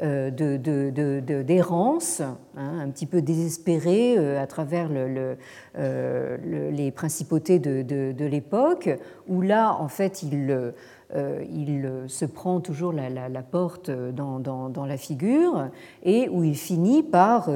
d'errance, 0.00 2.20
de, 2.20 2.24
hein, 2.56 2.78
un 2.80 2.90
petit 2.90 3.06
peu 3.06 3.22
désespérée 3.22 4.16
euh, 4.18 4.42
à 4.42 4.46
travers 4.46 4.88
euh, 4.90 6.70
les 6.72 6.90
principautés 6.90 7.58
de, 7.58 8.24
l'époque, 8.24 8.90
où 9.28 9.40
là, 9.40 9.76
en 9.78 9.88
fait, 9.88 10.22
il, 10.22 10.72
il 11.14 11.90
se 12.08 12.24
prend 12.24 12.60
toujours 12.60 12.92
la, 12.92 13.42
porte 13.42 13.90
dans, 13.90 14.40
dans, 14.40 14.86
la 14.86 14.96
figure 14.96 15.68
et 16.02 16.28
où 16.28 16.42
il 16.42 16.56
finit 16.56 17.02
par, 17.02 17.48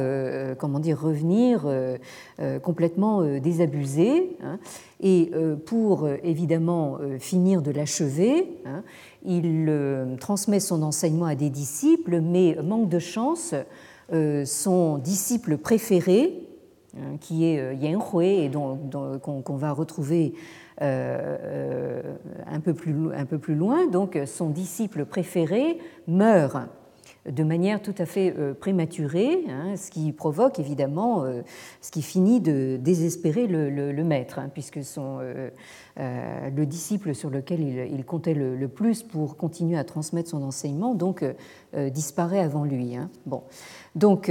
comment 0.59 0.79
dire, 0.79 1.01
revenir 1.01 1.67
complètement 2.63 3.23
désabusé. 3.41 4.37
Hein. 4.45 4.59
et 5.01 5.31
pour 5.67 6.09
évidemment 6.23 6.99
finir 7.19 7.63
de 7.63 7.71
l'achever, 7.71 8.49
hein, 8.65 8.83
il 9.25 9.67
euh, 9.69 10.17
transmet 10.17 10.61
son 10.61 10.83
enseignement 10.83 11.27
à 11.27 11.35
des 11.35 11.51
disciples, 11.51 12.21
mais 12.21 12.57
manque 12.63 12.89
de 12.89 12.99
chance, 12.99 13.55
euh, 14.13 14.45
son 14.45 14.99
disciple 14.99 15.59
préféré, 15.59 16.35
hein, 16.97 17.17
qui 17.21 17.45
est 17.45 17.59
euh, 17.59 17.75
Yan 17.75 18.01
Hui, 18.13 18.45
et 18.45 18.51
qu'on 18.51 19.57
va 19.57 19.73
retrouver 19.73 20.35
un, 20.81 22.61
peu 22.62 22.74
plus, 22.74 23.12
un 23.14 23.24
peu 23.24 23.39
plus 23.39 23.55
loin, 23.55 23.87
donc 23.87 24.18
son 24.26 24.51
disciple 24.51 25.05
préféré 25.05 25.79
meurt 26.07 26.57
de 27.29 27.43
manière 27.43 27.83
tout 27.83 27.95
à 27.99 28.07
fait 28.07 28.35
prématurée, 28.59 29.45
hein, 29.49 29.76
ce 29.76 29.91
qui 29.91 30.12
provoque 30.12 30.59
évidemment, 30.59 31.24
ce 31.83 31.91
qui 31.91 32.01
finit 32.01 32.41
de 32.41 32.79
désespérer 32.81 33.47
le, 33.47 34.05
maître, 34.05 34.39
hein, 34.39 34.49
puisque 34.53 34.83
son, 34.83 35.18
euh, 36.01 36.51
le 36.51 36.64
disciple 36.64 37.12
sur 37.12 37.29
lequel 37.29 37.61
il, 37.61 38.05
comptait 38.05 38.35
le, 38.35 38.68
plus 38.68 39.03
pour 39.03 39.37
continuer 39.37 39.76
à 39.76 39.83
transmettre 39.83 40.31
son 40.31 40.43
enseignement, 40.45 40.95
donc 40.95 41.22
euh, 41.22 41.33
euh, 41.74 41.91
disparaît 41.91 42.39
avant 42.39 42.62
lui. 42.62 42.95
Hein. 42.95 43.11
Bon. 43.26 43.43
Donc, 43.97 44.31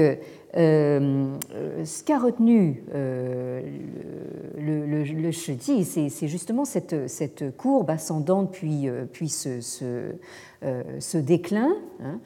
ce 0.54 2.04
qu'a 2.04 2.20
retenu 2.20 2.84
le, 2.94 4.86
le, 4.86 5.32
c'est 5.32 6.28
justement 6.28 6.66
cette, 6.66 7.58
courbe 7.58 7.90
ascendante 7.90 8.52
puis, 8.52 8.90
ce, 9.30 11.18
déclin. 11.18 11.76
Hein. 12.02 12.20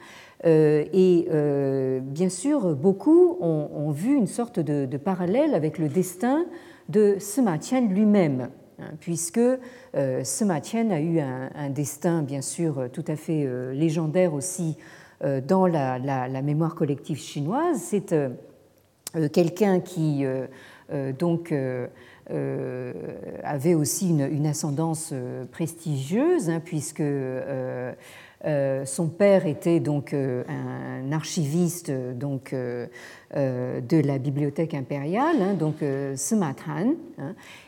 et 0.44 1.28
bien 2.02 2.28
sûr, 2.28 2.74
beaucoup 2.74 3.36
ont, 3.40 3.90
vu 3.90 4.14
une 4.14 4.26
sorte 4.26 4.60
de, 4.60 4.96
parallèle 4.96 5.54
avec 5.54 5.78
le 5.78 5.88
destin 5.88 6.44
de 6.88 7.16
Sima 7.18 7.58
Qian 7.58 7.88
lui-même. 7.88 8.50
Hein, 8.78 8.92
puisque 9.00 9.38
euh, 9.38 10.24
Sima 10.24 10.54
a 10.54 11.00
eu 11.00 11.20
un, 11.20 11.70
destin, 11.70 12.22
bien 12.22 12.40
sûr, 12.40 12.88
tout 12.92 13.04
à 13.06 13.16
fait 13.16 13.44
euh, 13.44 13.72
légendaire 13.72 14.34
aussi 14.34 14.76
euh, 14.78 15.01
dans 15.46 15.66
la, 15.66 16.42
mémoire 16.42 16.74
collective 16.74 17.18
chinoise. 17.18 17.78
C'est 17.80 18.14
quelqu'un 19.32 19.80
qui 19.80 20.24
donc 21.18 21.54
avait 23.44 23.74
aussi 23.74 24.10
une, 24.10 24.46
ascendance 24.46 25.14
prestigieuse, 25.52 26.50
hein, 26.50 26.60
puisque 26.64 27.02
son 28.84 29.08
père 29.08 29.46
était 29.46 29.80
donc 29.80 30.14
un 30.14 31.12
archiviste 31.12 31.90
donc 31.90 32.54
de 32.54 34.00
la 34.06 34.18
bibliothèque 34.18 34.74
impériale, 34.74 35.40
hein, 35.40 35.54
donc 35.54 35.76
Sima 36.16 36.54
Tan, 36.54 36.94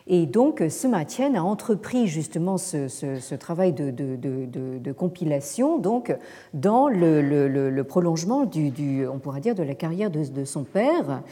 et 0.06 0.26
donc, 0.26 0.62
Sima 0.68 1.06
Qian 1.06 1.34
a 1.34 1.40
entrepris 1.40 2.08
justement 2.08 2.58
ce, 2.58 3.34
travail 3.36 3.72
de, 3.72 4.92
compilation 4.92 5.78
donc, 5.78 6.14
dans 6.52 6.88
le, 6.88 7.82
prolongement 7.82 8.44
du, 8.44 9.06
on 9.06 9.18
pourrait 9.18 9.40
dire, 9.40 9.54
de 9.54 9.62
la 9.62 9.74
carrière 9.74 10.10
de, 10.10 10.44
son 10.44 10.64
père. 10.64 11.22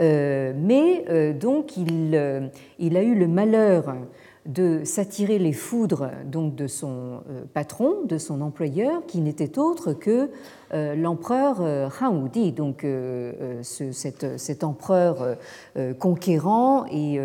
Euh, 0.00 0.52
mais 0.56 1.04
euh, 1.10 1.32
donc, 1.32 1.72
euh, 1.76 2.48
il, 2.78 2.96
a 2.96 3.02
eu 3.02 3.14
le 3.14 3.26
malheur 3.26 3.94
de 4.46 4.82
s'attirer 4.84 5.38
les 5.38 5.52
foudres 5.52 6.10
donc 6.26 6.56
de 6.56 6.66
son 6.66 7.20
patron, 7.54 8.02
de 8.04 8.18
son 8.18 8.40
employeur, 8.40 9.06
qui 9.06 9.20
n'était 9.20 9.58
autre 9.58 9.92
que 9.92 10.30
l'empereur 10.72 11.60
Han 12.00 12.22
Wudi, 12.22 12.50
donc 12.50 12.84
cet, 13.62 14.64
empereur 14.64 15.36
conquérant 15.98 16.86
et 16.86 17.20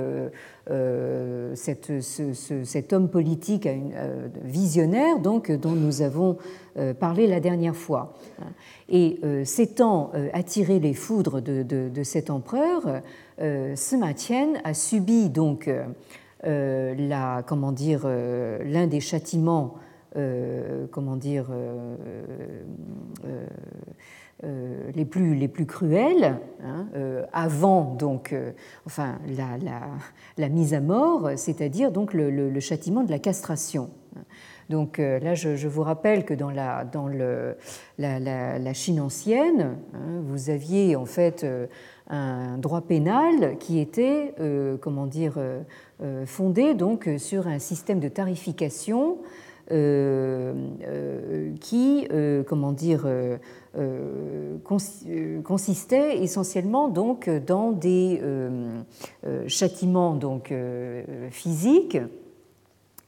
euh, 0.70 1.55
cet 1.55 2.91
homme 2.91 3.07
politique 3.09 3.68
euh, 3.68 4.28
visionnaire 4.43 5.20
donc, 5.20 5.49
dont 5.49 5.72
nous 5.72 6.01
avons 6.01 6.38
euh, 6.78 6.93
parlé 6.93 7.26
la 7.26 7.39
dernière 7.39 7.76
fois. 7.76 8.13
Et 8.89 9.20
s'étant 9.43 10.11
attiré 10.32 10.80
les 10.80 10.93
foudres 10.93 11.41
de, 11.41 12.03
cet 12.03 12.30
empereur, 12.30 13.01
Sima 13.76 14.13
Qian 14.13 14.53
a 14.63 14.74
subi 14.74 15.30
donc 15.30 15.70
la, 16.47 17.43
comment 17.45 17.71
dire, 17.71 18.07
l'un 18.07 18.87
des 18.87 18.99
châtiments, 19.01 19.75
comment 20.91 21.15
dire, 21.17 21.47
euh, 24.43 24.91
les, 24.93 25.05
plus, 25.05 25.33
les 25.33 25.47
plus 25.47 25.65
cruelles, 25.65 26.37
hein, 26.63 26.85
euh, 26.95 27.25
avant 27.33 27.95
donc, 27.95 28.33
euh, 28.33 28.51
enfin, 28.85 29.17
la, 29.27 29.57
la, 30.37 30.49
mise 30.49 30.75
à 30.75 30.79
mort, 30.79 31.31
c'est-à-dire 31.37 31.91
donc 31.91 32.13
le, 32.13 32.29
le, 32.29 32.59
châtiment 32.59 33.03
de 33.03 33.09
la 33.09 33.17
castration. 33.17 33.89
Donc 34.69 34.99
là, 34.99 35.33
je, 35.33 35.67
vous 35.67 35.81
rappelle 35.81 36.23
que 36.23 36.35
dans 36.35 36.51
la, 36.51 36.83
dans 36.83 37.07
le, 37.07 37.57
la, 37.97 38.73
Chine 38.73 38.99
ancienne, 38.99 39.77
hein, 39.93 40.21
vous 40.21 40.51
aviez 40.51 40.95
en 40.95 41.05
fait 41.05 41.45
un 42.09 42.57
droit 42.57 42.81
pénal 42.81 43.57
qui 43.59 43.79
était, 43.79 44.35
comment 44.81 45.07
dire, 45.07 45.39
fondé 46.25 46.73
donc 46.73 47.09
sur 47.17 47.47
un 47.47 47.59
système 47.59 47.99
de 47.99 48.07
tarification 48.07 49.17
qui, 51.59 52.07
comment 52.47 52.71
dire, 52.71 53.05
consistait 55.43 56.23
essentiellement 56.23 56.87
donc 56.87 57.29
dans 57.29 57.71
des 57.71 58.21
châtiments 59.47 60.15
donc 60.15 60.53
physiques 61.31 61.97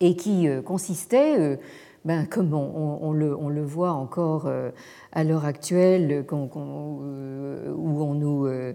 et 0.01 0.15
qui 0.15 0.47
consistait 0.65 1.59
ben, 2.09 2.25
comme 2.25 2.55
on, 2.55 3.11
le, 3.11 3.61
voit 3.61 3.91
encore 3.91 4.47
euh, 4.47 4.71
à 5.11 5.23
l'heure 5.23 5.45
actuelle, 5.45 6.25
euh, 6.33 7.71
où 7.71 8.01
on 8.01 8.15
nous, 8.15 8.47
euh, 8.47 8.73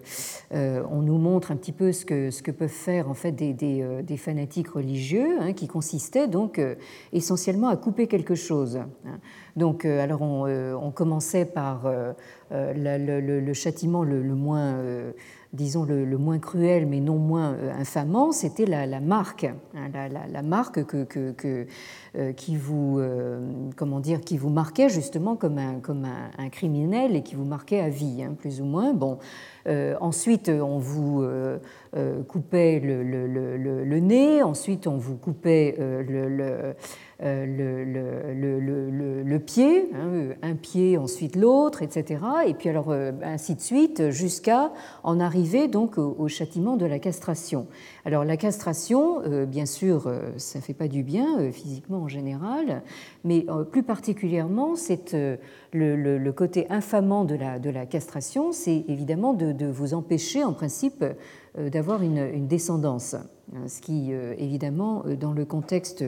on 0.53 1.03
nous, 1.03 1.19
montre 1.19 1.51
un 1.51 1.57
petit 1.57 1.73
peu 1.73 1.91
ce 1.91 2.05
que, 2.05 2.31
ce 2.31 2.45
que 2.45 2.53
peuvent 2.53 2.69
faire 2.69 3.11
en 3.11 3.15
fait 3.15 3.33
des, 3.33 4.17
fanatiques 4.17 4.69
religieux, 4.69 5.41
hein, 5.41 5.53
qui 5.53 5.67
consistait 5.67 6.29
donc 6.29 6.61
essentiellement 7.13 7.67
à 7.67 7.77
couper 7.77 8.07
quelque 8.07 8.37
chose. 8.37 8.77
Hein. 8.77 9.19
Donc, 9.57 9.85
alors 9.85 10.23
on, 10.23 10.91
commençait 10.91 11.45
par 11.45 11.89
le, 12.51 13.53
châtiment 13.53 14.03
le, 14.03 14.23
moins 14.35 14.77
disons, 15.55 15.85
le, 15.85 16.19
moins 16.19 16.39
cruel, 16.39 16.87
mais 16.87 17.01
non 17.01 17.17
moins 17.17 17.55
euh, 17.55 17.73
infamant, 17.73 18.33
c'était 18.33 18.67
la, 18.67 19.01
marque, 19.01 19.45
hein, 19.45 19.89
la, 19.93 20.43
marque 20.43 20.85
que, 20.85 21.05
que, 21.05 21.67
euh, 22.17 22.33
qui, 22.33 22.57
vous, 22.57 22.99
euh, 22.99 23.41
comment 23.77 24.01
dire, 24.01 24.21
qui 24.21 24.37
vous 24.37 24.51
marquait 24.51 24.89
justement 24.89 25.37
comme 25.37 25.59
un, 25.59 25.79
comme 25.81 26.05
un, 26.05 26.49
criminel 26.49 27.15
et 27.17 27.23
qui 27.23 27.37
vous 27.37 27.45
marquait 27.45 27.81
à 27.81 27.89
vie, 27.89 28.23
hein, 28.23 28.35
plus 28.37 28.61
ou 28.61 28.65
moins. 28.65 28.93
Bon, 28.93 29.19
ensuite, 30.01 30.49
on 30.49 30.79
vous 30.79 31.25
coupait 32.29 32.81
le, 32.81 34.01
nez, 34.01 34.43
ensuite, 34.43 34.87
on 34.87 34.97
vous 34.97 35.17
coupait 35.17 35.77
le 35.79 36.75
euh, 37.23 37.47
pied, 39.39 39.91
hein, 39.95 40.35
un 40.43 40.55
pied, 40.55 40.99
ensuite 40.99 41.37
l'autre, 41.37 41.83
etc. 41.83 42.21
Et 42.47 42.55
puis 42.55 42.69
alors 42.69 42.91
euh, 42.91 43.13
ainsi 43.23 43.55
de 43.55 43.61
suite 43.61 44.11
jusqu'à 44.11 44.73
en 45.03 45.21
arriver 45.21 45.69
donc 45.69 45.99
au, 45.99 46.29
châtiment 46.29 46.77
de 46.77 46.87
la 46.87 46.99
castration. 46.99 47.67
Alors 48.05 48.25
la 48.25 48.37
castration, 48.37 49.23
euh, 49.23 49.47
bien 49.47 49.67
sûr, 49.67 50.13
ça 50.37 50.59
ne 50.59 50.65
fait 50.65 50.75
pas 50.75 50.89
du 50.89 51.03
bien 51.03 51.51
physiquement 51.53 52.03
en 52.03 52.09
général, 52.09 52.83
mais 53.25 53.47
plus 53.71 53.83
particulièrement, 53.83 54.77
c'est 54.77 55.17
le, 55.73 56.31
côté 56.33 56.67
infamant 56.71 57.25
de 57.25 57.35
la, 57.71 57.87
castration, 57.87 58.53
c'est 58.53 58.85
évidemment 58.89 59.33
de, 59.33 59.67
vous 59.67 59.95
empêcher 59.95 60.45
en 60.45 60.53
principe 60.53 61.05
d'avoir 61.57 62.03
une 62.03 62.47
descendance 62.47 63.17
ce 63.67 63.81
qui, 63.81 64.13
évidemment, 64.13 65.05
dans 65.19 65.33
le 65.33 65.45
contexte 65.45 66.05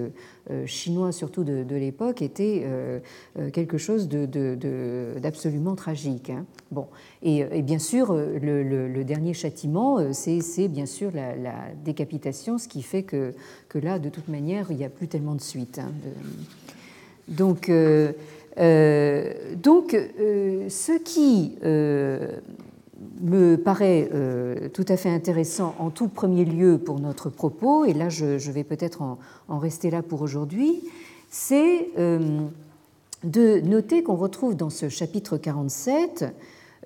euh, 0.52 0.64
chinois, 0.64 1.10
surtout 1.10 1.42
de, 1.42 1.74
l'époque, 1.74 2.22
était 2.22 2.62
euh, 2.64 3.00
euh, 3.36 3.50
quelque 3.50 3.78
chose 3.78 4.08
d'absolument 4.08 5.74
tragique. 5.74 6.30
Hein. 6.30 6.44
Bon. 6.70 6.86
Et, 7.22 7.44
bien 7.62 7.80
sûr, 7.80 8.14
le, 8.14 9.02
dernier 9.02 9.34
châtiment, 9.34 10.12
c'est 10.12 10.68
bien 10.68 10.86
sûr 10.86 11.10
la, 11.12 11.54
décapitation, 11.84 12.58
ce 12.58 12.68
qui 12.68 12.82
fait 12.82 13.02
que, 13.02 13.34
que, 13.68 13.78
là, 13.78 13.98
de 13.98 14.08
toute 14.08 14.28
manière, 14.28 14.70
il 14.70 14.76
n'y 14.76 14.84
a 14.84 14.88
plus 14.88 15.08
tellement 15.08 15.34
de 15.34 15.40
suite. 15.40 15.80
Hein, 15.80 15.90
donc, 17.26 17.68
donc 19.62 19.96
ce 20.20 20.98
qui 21.02 21.56
me 23.20 23.56
paraît 23.56 24.08
euh, 24.12 24.68
tout 24.68 24.84
à 24.88 24.96
fait 24.96 25.10
intéressant 25.10 25.74
en 25.78 25.90
tout 25.90 26.08
premier 26.08 26.44
lieu 26.44 26.78
pour 26.78 27.00
notre 27.00 27.30
propos, 27.30 27.84
et 27.84 27.92
là 27.92 28.08
je, 28.08 28.50
vais 28.50 28.64
peut-être 28.64 29.02
en, 29.02 29.58
rester 29.58 29.90
là 29.90 30.02
pour 30.02 30.22
aujourd'hui, 30.22 30.82
c'est 31.28 31.88
euh, 31.98 32.40
de 33.24 33.60
noter 33.60 34.02
qu'on 34.02 34.16
retrouve 34.16 34.56
dans 34.56 34.70
ce 34.70 34.88
chapitre 34.88 35.36
47 35.36 36.24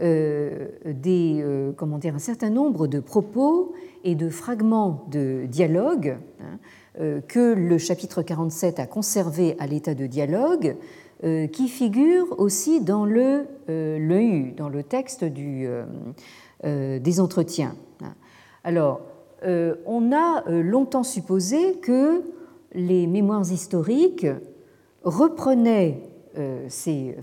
euh, 0.01 0.69
des, 0.87 1.45
comment 1.77 1.99
dire, 1.99 2.15
un 2.15 2.21
certain 2.21 2.51
nombre 2.51 2.87
de 2.87 3.01
propos 3.01 3.75
et 4.03 4.15
de 4.15 4.31
fragments 4.31 5.05
de 5.11 5.45
dialogue 5.47 6.17
hein, 6.41 7.21
que 7.29 7.55
le 7.55 7.79
chapitre 7.79 8.23
47 8.23 8.81
a 8.81 8.87
conservé 8.87 9.57
à 9.59 9.67
l'état 9.67 9.95
de 9.95 10.07
dialogue, 10.07 10.77
qui 11.23 11.69
figure 11.69 12.35
aussi 12.39 12.81
dans 12.81 13.05
le, 13.05 13.47
euh, 13.69 14.51
dans 14.57 14.71
le 14.71 14.83
texte 14.83 15.23
euh, 15.25 16.99
des 16.99 17.21
entretiens. 17.21 17.75
Alors, 18.65 19.03
on 19.43 20.13
a 20.13 20.45
longtemps 20.51 21.03
supposé 21.03 21.77
que 21.77 22.23
les 22.75 23.07
mémoires 23.07 23.51
historiques 23.51 24.27
reprenaient 25.03 26.03
ces, 26.69 27.17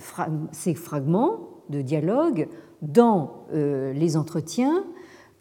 ces, 0.51 0.73
fragments 0.73 1.61
de 1.69 1.81
dialogue 1.81 2.47
dans 2.81 3.45
les 3.53 4.17
entretiens 4.17 4.83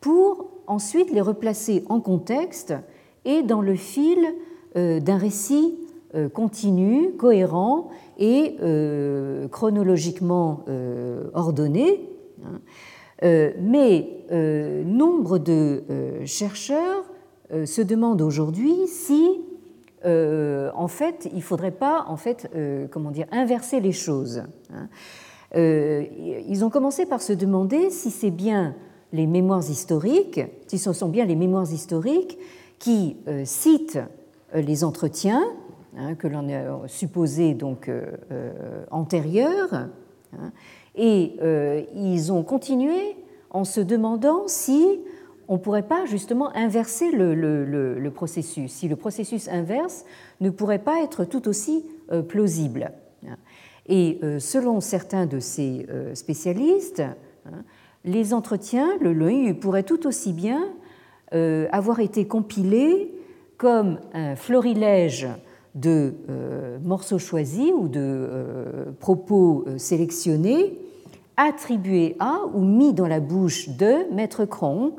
pour 0.03 0.51
ensuite 0.67 1.11
les 1.11 1.23
replacer 1.23 1.83
en 1.89 2.01
contexte 2.01 2.75
et 3.25 3.43
dans 3.43 3.63
le 3.63 3.75
fil 3.75 4.19
d'un 4.75 5.17
récit 5.17 5.79
continu, 6.33 7.13
cohérent 7.19 7.91
et 8.19 8.57
euh, 8.63 9.49
chronologiquement 9.49 10.65
euh, 10.69 11.29
ordonné. 11.35 12.09
Hein. 12.45 12.61
Euh, 13.25 13.53
mais 13.61 14.13
nombre 14.85 15.39
de 15.39 15.85
chercheurs 16.25 17.05
se 17.65 17.81
demandent 17.81 18.21
aujourd'hui 18.21 18.89
si, 18.89 19.41
en 20.05 20.89
fait, 20.89 21.29
il 21.31 21.37
ne 21.37 21.43
faudrait 21.43 21.71
pas, 21.71 22.07
en 22.09 22.17
fait, 22.17 22.51
comment 22.91 23.13
dire, 23.13 23.27
inverser 23.31 23.79
les 23.81 23.93
choses. 23.93 24.43
Hein. 24.75 24.89
ils 25.55 26.65
ont 26.65 26.71
commencé 26.71 27.07
par 27.07 27.23
se 27.23 27.33
demander 27.33 27.91
si 27.91 28.11
c'est 28.11 28.33
bien 28.33 28.75
les 29.13 29.29
mémoires 29.29 29.71
historiques, 29.71 30.41
si 30.67 30.79
ce 30.79 30.93
sont 30.93 31.09
bien 31.09 31.25
les 31.25 31.37
mémoires 31.37 31.73
historiques 31.73 32.37
qui 32.81 33.17
citent 33.45 34.01
les 34.53 34.83
entretiens 34.83 35.45
Hein, 35.99 36.15
que 36.15 36.27
l'on 36.27 36.47
a 36.51 36.89
supposé 36.89 37.55
donc 37.55 37.89
euh, 37.89 38.05
euh, 38.31 38.85
hein, 38.93 40.53
et 40.95 41.37
euh, 41.41 41.83
ils 41.95 42.31
ont 42.33 42.43
continué 42.43 43.17
en 43.49 43.65
se 43.65 43.81
demandant 43.81 44.47
si 44.47 45.01
on 45.49 45.55
ne 45.55 45.59
pourrait 45.59 45.87
pas 45.87 46.05
justement 46.05 46.55
inverser 46.55 47.11
le, 47.13 48.11
processus, 48.11 48.71
si 48.73 48.89
le 48.89 48.97
processus 48.97 49.49
inverse 49.49 50.05
ne 50.43 50.51
pourrait 50.51 50.81
pas 50.81 51.03
être 51.03 51.25
tout 51.25 51.49
aussi 51.49 51.87
plausible. 52.29 52.91
Et 53.87 54.19
selon 54.41 54.81
certains 54.81 55.27
de 55.27 55.39
ces 55.39 55.87
spécialistes, 56.15 57.01
hein, 57.47 57.63
les 58.05 58.35
entretiens, 58.35 58.99
le 59.01 59.13
LOI, 59.13 59.55
pourraient 59.55 59.85
tout 59.85 60.09
aussi 60.09 60.33
bien 60.33 60.75
avoir 61.31 62.01
été 62.01 62.27
compilés 62.27 63.15
comme 63.57 64.01
un 64.13 64.35
florilège 64.35 65.29
de 65.77 66.15
euh, 66.31 66.79
morceaux 66.83 67.19
choisis 67.19 67.71
ou 67.73 67.89
de 67.89 68.01
euh, 68.01 68.85
propos 68.99 69.65
euh, 69.67 69.79
sélectionnés 69.79 70.79
attribués 71.37 72.17
à 72.19 72.41
ou 72.55 72.65
mis 72.65 72.95
dans 72.95 73.07
la 73.07 73.21
bouche 73.21 73.69
de 73.69 74.11
Maître 74.13 74.45
Cron 74.47 74.95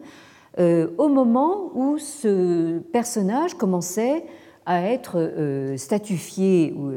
au 0.60 1.08
moment 1.08 1.72
où 1.76 2.00
ce 2.00 2.80
personnage 2.80 3.54
commençait 3.54 4.24
à 4.66 4.82
être 4.82 5.76
statifié 5.78 6.74
ou 6.76 6.92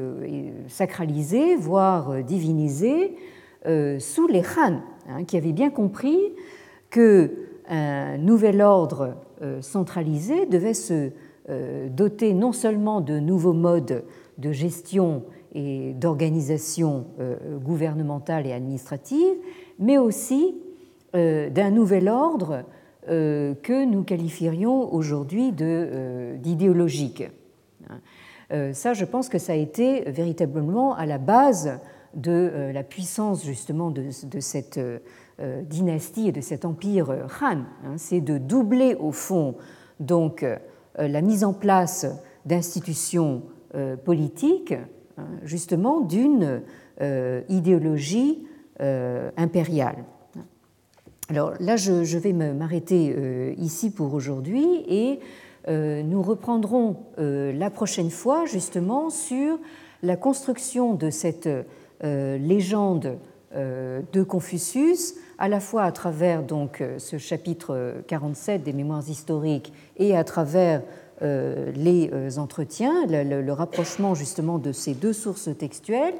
sacralisé, 0.67 1.57
voire 1.57 2.23
divinisé, 2.23 3.17
sous 3.67 4.27
les 4.29 4.41
Han, 4.57 4.81
hein, 5.11 5.25
qui 5.27 5.37
avaient 5.37 5.53
bien 5.53 5.69
compris 5.69 6.19
qu'un 6.89 8.17
nouvel 8.17 8.63
ordre 8.63 9.15
centralisé 9.61 10.47
devait 10.47 10.73
se 10.73 11.11
doté 11.89 12.35
non 12.35 12.53
seulement 12.53 13.01
de 13.01 13.19
nouveaux 13.19 13.53
modes 13.53 14.05
de 14.39 14.53
gestion 14.53 15.25
et 15.53 15.95
d'organisation 15.95 17.07
euh, 17.19 17.59
gouvernementale 17.59 18.47
et 18.47 18.53
administrative, 18.53 19.37
mais 19.79 19.99
aussi 19.99 20.55
euh, 21.15 21.51
d'un 21.51 21.71
nouvel 21.71 22.09
ordre 22.09 22.65
que 23.07 23.85
nous 23.87 24.05
qualifierions 24.05 24.93
aujourd'hui 24.93 25.53
d'idéologique. 25.53 27.25
Ça, 28.51 28.93
je 28.93 29.05
pense 29.07 29.31
que 29.31 29.39
ça 29.39 29.55
a 29.55 29.57
été 29.57 30.03
véritablement 30.03 30.95
à 30.95 31.07
la 31.07 31.17
base 31.17 31.81
de 32.15 32.71
la 32.73 32.85
puissance 32.85 33.45
justement 33.45 33.91
de, 33.91 34.11
cette 34.39 34.79
dynastie 35.65 36.29
et 36.29 36.33
de 36.33 36.43
cet 36.43 36.67
empire 36.67 37.11
Han. 37.41 37.63
Hein. 37.85 37.95
C'est 37.97 38.21
de 38.21 38.37
doubler 38.37 38.95
au 38.95 39.13
fond 39.13 39.57
donc 40.01 40.43
euh, 40.43 40.57
la 40.99 41.21
mise 41.21 41.45
en 41.45 41.53
place 41.53 42.07
d'institutions 42.47 43.43
euh, 43.75 43.97
politiques, 43.97 44.75
hein, 45.17 45.27
justement, 45.45 46.01
d'une 46.01 46.63
euh, 47.01 47.43
idéologie 47.49 48.47
impériale. 49.37 50.05
Alors 51.29 51.53
là, 51.61 51.77
je 51.77 52.17
vais 52.17 52.33
m'arrêter 52.33 53.55
ici 53.59 53.91
pour 53.91 54.15
aujourd'hui 54.15 54.65
et 54.89 55.21
nous 55.69 56.23
reprendrons 56.23 56.97
la 57.19 57.69
prochaine 57.69 58.09
fois 58.09 58.47
justement 58.47 59.11
sur 59.11 59.59
la 60.03 60.17
construction 60.17 60.95
de 60.95 61.11
cette 61.11 61.47
légende 62.03 63.19
de 63.55 64.23
Confucius, 64.23 65.15
à 65.41 65.49
la 65.49 65.59
fois 65.59 65.83
à 65.83 65.91
travers 65.91 66.45
donc 66.45 66.85
ce 66.99 67.19
chapitre 67.19 67.95
47 68.07 68.63
des 68.63 68.73
Mémoires 68.73 69.09
historiques 69.09 69.73
et 69.97 70.17
à 70.17 70.23
travers 70.23 70.83
les 71.23 72.39
entretiens, 72.39 73.07
le, 73.09 73.53
rapprochement 73.53 74.15
justement 74.15 74.59
de 74.59 74.71
ces 74.71 74.95
deux 74.95 75.13
sources 75.13 75.51
textuelles, 75.59 76.15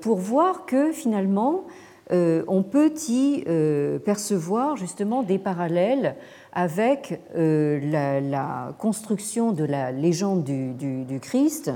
pour 0.00 0.18
voir 0.18 0.66
que 0.66 0.92
finalement 0.92 1.64
euh, 2.12 2.44
on 2.48 2.62
peut 2.62 2.92
y 3.08 3.44
euh, 3.48 3.98
percevoir 3.98 4.76
justement 4.76 5.22
des 5.22 5.38
parallèles 5.38 6.16
avec 6.52 7.20
euh, 7.34 7.80
la, 7.82 8.74
construction 8.78 9.52
de 9.52 9.64
la 9.64 9.90
légende 9.90 10.44
du, 10.44 11.20
Christ 11.20 11.70